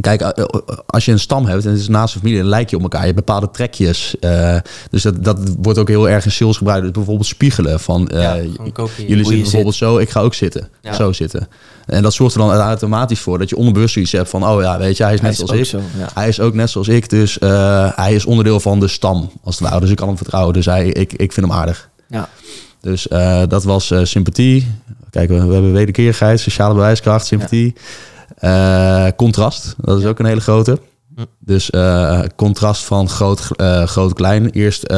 [0.00, 2.48] Kijk, eh, eh, als je een stam hebt en het is naast de familie, dan
[2.48, 3.00] lijk je op elkaar.
[3.00, 4.18] Je hebt bepaalde trekjes.
[4.20, 4.56] Eh,
[4.90, 6.82] dus dat, dat wordt ook heel erg in sales gebruikt.
[6.82, 7.80] Dus bijvoorbeeld spiegelen.
[7.80, 8.36] Van, Ja,
[8.72, 9.08] kopiëren.
[9.08, 10.68] jullie zitten bijvoorbeeld zo, ik ga ook zitten.
[10.82, 10.92] Ja.
[10.92, 11.48] Zo zitten.
[11.86, 14.78] En dat zorgt er dan automatisch voor dat je onbewust iets hebt van, oh ja,
[14.78, 15.64] weet je, hij is Hij net is zoals ik.
[15.66, 16.08] zo, ja.
[16.14, 17.36] Hij is ook net zoals ik, dus
[17.94, 19.80] hij is onderdeel van de stam, als het ware.
[19.80, 20.54] Dus ik kan hem vertrouwen.
[20.54, 21.88] Dus hij, ik, ik vind hem aardig.
[22.08, 22.28] Ja.
[22.80, 23.06] Dus
[23.48, 24.72] dat was sympathie.
[25.10, 27.74] Kijk, we, we hebben wederkerigheid, sociale bewijskracht, sympathie.
[28.36, 30.78] Eh, contrast, dat is ook een hele grote.
[31.14, 31.24] Hm.
[31.38, 34.50] Dus eh, contrast van groot, eh, groot klein.
[34.50, 34.94] Eerst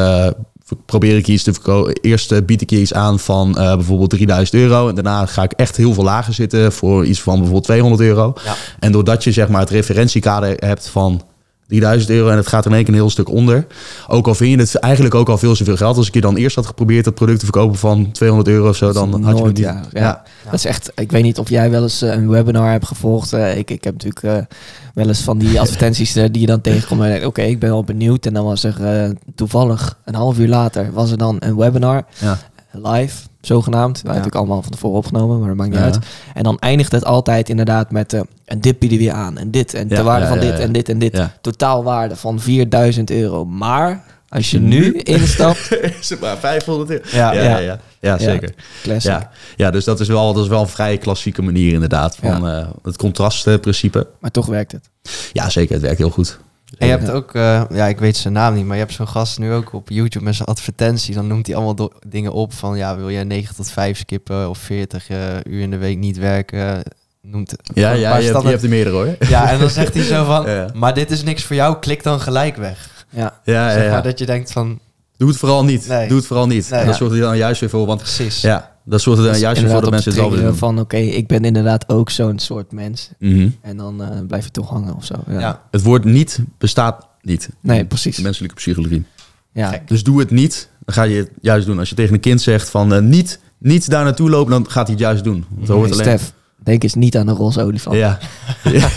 [0.87, 2.01] probeer ik iets te verkopen.
[2.01, 4.89] Eerst bied ik je iets aan van bijvoorbeeld 3000 euro.
[4.89, 8.33] En daarna ga ik echt heel veel lager zitten voor iets van bijvoorbeeld 200 euro.
[8.45, 8.55] Ja.
[8.79, 11.23] En doordat je zeg maar het referentiekader hebt van
[11.69, 13.67] 3000 euro en het gaat in één keer een heel stuk onder.
[14.07, 15.97] Ook al vind je het eigenlijk ook al veel te veel geld.
[15.97, 18.77] Als ik je dan eerst had geprobeerd dat product te verkopen van 200 euro of
[18.77, 19.65] zo, dan had je het niet.
[19.65, 19.83] ja.
[19.93, 20.23] Ja.
[20.45, 23.33] Dat is echt, ik weet niet of jij wel eens eh, een webinar hebt gevolgd.
[23.33, 24.57] Eh, ik, ik heb natuurlijk eh,
[24.95, 27.03] wel eens van die advertenties die je dan tegenkomt.
[27.03, 28.27] En Oké, ik ben wel benieuwd.
[28.27, 32.39] En dan was er toevallig een half uur later was er dan een webinar Ja.
[32.73, 33.17] live,
[33.49, 33.97] zogenaamd.
[33.97, 35.85] Hebben natuurlijk allemaal van tevoren opgenomen, maar dat maakt niet Ja.
[35.85, 35.99] uit.
[36.35, 39.39] En dan eindigt het altijd inderdaad met eh, en dit bieden we weer aan.
[39.39, 41.21] En dit, en de waarde van dit en dit en dit.
[41.41, 43.45] Totaalwaarde van 4000 euro.
[43.45, 47.03] Maar als je nu instapt, Is het maar 500 euro?
[47.13, 47.33] Ja.
[47.33, 48.19] ja, ja, ja.
[48.19, 48.55] Zeker.
[48.83, 49.11] classic.
[49.11, 49.31] Ja.
[49.57, 52.17] ja, dus dat is, wel, dat is wel een vrij klassieke manier inderdaad.
[52.17, 54.07] Van eh, het contrastprincipe.
[54.21, 54.91] Maar toch werkt het.
[55.33, 55.73] Ja, zeker.
[55.73, 56.39] Het werkt heel goed.
[56.79, 59.09] En je hebt ook, eh, ja, ik weet zijn naam niet, maar je hebt zo'n
[59.09, 61.15] gast nu ook op YouTube met zijn advertentie.
[61.15, 64.59] Dan noemt hij allemaal dingen op van, ja, wil je 9 tot 5 skippen of
[64.59, 66.83] 40 eh, uur in de week niet werken?
[67.23, 69.29] Noemt Ja, ja je, hebt, je hebt er meerdere hoor.
[69.29, 70.71] Ja, en dan zegt hij zo van, Ja.
[70.75, 73.07] maar dit is niks voor jou, klik dan gelijk weg.
[73.11, 73.41] Ja.
[73.45, 74.81] Ja, ja, dat je denkt van,
[75.19, 75.89] Doe het vooral niet.
[75.89, 76.09] Nee.
[76.09, 76.71] Doe het vooral niet.
[76.71, 77.01] Nee, en dat ja.
[77.01, 77.87] zorgt er dan juist weer voor.
[77.87, 78.41] Want precies.
[78.41, 80.55] ja, dat zorgt er dan Dus juist voor dat inderdaad mensen doen.
[80.57, 83.11] van oké, ik ben inderdaad ook zo'n soort mens.
[83.19, 83.49] Mhm.
[83.61, 85.15] En dan eh, blijf je toch hangen of zo.
[85.27, 85.41] Ja.
[85.41, 85.63] Ja.
[85.71, 87.49] Het woord niet bestaat niet.
[87.61, 88.17] Nee, precies.
[88.17, 89.05] De menselijke psychologie.
[89.53, 89.69] Ja.
[89.69, 89.89] Gek.
[89.89, 90.69] Dus doe het niet.
[90.85, 91.79] Dan ga je het juist doen.
[91.79, 94.87] Als je tegen een kind zegt van eh, niet, niet daar naartoe lopen, dan gaat
[94.87, 95.45] hij het juist doen.
[95.49, 96.19] Want er hoort Hey, alleen...
[96.19, 97.97] Stef, denk eens niet aan de roze olifant.
[98.05, 98.19] Ja.
[98.65, 98.91] ja.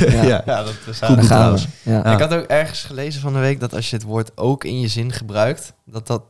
[0.45, 0.63] Ja.
[0.63, 1.67] dat is Goed trouwens.
[1.83, 2.13] Ja.
[2.13, 4.79] Ik had ook ergens gelezen van de week dat als je het woord ook in
[4.79, 6.23] je zin gebruikt, dat dat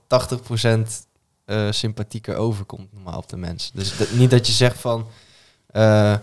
[0.68, 1.11] 80%
[1.52, 3.72] eh sympathieker overkomt normaal op de mens.
[3.74, 5.06] Dus dat- niet dat je zegt van,
[5.68, 6.14] eh,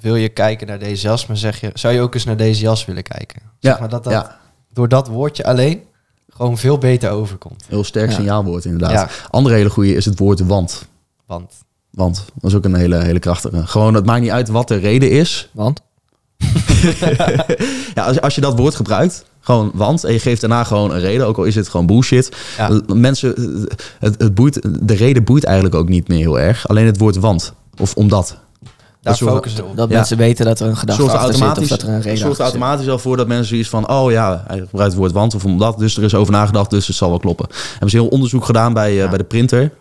[0.00, 2.60] wil je kijken naar deze jas, maar zeg je, zou je ook eens naar deze
[2.60, 3.40] jas willen kijken?
[3.60, 4.38] Ja, Zeg maar dat dat ja.
[4.72, 5.82] door dat woordje alleen
[6.28, 7.64] gewoon veel beter overkomt.
[7.68, 8.16] Heel sterk Ja.
[8.16, 8.92] signaalwoord inderdaad.
[8.92, 9.08] Ja.
[9.30, 10.86] Andere hele goede is het woord want.
[11.26, 11.52] Want
[11.90, 13.66] Want dat is ook een hele, hele krachtige.
[13.66, 15.48] Gewoon, het maakt niet uit wat de reden is.
[15.52, 15.80] Want?
[17.94, 21.00] Ja, als, als je dat woord gebruikt, gewoon want, en je geeft daarna gewoon een
[21.00, 22.36] reden, ook al is het gewoon bullshit.
[22.56, 22.80] Ja.
[22.94, 23.34] Mensen,
[23.98, 26.68] het, het boeit, de reden boeit eigenlijk ook niet meer heel erg.
[26.68, 28.36] Alleen het woord want, of omdat.
[28.58, 28.68] daar
[29.00, 29.76] Dat focussen we op.
[29.76, 29.94] Dat Ja.
[29.94, 32.18] mensen weten dat er een gedachte zorgt achter zit of automatisch, dat er een reden
[32.18, 35.34] zorgt automatisch al voor dat mensen zoiets van, oh ja, hij gebruikt het woord want
[35.34, 37.46] of omdat, dus er is over nagedacht, dus het zal wel kloppen.
[37.70, 39.72] Hebben ze heel onderzoek gedaan bij, eh, bij de printer.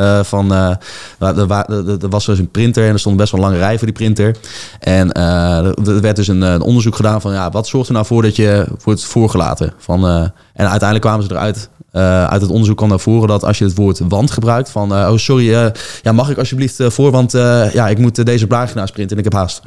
[0.00, 0.74] Eh, van, eh,
[1.18, 3.46] waar- er, wa- er, er was dus een printer en er stond best wel een
[3.46, 4.36] lange rij voor die printer.
[4.80, 7.94] En eh, er er werd dus een, een onderzoek gedaan van ja, wat zorgt er
[7.94, 9.72] nou voor dat je wordt voorgelaten?
[9.78, 10.14] Van, eh,
[10.54, 13.64] en uiteindelijk kwamen ze eruit Eh, uit het onderzoek kwam naar voren dat als je
[13.64, 15.66] het woord want gebruikt, van eh, oh sorry, eh,
[16.02, 19.24] ja, mag ik alsjeblieft eh, voor, want eh, ja, ik moet deze pagina sprinten en
[19.24, 19.62] ik heb haast.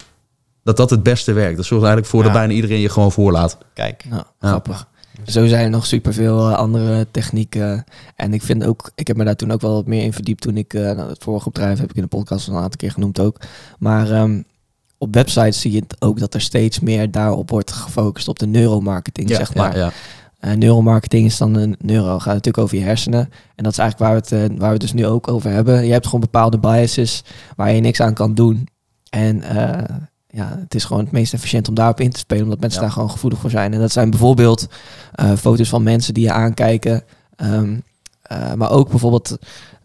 [0.63, 1.55] Dat dat het beste werkt.
[1.55, 2.25] Dat zorgt eigenlijk voor Ja.
[2.29, 3.57] dat bijna iedereen je gewoon voorlaat.
[3.73, 4.05] Kijk.
[4.09, 4.88] Ja, grappig.
[5.26, 7.84] Zo zijn er nog superveel eh, andere technieken.
[8.16, 10.41] En ik vind ook, ik heb me daar toen ook wel wat meer in verdiept
[10.41, 12.78] toen ik, eh, nou, het vorige bedrijf heb ik in de podcast al een aantal
[12.78, 13.38] keer genoemd ook.
[13.80, 14.41] Maar ehm,
[14.97, 18.47] op websites zie je het ook dat er steeds meer daarop wordt gefocust op de
[18.47, 19.78] neuromarketing, zeg maar.
[19.78, 19.91] Ja, ja.
[20.39, 23.30] Eh, neuromarketing is dan een neuro, gaat natuurlijk over je hersenen.
[23.55, 25.86] En dat is eigenlijk waar we, het, waar we het dus nu ook over hebben.
[25.86, 27.24] Je hebt gewoon bepaalde biases
[27.55, 28.68] waar je niks aan kan doen.
[29.09, 29.95] En eh,
[30.36, 32.86] ja, het is gewoon het meest efficiënt om daarop in te spelen, omdat mensen Ja.
[32.86, 33.73] daar gewoon gevoelig voor zijn.
[33.73, 34.67] En dat zijn bijvoorbeeld
[35.13, 37.03] eh, foto's van mensen die je aankijken.
[37.36, 37.75] Ehm,
[38.21, 39.38] eh, maar ook bijvoorbeeld,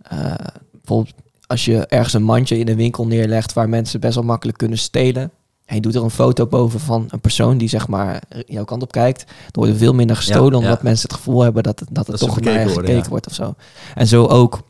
[0.02, 0.34] eh,
[0.72, 1.14] bijvoorbeeld
[1.46, 4.78] als je ergens een mandje in een winkel neerlegt waar mensen best wel makkelijk kunnen
[4.78, 5.30] stelen.
[5.64, 8.82] En je doet er een foto boven van een persoon die zeg maar jouw kant
[8.82, 9.24] op kijkt.
[9.26, 12.06] Dan wordt er veel minder gestolen, Ja, omdat mensen het gevoel hebben dat, het, dat
[12.06, 13.08] het Dat toch naar worden, gekeken ja.
[13.08, 13.54] wordt of zo.
[13.94, 14.60] En zo ook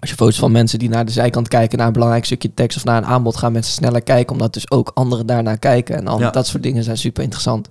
[0.00, 2.76] als je foto's van mensen die naar de zijkant kijken, naar een belangrijk stukje tekst
[2.76, 5.96] of naar een aanbod, gaan mensen sneller kijken, omdat dus ook anderen daarnaar kijken.
[5.96, 6.30] En al Ja.
[6.30, 7.68] dat soort dingen zijn super interessant.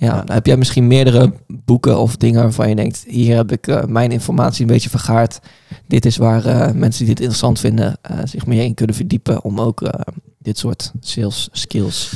[0.00, 3.66] Ja, dan heb jij misschien meerdere boeken of dingen waarvan je denkt, hier heb ik
[3.66, 5.38] eh, mijn informatie een beetje vergaard.
[5.86, 9.44] Dit is waar eh, mensen die dit interessant vinden eh, zich meer in kunnen verdiepen
[9.44, 9.90] om ook
[10.38, 12.12] dit soort sales skills.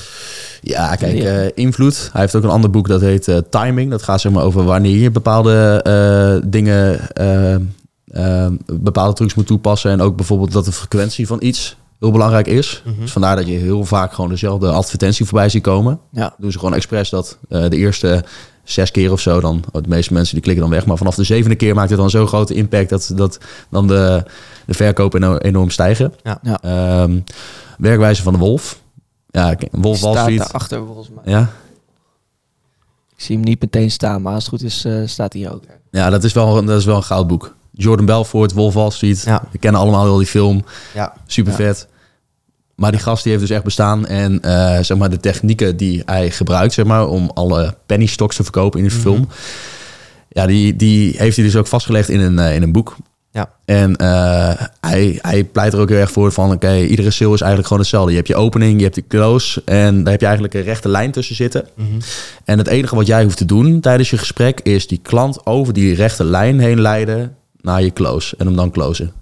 [0.60, 2.08] Ja, kijk, invloed.
[2.12, 3.90] Hij heeft ook een ander boek dat heet Timing.
[3.90, 7.00] Dat gaat zeg maar over wanneer je bepaalde dingen,
[8.12, 9.90] eh, eh, bepaalde trucs moet toepassen.
[9.90, 12.82] En ook bijvoorbeeld dat de frequentie van iets heel belangrijk is.
[12.86, 13.00] Mhm.
[13.00, 16.00] Dus vandaar dat je heel vaak gewoon dezelfde advertentie voorbij ziet komen.
[16.12, 18.24] Ja, Doen ze gewoon expres dat eh, de eerste
[18.64, 20.86] zes keer of zo dan, oh, de meeste mensen die klikken dan weg.
[20.86, 23.38] Maar vanaf de zevende keer maakt het dan zo'n grote impact dat, dat
[23.70, 24.24] dan de,
[24.66, 26.14] de verkopen eno- enorm stijgen.
[26.22, 26.38] Ja.
[26.42, 26.60] Ja.
[26.62, 27.18] Ehm,
[27.78, 28.80] werkwijze van de wolf.
[29.30, 30.38] Ja, Wolf Wall staat Street.
[30.38, 31.32] daarachter volgens mij.
[31.34, 31.50] Ja,
[33.16, 35.62] Ik zie hem niet meteen staan, maar als het goed is, eh, staat hij ook.
[35.90, 37.54] Ja, dat is wel, dat is wel een goudboek.
[37.72, 39.22] Jordan Belfort, Wolf Wall Street.
[39.26, 39.42] Ja.
[39.50, 40.64] We kennen allemaal heel die film.
[40.94, 41.12] Ja.
[41.26, 41.86] Super vet.
[42.74, 44.06] Maar die gast die heeft dus echt bestaan.
[44.06, 48.36] En eh, zeg maar de technieken die hij gebruikt zeg maar, om alle penny stocks
[48.36, 49.00] te verkopen in de Mhm.
[49.02, 49.28] film.
[50.28, 52.96] Ja, die, die heeft hij dus ook vastgelegd in een, eh, in een boek.
[53.30, 53.50] Ja.
[53.64, 56.52] En eh, hij, hij pleit er ook heel erg voor van...
[56.52, 58.10] oké, iedere sale is eigenlijk gewoon hetzelfde.
[58.10, 59.62] Je hebt je opening, je hebt de close...
[59.64, 61.68] en daar heb je eigenlijk een rechte lijn tussen zitten.
[61.74, 61.88] Mhm.
[62.44, 65.72] En het enige wat jij hoeft te doen tijdens je gesprek is die klant over
[65.72, 69.12] die rechte lijn heen leiden naar je close en hem dan closen.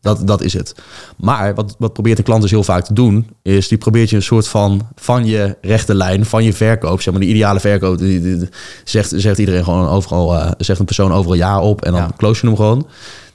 [0.00, 0.74] Dat, dat is het.
[1.16, 4.16] Maar wat, wat probeert de klant dus heel vaak te doen, is die probeert je
[4.16, 7.98] een soort van van je rechte lijn, van je verkoop, zeg maar de ideale verkoop,
[7.98, 8.48] die, die- die-
[8.84, 12.10] zegt, zegt iedereen gewoon overal, eh, zegt een persoon overal ja op en dan Ja.
[12.16, 12.86] close je hem gewoon.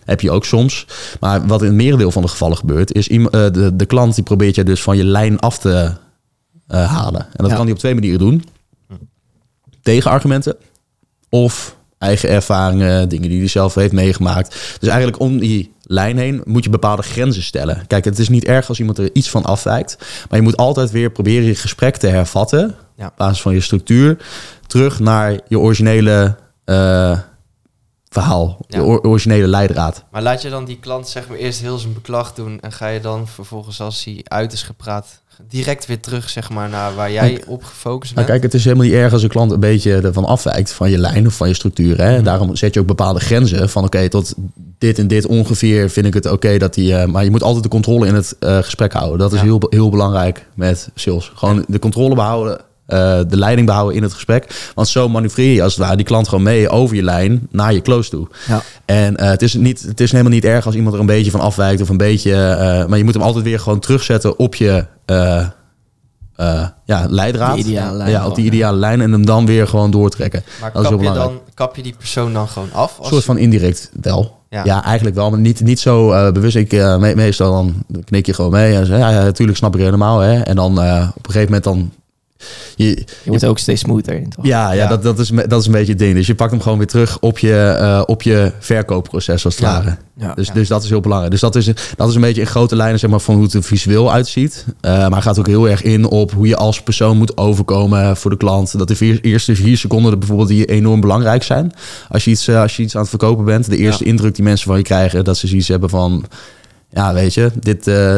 [0.05, 0.87] Heb je ook soms.
[1.19, 4.23] Maar wat in het merendeel van de gevallen gebeurt, is eh, de, de klant die
[4.23, 5.91] probeert je dus van je lijn af te
[6.67, 7.21] eh, halen.
[7.21, 7.55] En dat Ja.
[7.55, 8.43] kan hij op twee manieren doen
[9.81, 10.55] tegenargumenten
[11.29, 14.77] of eigen ervaringen, dingen die hij zelf heeft meegemaakt.
[14.79, 17.87] Dus eigenlijk om die lijn heen moet je bepaalde grenzen stellen.
[17.87, 19.97] Kijk, het is niet erg als iemand er iets van afwijkt,
[20.29, 23.05] maar je moet altijd weer proberen je gesprek te hervatten Ja.
[23.07, 24.17] op basis van je structuur
[24.67, 26.35] terug naar je originele
[26.65, 27.19] eh,
[28.09, 28.77] verhaal, Ja.
[28.79, 30.03] je or- originele leidraad.
[30.11, 32.87] Maar laat je dan die klant zeg maar eerst heel zijn beklag doen en ga
[32.87, 37.11] je dan vervolgens als hij uit is gepraat direct weer terug zeg maar naar waar
[37.11, 38.27] jij Kijk, op gefocust Nou, bent?
[38.27, 40.97] kijk, het is helemaal niet erg als een klant een beetje ervan afwijkt van je
[40.97, 41.97] lijn of van je structuur.
[41.97, 42.13] Hè?
[42.15, 42.23] Mhm.
[42.23, 44.33] Daarom zet je ook bepaalde grenzen van oké, tot
[44.77, 46.95] dit en dit ongeveer vind ik het oké dat die.
[46.95, 49.17] eh, maar je moet altijd de controle in het eh, gesprek houden.
[49.19, 49.43] Dat is Ja.
[49.45, 51.31] heel, heel belangrijk met sales.
[51.35, 52.59] Gewoon de controle behouden.
[52.85, 54.71] Eh, de leiding behouden in het gesprek.
[54.75, 57.73] Want zo manoeuvreer je als het ware die klant gewoon mee over je lijn naar
[57.73, 58.27] je close toe.
[58.47, 58.61] Ja.
[58.85, 61.31] En eh, het, is niet, het is helemaal niet erg als iemand er een beetje
[61.31, 62.31] van afwijkt of een beetje.
[62.33, 65.45] eh, maar je moet hem altijd weer gewoon terugzetten op je eh,
[66.35, 67.53] eh, ja, leidraad.
[67.53, 68.09] De ideale lijn.
[68.09, 70.43] Ja, op die ideale lijn en hem dan weer gewoon doortrekken.
[70.61, 72.97] maar dat is kap heel je, dan, kap je die persoon dan gewoon af?
[72.99, 74.41] Een soort van indirect wel.
[74.49, 74.83] Ja, Ja.
[74.83, 76.55] eigenlijk wel, maar niet, niet zo eh, bewust.
[76.55, 79.81] Ik, me- meestal dan knik je gewoon mee en zeg ja, ja, natuurlijk snap ik
[79.81, 80.19] helemaal.
[80.19, 80.39] Hè.
[80.41, 81.91] En dan eh, op een gegeven moment dan...
[82.75, 84.45] Je, Je wordt ook steeds smoother in, toch?
[84.45, 84.87] ja, ja, Ja.
[84.87, 86.15] Dat, dat, is, dat is een beetje het ding.
[86.15, 89.63] Dus je pakt hem gewoon weer terug op je, eh, op je verkoopproces als het
[89.63, 89.71] Ja.
[89.73, 89.97] ware.
[90.17, 90.33] Ja.
[90.33, 91.31] Dus, dus dat is heel belangrijk.
[91.31, 91.65] Dus dat is,
[91.95, 94.65] dat is een beetje in grote lijnen zeg maar, van hoe het er visueel uitziet.
[94.81, 98.31] Eh, maar gaat ook heel erg in op hoe je als persoon moet overkomen voor
[98.31, 98.77] de klant.
[98.77, 101.73] Dat de vier, eerste vier seconden bijvoorbeeld die enorm belangrijk zijn.
[102.09, 103.69] Als je iets, eh, als je iets aan het verkopen bent.
[103.69, 105.23] De eerste indruk die mensen van je krijgen.
[105.23, 106.25] Dat ze zoiets hebben van...
[106.93, 108.15] Ja, weet je, dit, eh,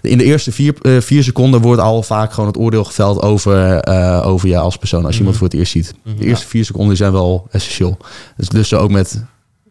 [0.00, 3.78] in de eerste vier, eh, vier seconden wordt al vaak gewoon het oordeel geveld over,
[3.80, 5.04] eh, over je als persoon.
[5.04, 5.22] Als je Mhm.
[5.22, 5.94] iemand voor het eerst ziet.
[6.04, 6.16] Mhm.
[6.16, 7.96] De eerste vier seconden zijn wel essentieel.
[8.36, 9.22] Dus, dus ook met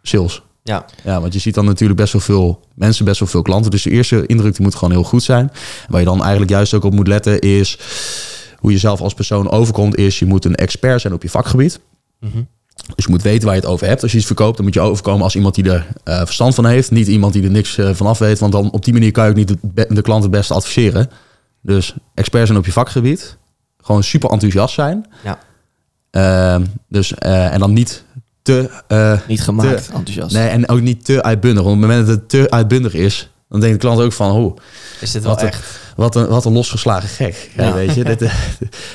[0.01, 0.41] sales.
[0.63, 3.71] Ja, Ja, want je ziet dan natuurlijk best wel veel mensen, best wel veel klanten.
[3.71, 5.51] Dus de eerste indruk die moet gewoon heel goed zijn.
[5.87, 7.79] Waar je dan eigenlijk juist ook op moet letten is...
[8.59, 10.19] hoe je zelf als persoon overkomt is...
[10.19, 11.79] je moet een expert zijn op je vakgebied.
[12.19, 12.41] Mhm.
[12.75, 14.01] Dus je moet weten waar je het over hebt.
[14.01, 16.65] Als je iets verkoopt, dan moet je overkomen als iemand die er eh, verstand van
[16.65, 16.91] heeft.
[16.91, 18.39] Niet iemand die er niks eh, van af weet.
[18.39, 19.55] Want dan op die manier kan je ook niet
[19.89, 21.09] de, klant het beste adviseren.
[21.61, 23.37] Dus expert zijn op je vakgebied.
[23.81, 25.05] Gewoon super enthousiast zijn.
[25.23, 25.39] Ja.
[26.11, 28.03] Ehm, dus, eh, en dan niet
[28.41, 28.69] te...
[29.27, 30.35] Niet gemaakt, enthousiast.
[30.35, 31.63] nee, en ook niet te uitbundig.
[31.63, 33.29] Want op het moment dat het te uitbundig is...
[33.49, 34.31] dan denkt de klant ook van...
[34.31, 34.57] Oh,
[35.01, 35.84] Is dit wel echt?
[35.95, 37.49] Wat een, wat een losgeslagen gek.
[37.57, 38.19] Ja, weet je, dit,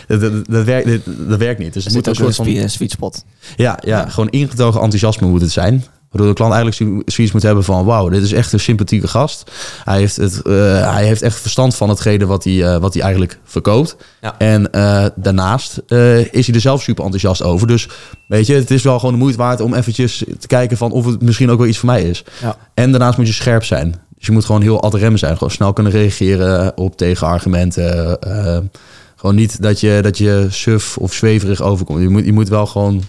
[0.09, 1.73] dat, dat, dat, werkt, dit- dat werkt niet.
[1.73, 2.69] Dus het moet zit een ook soort een van...
[2.71, 3.25] sweet, spot.
[3.57, 5.85] Ja, ja, gewoon ingetogen enthousiasme moet het zijn.
[6.11, 7.85] Waardoor de klant eigenlijk zo- zoiets moet hebben van...
[7.85, 9.51] wauw, dit is echt een sympathieke gast.
[9.85, 10.53] Hij heeft, het, eh,
[10.93, 13.97] hij heeft echt verstand van hetgene wat hij, eh, wat hij eigenlijk verkoopt.
[14.21, 14.35] Ja.
[14.39, 15.83] En eh, daarnaast
[16.31, 17.67] is hij er zelf super enthousiast over.
[17.67, 17.89] Dus
[18.29, 20.77] weet je, het is wel gewoon de moeite waard om eventjes te kijken...
[20.77, 22.25] van of het misschien ook wel iets voor mij is.
[22.43, 22.57] Ja.
[22.75, 23.95] En daarnaast moet je scherp zijn.
[24.21, 25.33] Dus je moet gewoon heel ad rem zijn.
[25.37, 28.21] Gewoon snel kunnen reageren op tegenargumenten.
[28.21, 28.59] eh,
[29.17, 32.01] gewoon niet dat je, dat je suf of zweverig overkomt.
[32.01, 33.03] Je moet, je moet wel gewoon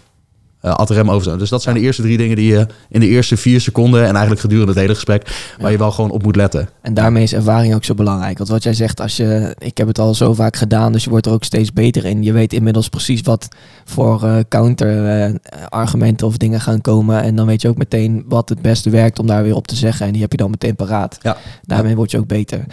[0.61, 1.37] eh ad rem over.
[1.37, 4.01] Dus dat zijn de eerste drie dingen die je in de eerste vier seconden...
[4.01, 5.53] en eigenlijk gedurende het hele gesprek...
[5.59, 6.69] waar je wel gewoon op moet letten.
[6.81, 8.37] En daarmee is ervaring ook zo belangrijk.
[8.37, 11.09] Want wat jij zegt, als je, ik heb het al zo vaak gedaan, dus je
[11.09, 12.23] wordt er ook steeds beter in.
[12.23, 13.47] Je weet inmiddels precies wat
[13.85, 17.21] voor eh, counter-argumenten of dingen gaan komen.
[17.21, 19.75] En dan weet je ook meteen wat het beste werkt om daar weer op te
[19.75, 20.05] zeggen.
[20.05, 21.17] En die heb je dan meteen paraat.
[21.21, 21.37] Ja.
[21.61, 22.65] Daarmee word je ook beter.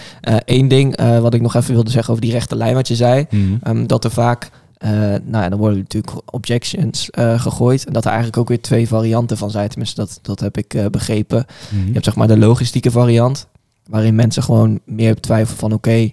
[0.44, 2.94] Eén ding eh, wat ik nog even wilde zeggen over die rechte lijn wat je
[2.94, 3.26] zei.
[3.62, 4.90] Ehm, dat er vaak, eh,
[5.24, 7.86] nou ja, dan worden natuurlijk objections eh, gegooid.
[7.86, 9.68] En dat er eigenlijk ook weer twee varianten van zijn.
[9.68, 11.46] Tenminste, dat, dat heb ik eh, begrepen.
[11.86, 13.46] Je hebt zeg maar de logistieke variant,
[13.86, 16.12] waarin mensen gewoon meer twijfelen van oké,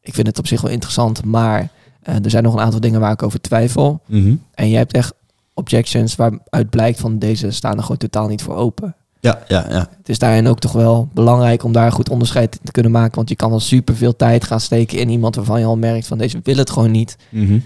[0.00, 1.68] ik vind het op zich wel interessant, maar
[2.02, 4.00] er zijn nog een aantal dingen waar ik over twijfel.
[4.06, 4.34] Mhm.
[4.54, 5.12] En je hebt echt
[5.54, 8.94] objections waaruit blijkt van deze staan er gewoon totaal niet voor open.
[9.26, 9.88] Ja, ja, ja.
[9.98, 13.14] Het is daarin ook toch wel belangrijk om daar goed onderscheid in te kunnen maken,
[13.14, 16.06] want je kan al super veel tijd gaan steken in iemand waarvan je al merkt
[16.06, 17.16] van deze wil het gewoon niet.
[17.30, 17.58] Mhm.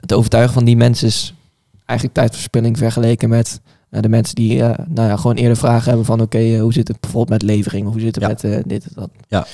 [0.00, 1.34] Het overtuigen van die mensen is
[1.84, 3.60] eigenlijk tijdverspilling vergeleken met
[3.90, 6.72] eh, de mensen die eh, nou ja, gewoon eerder vragen hebben van oké, eh, hoe
[6.72, 8.50] zit het bijvoorbeeld met levering of hoe zit het Ja.
[8.52, 9.10] met dit en dat.
[9.28, 9.46] Ja.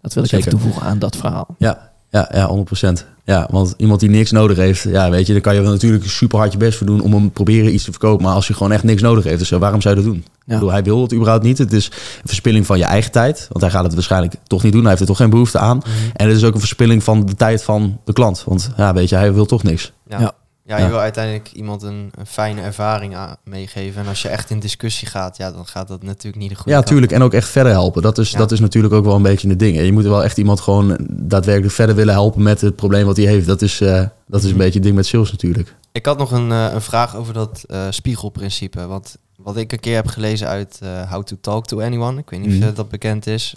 [0.00, 0.46] Dat wil ik Zeker.
[0.46, 1.46] even toevoegen aan dat verhaal.
[1.58, 3.06] Ja, ja, ja, 100%.
[3.24, 6.04] Ja, want iemand die niks nodig heeft, ja, weet je, dan kan je wel natuurlijk
[6.04, 8.24] super hard je best voor doen om hem proberen iets te verkopen.
[8.24, 10.24] Maar als je gewoon echt niks nodig heeft, dus waarom zou je dat doen?
[10.46, 11.58] Ik bedoel, hij wil het überhaupt niet.
[11.58, 11.92] Het is een
[12.28, 14.80] verspilling van je eigen tijd, want hij gaat het waarschijnlijk toch niet doen.
[14.80, 15.82] Hij heeft er toch geen behoefte aan.
[16.12, 18.44] En het is ook een verspilling van de tijd van de klant.
[18.46, 19.92] Want ja, weet je, hij wil toch niks.
[20.08, 20.20] Ja.
[20.20, 20.32] Ja.
[20.64, 20.78] Ja.
[20.78, 24.02] je wil uiteindelijk iemand een, een fijne ervaring aan- meegeven.
[24.02, 26.70] En als je echt in discussie gaat, ja, dan gaat dat natuurlijk niet de goede
[26.70, 26.86] Ja, kant.
[26.88, 27.12] tuurlijk.
[27.12, 28.02] En ook echt verder helpen.
[28.02, 28.38] Dat is, Ja.
[28.38, 29.78] dat is natuurlijk ook wel een beetje het ding.
[29.78, 33.16] En je moet wel echt iemand gewoon daadwerkelijk verder willen helpen met het probleem wat
[33.16, 33.46] hij heeft.
[33.46, 34.58] Dat is, eh, dat is een Mhm.
[34.58, 35.74] beetje het ding met sales natuurlijk.
[35.92, 38.86] Ik had nog een, eh, een vraag over dat eh, spiegelprincipe.
[38.86, 42.18] Want wat ik een keer heb gelezen uit How to Talk to Anyone.
[42.20, 42.62] Ik weet niet Mhm.
[42.62, 43.54] of eh, dat bekend is.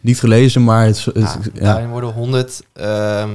[0.00, 1.60] Niet gelezen, maar het, het- Ja, ja.
[1.60, 3.30] Daarin worden honderd ehm,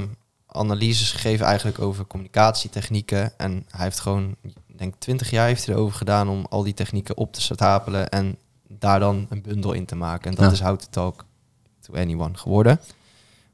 [0.52, 3.38] analyses gegeven eigenlijk over communicatietechnieken.
[3.38, 6.74] En hij heeft gewoon, ik denk 20 jaar heeft hij erover gedaan om al die
[6.74, 8.36] technieken op te stapelen en
[8.68, 10.30] daar dan een bundel in te maken.
[10.30, 10.52] En dat Ja.
[10.52, 11.24] is How to Talk
[11.80, 12.80] to Anyone geworden.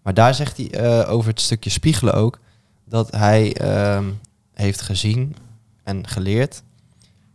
[0.02, 2.38] Maar daar zegt hij eh, over het stukje spiegelen ook,
[2.84, 4.10] dat hij ehm,
[4.54, 5.36] heeft gezien
[5.82, 6.62] en geleerd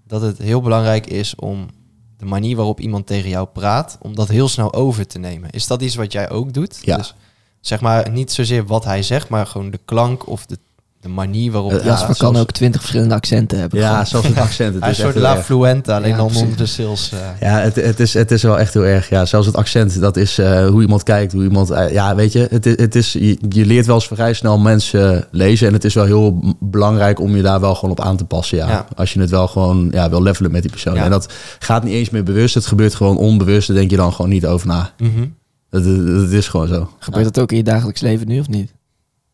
[0.07, 1.70] dat het heel belangrijk is om
[2.18, 5.49] de manier waarop iemand tegen jou praat, om dat heel snel over te nemen.
[5.49, 6.80] Is dat iets wat jij ook doet?
[6.82, 6.97] Ja.
[6.97, 7.16] Dus
[7.62, 10.57] zeg maar niet zozeer wat hij zegt, maar gewoon de klank of de,
[11.01, 13.80] de manier waarop Eh, hij ja, kan zoals- ook twintig verschillende accenten hebben.
[13.80, 14.05] Ja, Gewoon.
[14.05, 14.74] zelfs het accent.
[14.74, 15.41] Het Hij is een soort La.
[15.43, 17.12] Fluenta, alleen Ja, dan onder de sales.
[17.12, 17.20] eh.
[17.47, 19.09] Ja, het, het, is, het is wel echt heel erg.
[19.09, 21.70] Ja, zelfs het accent, dat is eh, hoe iemand kijkt, hoe iemand...
[21.70, 24.57] eh, ja, weet je, het, is- het is, je, je leert wel eens vrij snel
[24.59, 25.68] mensen lezen.
[25.68, 28.57] En het is wel heel belangrijk om je daar wel gewoon op aan te passen.
[28.57, 28.68] Ja.
[28.68, 28.86] Ja.
[28.95, 30.95] Als je het wel gewoon ja, wil levelen met die persoon.
[30.95, 31.03] Ja.
[31.03, 32.55] En dat gaat niet eens meer bewust.
[32.55, 33.68] Het gebeurt gewoon onbewust.
[33.68, 34.91] Daar denk je dan gewoon niet over na.
[34.97, 35.09] Mhm.
[35.20, 35.28] Dat,
[35.72, 36.89] dat, dat is gewoon zo.
[36.99, 38.74] Gebeurt dat ook in je dagelijks leven nu of niet?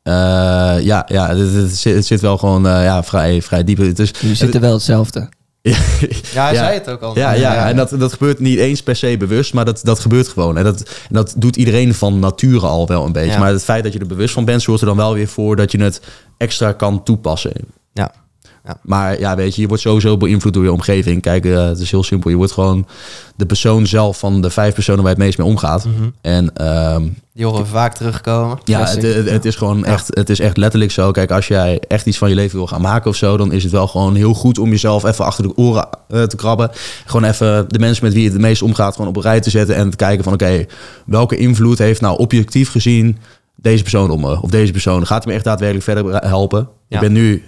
[0.04, 0.14] Eh,
[0.82, 3.78] ja, ja het, het zit, het zit wel gewoon eh, ja, vrij, vrij diep.
[3.78, 5.30] Het is, Jullie zitten wel hetzelfde.
[5.62, 5.74] Ja,
[6.42, 6.54] hij Ja.
[6.54, 7.16] zei het ook al.
[7.18, 10.28] Ja, ja, en dat, dat gebeurt niet eens per se bewust, maar dat, dat gebeurt
[10.28, 10.58] gewoon.
[10.58, 13.32] En dat, en dat doet iedereen van nature al wel een beetje.
[13.32, 13.40] Ja.
[13.40, 15.56] Maar het feit dat je er bewust van bent, zorgt er dan wel weer voor
[15.56, 16.02] dat je het
[16.38, 17.52] extra kan toepassen.
[17.94, 18.12] Ja.
[18.68, 18.78] Ja.
[18.82, 21.22] Maar ja, weet je, je wordt sowieso beïnvloed door je omgeving.
[21.22, 22.30] Kijk, eh, het is heel simpel.
[22.30, 22.88] Je wordt gewoon
[23.36, 25.86] de persoon zelf van de vijf personen waar je het meest mee omgaat.
[25.86, 26.10] Mhm.
[26.22, 28.60] En ehm, Die horen we vaak terugkomen.
[28.64, 29.86] ja, het, het, het is gewoon Ja.
[29.86, 31.12] echt, het is echt letterlijk zo.
[31.12, 33.64] Kijk, als jij echt iets van je leven wil gaan maken of zo, dan is
[33.64, 36.70] het wel gewoon heel goed om jezelf even achter de oren eh, te krabben.
[37.06, 39.50] Gewoon even de mensen met wie je het meest omgaat, gewoon op een rij te
[39.50, 40.66] zetten en te kijken van oké,
[41.06, 43.18] welke invloed heeft nou objectief gezien
[43.56, 44.42] deze persoon op me?
[44.42, 46.68] Of deze persoon gaat hij me echt daadwerkelijk verder helpen?
[46.88, 46.96] Ja.
[46.96, 47.44] Ik ben nu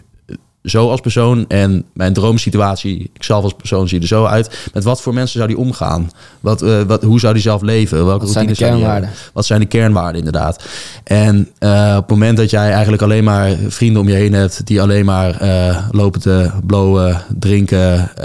[0.64, 4.70] zo als persoon en mijn droomsituatie, ik zelf als persoon zie er zo uit.
[4.74, 6.12] Met wat voor mensen zou die omgaan?
[6.40, 8.06] Wat, eh, wat, hoe zou die zelf leven?
[8.06, 9.10] Welke Wat zijn de kernwaarden?
[9.34, 10.64] Wat zijn de kernwaarden inderdaad?
[11.04, 14.66] En eh, op het moment dat jij eigenlijk alleen maar vrienden om je heen hebt
[14.66, 18.16] die alleen maar eh, lopen te blowen, drinken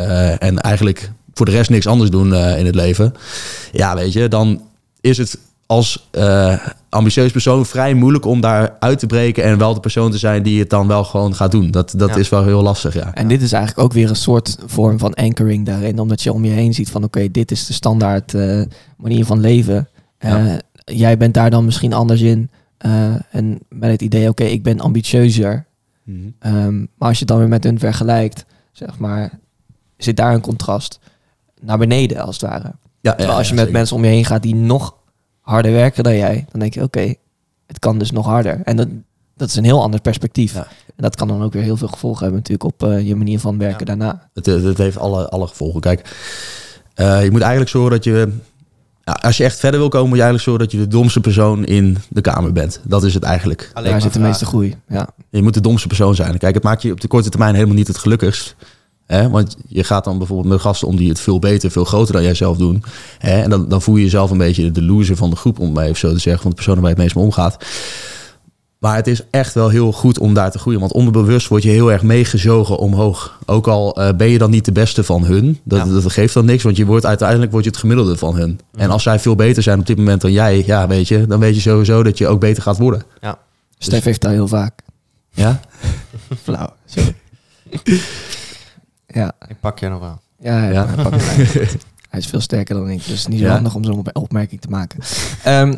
[0.40, 3.14] en eigenlijk voor de rest niks anders doen in het leven.
[3.72, 4.62] Ja, weet je, dan
[5.00, 6.08] is het als
[6.94, 10.42] ambitieus persoon vrij moeilijk om daar uit te breken en wel de persoon te zijn
[10.42, 11.70] die het dan wel gewoon gaat doen.
[11.70, 12.16] Dat, dat Ja.
[12.16, 13.14] is wel heel lastig, ja.
[13.14, 15.98] En dit is eigenlijk ook weer een soort vorm van anchoring daarin.
[15.98, 18.62] Omdat je om je heen ziet van oké, dit is de standaard eh,
[18.96, 19.88] manier van leven.
[20.18, 20.46] Ja.
[20.46, 20.54] Eh,
[20.96, 22.50] jij bent daar dan misschien anders in.
[22.78, 25.66] Eh, en met het idee, oké, ik ben ambitieuzer.
[26.38, 29.38] Ehm, maar als je het dan weer met hun vergelijkt, zeg maar,
[29.96, 30.98] zit daar een contrast
[31.60, 32.72] naar beneden als het ware.
[33.00, 34.94] Ja, Terwijl als je met mensen om je heen gaat die nog
[35.44, 37.14] harder werken dan jij, dan denk je, oké,
[37.66, 38.60] het kan dus nog harder.
[38.64, 38.88] En dat,
[39.36, 40.54] dat is een heel ander perspectief.
[40.54, 40.66] Ja.
[40.96, 43.40] En dat kan dan ook weer heel veel gevolgen hebben natuurlijk op eh, je manier
[43.40, 43.94] van werken Ja.
[43.94, 44.28] daarna.
[44.34, 45.80] Het, het heeft alle, alle gevolgen.
[45.80, 46.16] Kijk,
[46.94, 48.32] eh, je moet eigenlijk zorgen dat je...
[49.04, 51.20] Ja, als je echt verder wil komen, moet je eigenlijk zorgen dat je de domste
[51.20, 52.80] persoon in de kamer bent.
[52.84, 53.60] Dat is het eigenlijk.
[53.72, 54.76] Alleen daar maar zit de meeste groei.
[54.88, 55.08] Ja.
[55.30, 56.38] Je moet de domste persoon zijn.
[56.38, 58.56] Kijk, het maakt je op de korte termijn helemaal niet het gelukkigst.
[59.06, 59.30] Hè?
[59.30, 62.22] Want je gaat dan bijvoorbeeld met gasten om die het veel beter, veel groter dan
[62.22, 62.82] jij zelf doen.
[63.18, 63.42] Hè?
[63.42, 65.84] En dan, dan voel je jezelf een beetje de loser van de groep, om maar
[65.84, 67.64] even zo te zeggen, van de persoon waar je het meest mee omgaat.
[68.78, 70.80] Maar het is echt wel heel goed om daar te groeien.
[70.80, 73.38] Want onderbewust word je heel erg meegezogen omhoog.
[73.46, 75.60] Ook al eh, ben je dan niet de beste van hun.
[75.64, 75.92] Dat, Ja.
[75.92, 76.62] dat geeft dan niks.
[76.62, 78.60] Want je wordt uiteindelijk word je het gemiddelde van hun.
[78.74, 81.40] En als zij veel beter zijn op dit moment dan jij, ja, weet je, dan
[81.40, 83.02] weet je sowieso dat je ook beter gaat worden.
[83.78, 84.80] Stef heeft dat heel vaak.
[85.30, 85.60] Ja?
[86.44, 86.72] Flauw.
[89.14, 90.20] Ja, Ik pak je nog wel.
[90.38, 90.86] ja, hij, Ja.
[92.10, 93.52] hij is veel sterker dan ik, dus niet zo Ja.
[93.52, 94.98] handig om zo'n op- opmerking te maken.
[95.44, 95.74] Ehm,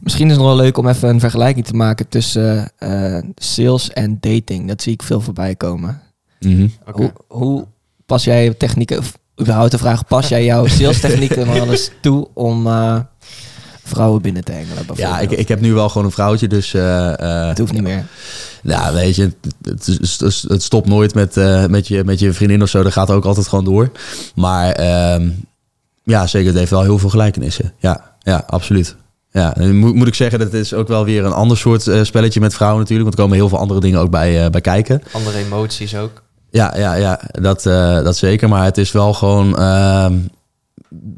[0.00, 3.90] misschien is het nog wel leuk om even een vergelijking te maken tussen eh, sales
[3.90, 4.68] en dating.
[4.68, 6.00] Dat zie ik veel voorbij komen.
[6.40, 6.68] Mhm.
[6.92, 7.66] Hoe, hoe
[8.06, 11.70] pas jij je technieken, of überhaupt de vraag, pas jij jouw sales technieken maar wel
[11.70, 12.98] eens toe om eh,
[13.88, 14.76] vrouwen binnen te hengelen?
[14.76, 15.32] Ja, bijvoorbeeld?
[15.32, 16.74] ik, ik heb nu wel gewoon een vrouwtje, dus...
[16.74, 18.04] eh, eh, Het hoeft niet meer.
[18.62, 19.32] Ja, weet je,
[19.62, 19.86] het,
[20.48, 22.82] het, stopt nooit met, eh, met, je, met je vriendin of zo.
[22.82, 23.90] Dat gaat ook altijd gewoon door.
[24.34, 25.28] Maar ehm,
[26.02, 27.72] ja, zeker, het heeft wel heel veel gelijkenissen.
[27.78, 28.96] Ja, ja absoluut.
[29.30, 32.02] Ja, en moet, moet ik zeggen, dat is ook wel weer een ander soort eh,
[32.02, 33.08] spelletje met vrouwen natuurlijk.
[33.08, 35.02] Want er komen heel veel andere dingen ook bij, eh, bij kijken.
[35.12, 36.22] Andere emoties ook.
[36.50, 38.48] Ja, ja, ja dat, eh, dat zeker.
[38.48, 40.18] Maar het is wel gewoon ehm,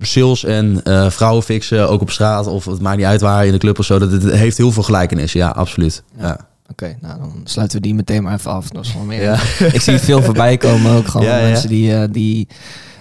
[0.00, 2.46] sales en eh, vrouwen fixen, ook op straat.
[2.46, 3.98] Of het maakt niet uit waar, in de club of zo.
[3.98, 6.02] Dat, het heeft heel veel gelijkenissen, ja, absoluut.
[6.18, 6.26] Ja.
[6.26, 6.48] Ja.
[6.70, 8.68] Oké, nou dan sluiten we die meteen maar even af.
[8.68, 9.22] Dat is gewoon meer.
[9.22, 9.38] Ja.
[9.72, 12.48] Ik zie veel voorbij komen ook gewoon Ja, mensen die, eh, die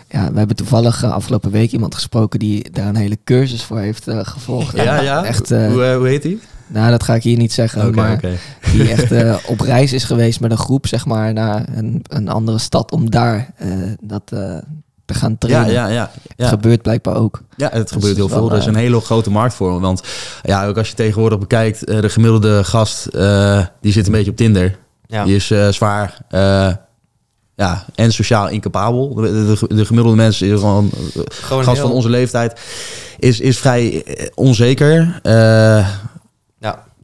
[0.09, 3.79] ja, we hebben toevallig eh, afgelopen week iemand gesproken die daar een hele cursus voor
[3.79, 4.75] heeft gevolgd.
[4.75, 5.23] Ja, ja.
[5.23, 6.39] Echt, hoe, hoe heet die?
[6.67, 8.19] nou, dat ga ik hier niet zeggen, Oké, maar
[8.71, 12.57] die echt op reis is geweest met een groep, zeg maar, naar een, een andere
[12.57, 13.53] stad om daar
[14.01, 14.31] dat
[15.13, 15.73] te gaan Ja, trainen.
[15.73, 16.11] ja, ja.
[16.35, 16.47] ja.
[16.47, 17.41] Gebeurt blijkbaar ook.
[17.55, 18.51] Ja, het gebeurt is heel wel, veel.
[18.51, 19.79] Er is een hele grote markt voor.
[19.79, 20.01] Want
[20.41, 24.31] ja, ook als je tegenwoordig bekijkt, eh, de gemiddelde gast, eh, die zit een beetje
[24.31, 24.77] op Tinder.
[25.07, 25.23] Ja.
[25.23, 26.69] Die is eh, zwaar eh,
[27.55, 29.13] ja, en sociaal incapabel.
[29.13, 30.89] De, de, de gemiddelde mens is gewoon,
[31.29, 32.59] Gewoon gast heel- van onze leeftijd,
[33.19, 35.19] is, is vrij eh, onzeker.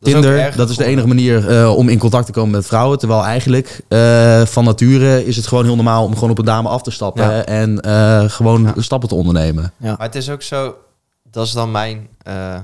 [0.05, 2.99] Is Tinder, dat is de enige manier eh, om in contact te komen met vrouwen.
[2.99, 6.69] Terwijl eigenlijk eh, van nature is het gewoon heel normaal om gewoon op een dame
[6.69, 7.23] af te stappen.
[7.23, 7.45] Ja.
[7.45, 8.81] En eh, gewoon Ja.
[8.81, 9.73] stappen te ondernemen.
[9.77, 9.95] Ja.
[9.97, 10.75] Maar het is ook zo,
[11.31, 12.59] dat is dan mijn, eh,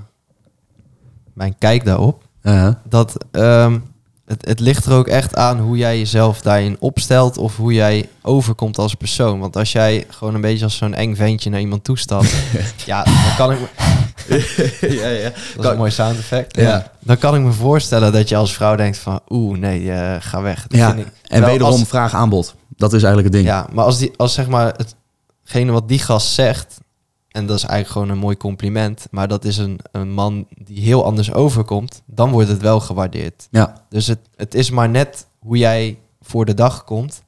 [1.33, 2.23] mijn kijk daarop.
[2.89, 3.77] Dat ehm,
[4.31, 8.09] het, het ligt er ook echt aan hoe jij jezelf daarin opstelt of hoe jij
[8.21, 9.39] overkomt als persoon.
[9.39, 12.33] Want als jij gewoon een beetje als zo'n eng ventje naar iemand toestapt,
[12.85, 13.67] ja, dan kan ik me...
[15.01, 15.31] ja, ja.
[15.55, 16.55] Dat is een mooi sound effect.
[16.55, 16.91] Ja.
[16.99, 20.41] Dan kan ik me voorstellen dat je als vrouw denkt van, oeh, nee, eh, ga
[20.41, 20.67] weg.
[20.67, 22.55] Dat Ja, vind ik- En wederom als- vraag aanbod.
[22.75, 23.45] Dat is eigenlijk het ding.
[23.55, 24.73] Ja, maar als, die, als zeg maar
[25.43, 26.77] hetgene wat die gast zegt,
[27.31, 30.79] en dat is eigenlijk gewoon een mooi compliment, maar dat is een, een man die
[30.83, 33.47] heel anders overkomt, dan wordt het wel gewaardeerd.
[33.51, 33.81] Ja.
[33.89, 37.21] Dus het, het is maar net hoe jij voor de dag komt.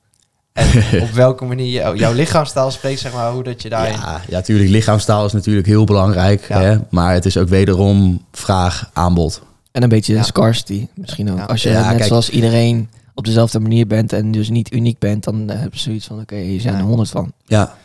[0.54, 0.68] En
[1.06, 3.94] op welke manier jouw lichaamstaal spreekt, zeg maar, hoe dat je daarin...
[3.94, 4.70] Ja, ja, natuurlijk.
[4.70, 6.48] Lichaamstaal is natuurlijk heel belangrijk.
[6.48, 6.62] Ja.
[6.62, 6.78] Hè?
[6.90, 9.42] Maar het is ook wederom vraag aanbod.
[9.72, 10.24] En een beetje Ja.
[10.24, 11.38] scarcity misschien ook.
[11.38, 11.44] Ja.
[11.44, 12.08] Als je Ja, net kijk.
[12.08, 15.80] zoals iedereen op dezelfde manier bent en dus niet uniek bent, dan eh, heb je
[15.80, 17.32] zoiets van, oké, hier zijn er honderd van.
[17.46, 17.76] Ja.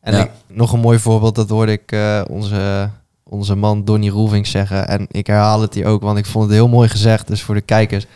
[0.00, 0.20] En Ja.
[0.24, 2.90] ik, nog een mooi voorbeeld, dat hoorde ik eh, onze,
[3.24, 4.88] onze man Donny Roelvink zeggen.
[4.88, 7.26] En ik herhaal het hier ook, want ik vond het heel mooi gezegd.
[7.26, 8.06] Dus voor de kijkers.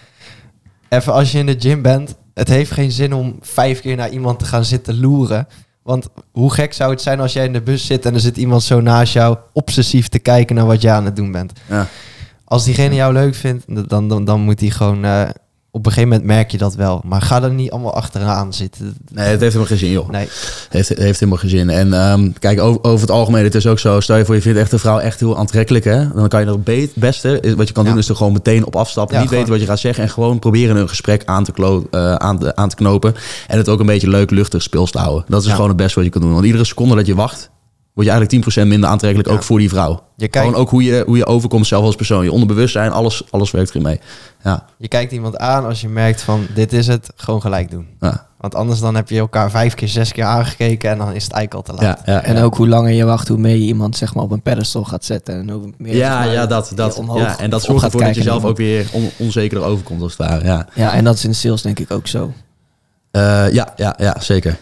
[0.88, 4.10] Even als je in de gym bent, het heeft geen zin om vijf keer naar
[4.10, 5.46] iemand te gaan zitten loeren.
[5.82, 8.36] Want hoe gek zou het zijn als jij in de bus zit en er zit
[8.36, 11.52] iemand zo naast jou obsessief te kijken naar wat je aan het doen bent.
[11.68, 11.86] Ja.
[12.44, 15.28] Als diegene jou leuk vindt, dan, dan, dan moet hij gewoon eh,
[15.74, 17.00] op een gegeven moment merk je dat wel.
[17.04, 18.96] Maar ga er niet allemaal achteraan zitten.
[19.12, 20.08] Nee, het heeft helemaal geen zin, joh.
[20.10, 20.28] Nee,
[20.70, 21.70] Heeft, heeft helemaal geen zin.
[21.70, 24.00] En ehm, kijk, over, over het algemeen, het is ook zo.
[24.00, 26.08] Stel je voor, je vindt echt een vrouw echt heel aantrekkelijk, hè?
[26.14, 27.90] Dan kan je er het be- beste, is- wat je kan Ja.
[27.90, 29.14] doen, is er gewoon meteen op afstappen.
[29.16, 31.86] Ja, niet weten wat je gaat zeggen en gewoon proberen een gesprek aan te, klo-
[31.90, 33.14] eh, aan, te, aan te knopen.
[33.46, 35.24] En het ook een beetje leuk, luchtig speels te houden.
[35.28, 35.54] Dat is Ja.
[35.54, 36.32] gewoon het beste wat je kan doen.
[36.32, 37.50] Want iedere seconde dat je wacht,
[37.94, 39.34] word je eigenlijk 10% minder aantrekkelijk, Ja.
[39.34, 40.02] ook voor die vrouw.
[40.16, 42.24] je kijkt, Gewoon ook hoe je, hoe je overkomt zelf als persoon.
[42.24, 44.00] Je onderbewustzijn, alles, alles werkt erin mee.
[44.44, 47.86] Ja, je kijkt iemand aan als je merkt van dit is het, gewoon gelijk doen.
[48.00, 51.24] ja, Want anders dan heb je elkaar vijf keer, zes keer aangekeken en dan is
[51.24, 52.00] het eigenlijk al te laat.
[52.06, 52.12] ja.
[52.12, 54.42] ja, En ook hoe langer je wacht, hoe meer je iemand zeg maar, op een
[54.42, 55.34] pedestal gaat zetten.
[55.34, 58.44] En hoe meer Ja, ja, dat, dat, ja, en dat zorgt ervoor dat je zelf
[58.44, 60.44] ook weer on, onzekerder overkomt als het ware.
[60.44, 62.32] Ja, Ja, en dat is in sales denk ik ook zo.
[63.10, 64.58] Eh, ja, ja, ja zeker.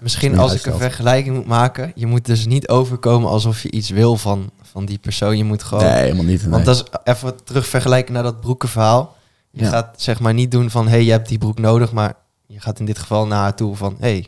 [0.00, 3.90] Misschien als ik een vergelijking moet maken, je moet dus niet overkomen alsof je iets
[3.90, 5.36] wil van, van die persoon.
[5.36, 5.84] Je moet gewoon.
[5.84, 6.40] Nee, helemaal niet.
[6.42, 6.50] nee.
[6.50, 9.16] Want dat is even terug vergelijken naar dat broekenverhaal.
[9.50, 9.68] Je Ja.
[9.70, 12.14] gaat zeg maar niet doen van hé, hey, je hebt die broek nodig, maar
[12.46, 14.18] je gaat in dit geval naar haar toe van hé, hey,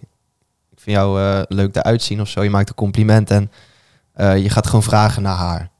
[0.70, 2.42] ik vind jou eh, leuk eruit zien of zo.
[2.42, 3.50] Je maakt een compliment en
[4.12, 5.70] eh, je gaat gewoon vragen naar haar.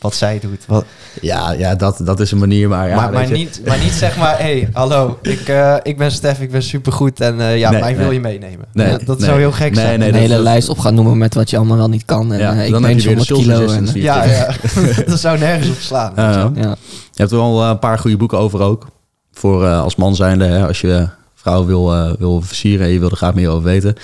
[0.00, 0.64] Wat zij doet.
[0.66, 0.84] Wat,
[1.20, 4.16] Ja, ja dat, dat is een manier, maar ja, maar, maar, niet, maar niet zeg
[4.16, 7.70] maar, hé, hey, hallo, ik, eh, ik ben Stef, ik ben supergoed en eh, ja,
[7.70, 8.66] Nee, mij wil je meenemen.
[8.72, 9.26] Nee, Ja, dat nee.
[9.28, 9.98] zou heel gek Nee, zijn.
[9.98, 12.32] nee, een hele dat- lijst op gaan noemen met wat je allemaal wel niet kan.
[12.32, 13.86] En Ja, eh, ik dan neem je weer de 100 sales kilo.
[13.86, 14.00] En.
[14.02, 14.48] Ja, ja.
[15.06, 16.12] dat zou nergens op slaan.
[16.16, 16.50] Ja.
[16.54, 16.76] Je
[17.14, 18.86] hebt er wel een paar goede boeken over ook.
[19.32, 22.98] Voor eh, als man zijnde, hè, als je vrouw wil, eh, wil versieren en je
[22.98, 23.94] wil er graag meer over weten.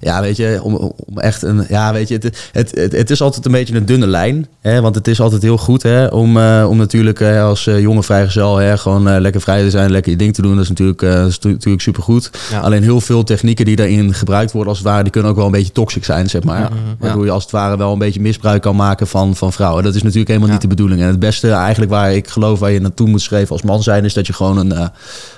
[0.00, 0.74] Ja, weet je, om,
[1.06, 1.64] om echt een.
[1.68, 4.46] Ja, weet je, het, het, het, het is altijd een beetje een dunne lijn.
[4.60, 7.80] Hè, want het is altijd heel goed hè, om, eh, om natuurlijk eh, als eh,
[7.80, 10.54] jonge vrijgezel hè, gewoon lekker vrij te zijn, lekker je ding te doen.
[10.54, 12.30] Dat is natuurlijk, dat is natuurlijk supergoed.
[12.50, 12.60] Ja.
[12.60, 15.46] Alleen heel veel technieken die daarin gebruikt worden, als het ware, die kunnen ook wel
[15.46, 16.60] een beetje toxic zijn, zeg maar.
[16.70, 16.74] Mhm.
[16.98, 19.82] Waardoor je als het ware wel een beetje misbruik kan maken van, van vrouwen.
[19.84, 20.54] Dat is natuurlijk helemaal Ja.
[20.54, 21.00] niet de bedoeling.
[21.00, 24.04] En het beste eigenlijk waar ik geloof waar je naartoe moet schrijven als man zijn,
[24.04, 24.90] is dat je gewoon een,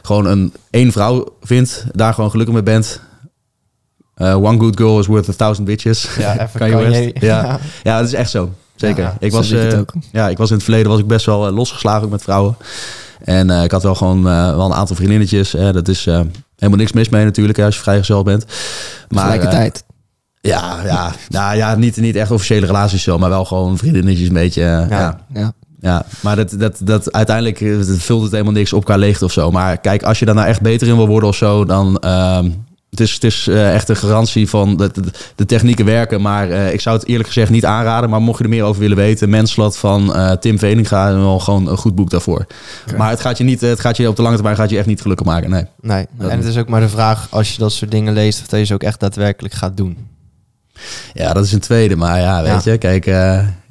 [0.03, 3.01] gewoon een één vrouw vindt, daar gewoon gelukkig mee bent.
[4.21, 6.09] Eh, one good girl is worth a thousand bitches.
[6.19, 7.11] Ja, even Kanye West.
[7.31, 7.59] Ja.
[7.83, 8.51] Ja, dat is echt zo.
[8.77, 9.03] Zeker.
[9.03, 9.79] Ja, ik, was, eh,
[10.13, 12.57] ja, ik was in het verleden was ik best wel eh, losgeslagen ook met vrouwen.
[13.25, 15.51] En ik had wel gewoon wel een aantal vriendinnetjes.
[15.51, 18.45] Dat is helemaal niks mis mee natuurlijk als je vrijgezel bent.
[19.09, 19.85] Maar, Tegelijkertijd.
[20.41, 24.35] ja, ja, nou, ja niet, niet echt officiële relaties zo, maar wel gewoon vriendinnetjes een
[24.35, 24.63] beetje.
[24.63, 24.87] ja.
[24.91, 25.19] Ja.
[25.35, 25.53] Ja.
[25.81, 26.05] ja.
[26.21, 27.59] maar dat, dat, dat uiteindelijk
[27.99, 29.51] vult het helemaal niks op qua leegte of zo.
[29.51, 31.99] Maar kijk, als je daar nou echt beter in wil worden of zo, dan.
[31.99, 32.51] ehm,
[32.91, 35.03] het is, het is eh, echt een garantie van dat de,
[35.35, 36.21] de technieken werken.
[36.21, 38.11] Maar eh, ik zou het eerlijk gezegd niet aanraden.
[38.11, 41.69] Maar mocht je er meer over willen weten, Menslat van eh, Tim Veninga wel gewoon
[41.69, 42.47] een goed boek daarvoor.
[42.97, 44.87] Maar het gaat je niet, het gaat je op de lange termijn gaat je echt
[44.87, 45.51] niet gelukkig maken.
[45.51, 45.65] Nee.
[45.81, 48.47] Nee, en het is ook maar de vraag als je dat soort dingen leest, of
[48.47, 49.97] dat je ze ook echt daadwerkelijk gaat doen.
[51.13, 51.97] Ja, dat is een tweede.
[51.97, 52.73] Maar ja, weet Ja.
[52.73, 53.07] je, kijk,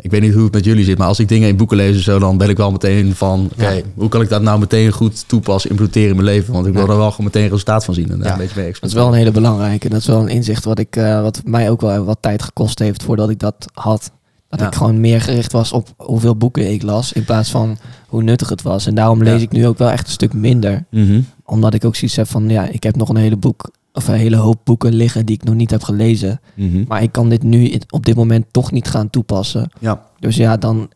[0.02, 0.98] ik weet niet hoe het met jullie zit.
[0.98, 3.50] Maar als ik dingen in boeken lees en zo, dan ben ik wel meteen van...
[3.54, 3.82] Oké, Ja.
[3.96, 6.54] hoe kan ik dat nou meteen goed toepassen, implementeren in mijn leven?
[6.54, 6.90] Want ik wil Ja.
[6.92, 8.12] er wel gewoon meteen resultaat van zien.
[8.12, 8.34] En daar Ja.
[8.34, 9.90] een beetje mee Dat is wel een hele belangrijke.
[9.90, 12.80] Dat is wel een inzicht wat, ik, eh, wat mij ook wel wat tijd gekost
[12.80, 14.12] heeft voordat ik dat had.
[14.50, 14.68] Dat Ja.
[14.68, 17.14] ik gewoon meer gericht was op hoeveel boeken ik las.
[17.14, 17.78] In plaats van
[18.08, 18.86] hoe nuttig het was.
[18.88, 20.86] En daarom lees ik nu ook wel echt een stuk minder.
[20.92, 21.22] Mhm.
[21.46, 23.72] Omdat ik ook zoiets heb van ja, ik heb nog een hele boek.
[23.94, 26.40] Of een hele hoop boeken liggen die ik nog niet heb gelezen.
[26.56, 26.84] Mhm.
[26.88, 29.70] Maar ik kan dit nu in- op dit moment toch niet gaan toepassen.
[29.80, 30.06] Ja.
[30.20, 30.90] Dus ja, dan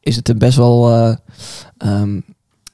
[0.00, 1.16] is het een best wel eh,
[1.78, 2.20] ehm,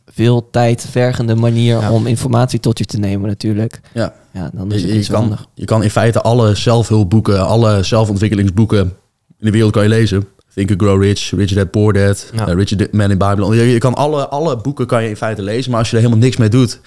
[0.07, 1.93] veel tijd vergende manier Ja.
[1.93, 3.81] om informatie tot je te nemen natuurlijk.
[3.95, 4.14] Ja.
[4.33, 5.47] Ja, dan is Je, het je kan, handig.
[5.55, 8.81] je kan in feite alle zelfhulpboeken, alle zelfontwikkelingsboeken
[9.39, 10.27] in de wereld kan je lezen.
[10.55, 12.47] Think and Grow Rich, Rich Dad Poor Dad, Ja.
[12.49, 13.55] eh, Rich Man in Babylon.
[13.57, 16.03] Je, je kan alle, alle boeken kan je in feite lezen, maar als je er
[16.03, 16.81] helemaal niks mee doet,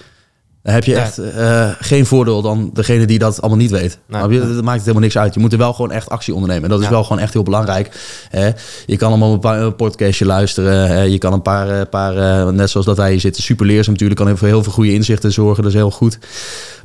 [0.62, 0.98] dan heb je Ja.
[1.02, 3.98] echt eh, geen voordeel dan degene die dat allemaal niet weet.
[4.06, 4.28] Nee.
[4.28, 4.38] Je?
[4.40, 5.34] dat maakt het helemaal niks uit.
[5.34, 6.64] Je moet er wel gewoon echt actie ondernemen.
[6.64, 6.90] En dat is Ja.
[6.90, 7.90] wel gewoon echt heel belangrijk.
[8.28, 8.50] Hè?
[8.86, 10.88] Je kan allemaal een paar een podcastje luisteren.
[10.88, 11.02] Hè?
[11.02, 13.92] Je kan een paar, eh, paar eh, net zoals dat wij hier zitten, super leerzaam
[13.92, 14.20] natuurlijk.
[14.20, 15.62] Kan voor heel veel goede inzichten zorgen.
[15.62, 16.18] Dat is heel goed.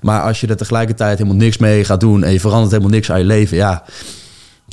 [0.02, 3.12] Maar als je er tegelijkertijd helemaal niks mee gaat doen en je verandert helemaal niks
[3.12, 3.84] aan je leven, ja.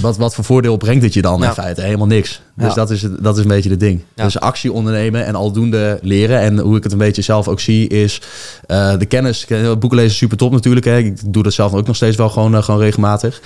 [0.01, 1.47] Wat, wat voor voordeel brengt het je dan Ja.
[1.49, 1.81] in feite?
[1.81, 2.41] Helemaal niks.
[2.57, 2.75] Dus Ja.
[2.75, 4.01] dat, is, het- dat is een beetje het ding.
[4.15, 4.25] Ja.
[4.25, 6.41] Dus actie ondernemen en aldoende leren.
[6.41, 8.21] En hoe ik het een beetje zelf ook zie is
[8.67, 9.47] eh, de kennis.
[9.79, 10.87] Boeken lezen is super top natuurlijk.
[10.87, 10.97] Hè.
[10.99, 13.41] Ik doe dat zelf ook nog steeds wel gewoon, eh, gewoon regelmatig.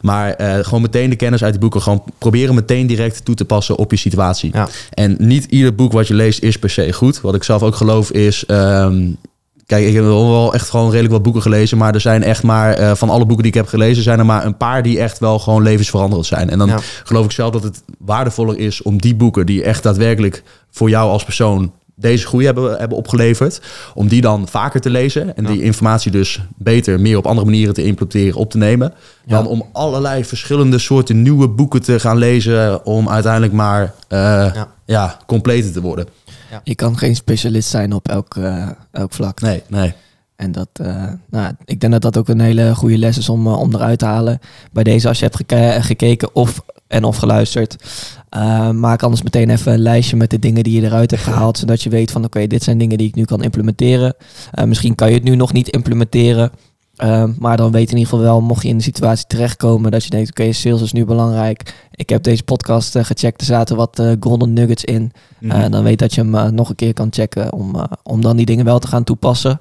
[0.00, 1.82] Maar eh, gewoon meteen de kennis uit die boeken.
[1.82, 4.52] Gewoon proberen meteen direct toe te passen op je situatie.
[4.90, 7.20] En niet ieder boek wat je leest is per se goed.
[7.20, 8.46] Wat ik zelf ook geloof is...
[8.46, 9.10] ehm,
[9.74, 11.78] Kijk, ik heb wel echt gewoon redelijk wat boeken gelezen.
[11.78, 14.26] Maar er zijn echt maar eh, van alle boeken die ik heb gelezen, zijn er
[14.26, 16.50] maar een paar die echt wel gewoon levensveranderend zijn.
[16.50, 16.78] En dan Ja.
[17.04, 21.10] geloof ik zelf dat het waardevoller is om die boeken die echt daadwerkelijk voor jou
[21.10, 23.60] als persoon deze groei hebben, hebben opgeleverd,
[23.94, 25.50] om die dan vaker te lezen en Ja.
[25.50, 28.92] die informatie dus beter, meer op andere manieren te implementeren, op te nemen,
[29.24, 29.36] Ja.
[29.36, 34.68] dan om allerlei verschillende soorten nieuwe boeken te gaan lezen om uiteindelijk maar ja.
[34.86, 35.16] Ja.
[35.26, 36.06] completer te worden.
[36.54, 36.60] Ja.
[36.64, 39.40] Je kan geen specialist zijn op elk, eh, elk vlak.
[39.40, 39.92] Nee, nee.
[40.36, 43.46] En dat, eh, nou, ik denk dat dat ook een hele goede les is om,
[43.46, 44.38] eh, om eruit te halen.
[44.72, 47.76] Bij deze, als je hebt geke- gekeken of, en of geluisterd,
[48.72, 51.58] maak anders meteen even een lijstje met de dingen die je eruit hebt gehaald.
[51.58, 54.14] Zodat je weet van, oké, dit zijn dingen die ik nu kan implementeren.
[54.64, 56.50] Misschien kan je het nu nog niet implementeren.
[56.96, 59.90] Eh, maar dan weet je in ieder geval wel, mocht je in de situatie terechtkomen
[59.90, 61.74] dat je denkt, oké, sales is nu belangrijk.
[61.94, 65.12] Ik heb deze podcast eh, gecheckt, er zaten wat eh, golden nuggets in.
[65.40, 68.36] Eh, dan weet dat je hem nog een keer kan checken om, eh, om dan
[68.36, 69.58] die dingen wel te gaan toepassen.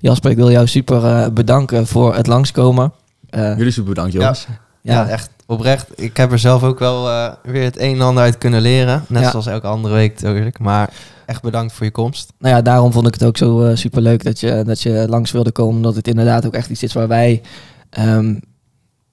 [0.00, 2.92] Jasper, ik wil jou super eh, bedanken voor het langskomen.
[3.30, 4.46] Eh, Jullie super bedankt, jongens.
[4.48, 6.00] Ja, ja, echt oprecht.
[6.00, 9.04] Ik heb er zelf ook wel eh, weer het een en ander uit kunnen leren.
[9.08, 10.58] Net zoals elke andere week natuurlijk.
[10.58, 10.90] Maar
[11.26, 12.32] echt bedankt voor je komst.
[12.38, 15.04] nou ja, daarom vond ik het ook zo eh, super leuk dat je, dat je
[15.08, 15.76] langs wilde komen.
[15.76, 17.42] Omdat het inderdaad ook echt iets is waar wij,
[17.90, 18.34] ehm,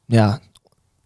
[0.06, 0.40] ja,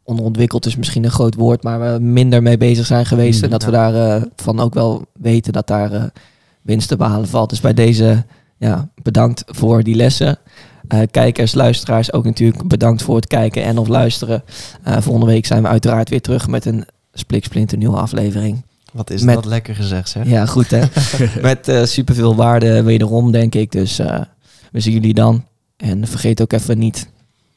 [0.04, 3.38] onderontwikkeld is misschien een groot woord, maar we minder mee bezig zijn geweest.
[3.38, 3.68] Mm, en dat ja.
[3.68, 6.04] we daarvan van ook wel weten dat daar eh,
[6.62, 7.50] winst te behalen valt.
[7.50, 8.26] Dus bij deze,
[8.58, 10.38] ja, bedankt voor die lessen.
[10.88, 14.44] Eh, kijkers, luisteraars, ook natuurlijk bedankt voor het kijken en of luisteren.
[14.84, 18.64] Eh, volgende week zijn we uiteraard weer terug met een spliksplinter nieuwe aflevering.
[18.94, 20.28] Wat is Met- dat lekker gezegd, zeg.
[20.28, 20.82] Ja, goed hè.
[21.42, 23.72] Met eh, superveel waarde wederom, denk ik.
[23.72, 24.20] Dus eh,
[24.72, 25.46] we zien jullie dan.
[25.78, 27.08] En vergeet ook even niet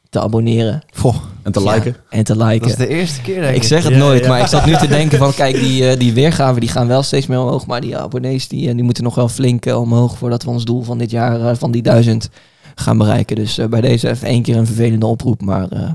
[0.09, 1.95] te abonneren Goh, En te Ja, liken.
[2.09, 2.67] en te dat liken.
[2.67, 3.55] is de eerste keer, denk ik.
[3.55, 4.27] Ik zeg het Ja, nooit, ja.
[4.29, 5.33] maar ik zat nu te denken van...
[5.33, 7.65] Kijk, die, die weergaven die gaan wel steeds meer omhoog.
[7.65, 10.17] Maar die abonnees die, die moeten nog wel flink omhoog...
[10.17, 12.29] voordat we ons doel van dit jaar, van die duizend,
[12.79, 13.35] gaan bereiken.
[13.35, 15.41] Dus eh, bij deze even één keer een vervelende oproep.
[15.41, 15.91] Maar eh,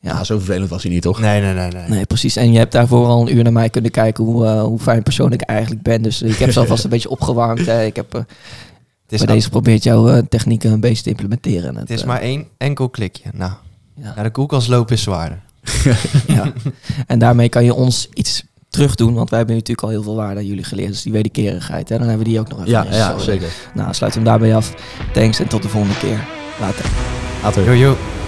[0.00, 1.20] Ja, ja, zo vervelend was hij niet, toch?
[1.20, 1.88] Nee, nee, nee, nee.
[1.88, 2.36] nee, precies.
[2.36, 4.24] En je hebt daarvoor al een uur naar mij kunnen kijken...
[4.24, 6.02] hoe, eh, hoe fijn persoon ik eigenlijk ben.
[6.02, 7.66] Dus ik heb ze alvast een beetje opgewarmd.
[7.66, 7.84] hè.
[7.84, 8.12] Ik heb...
[8.12, 8.26] het
[9.08, 11.76] is, bij deze probeert jouw eh, technieken een beetje te implementeren.
[11.76, 13.30] het is eh, maar één enkel klikje.
[13.34, 13.52] Nou,
[13.94, 14.12] ja.
[14.14, 15.42] naar de koelkast lopen is zwaarder.
[16.26, 16.52] ja.
[17.06, 20.14] En daarmee kan je ons iets terug doen, want wij hebben natuurlijk al heel veel
[20.14, 20.88] waarde aan jullie geleerd.
[20.88, 22.70] Dus die wederkerigheid, hè, dan hebben we die ook nog even.
[22.70, 23.48] Ja, ja zeker.
[23.74, 24.74] Nou, sluit hem daarbij af.
[25.12, 26.26] Thanks en tot de volgende keer.
[26.60, 26.84] Later.
[27.42, 27.64] Later.
[27.64, 28.19] Yo, yo.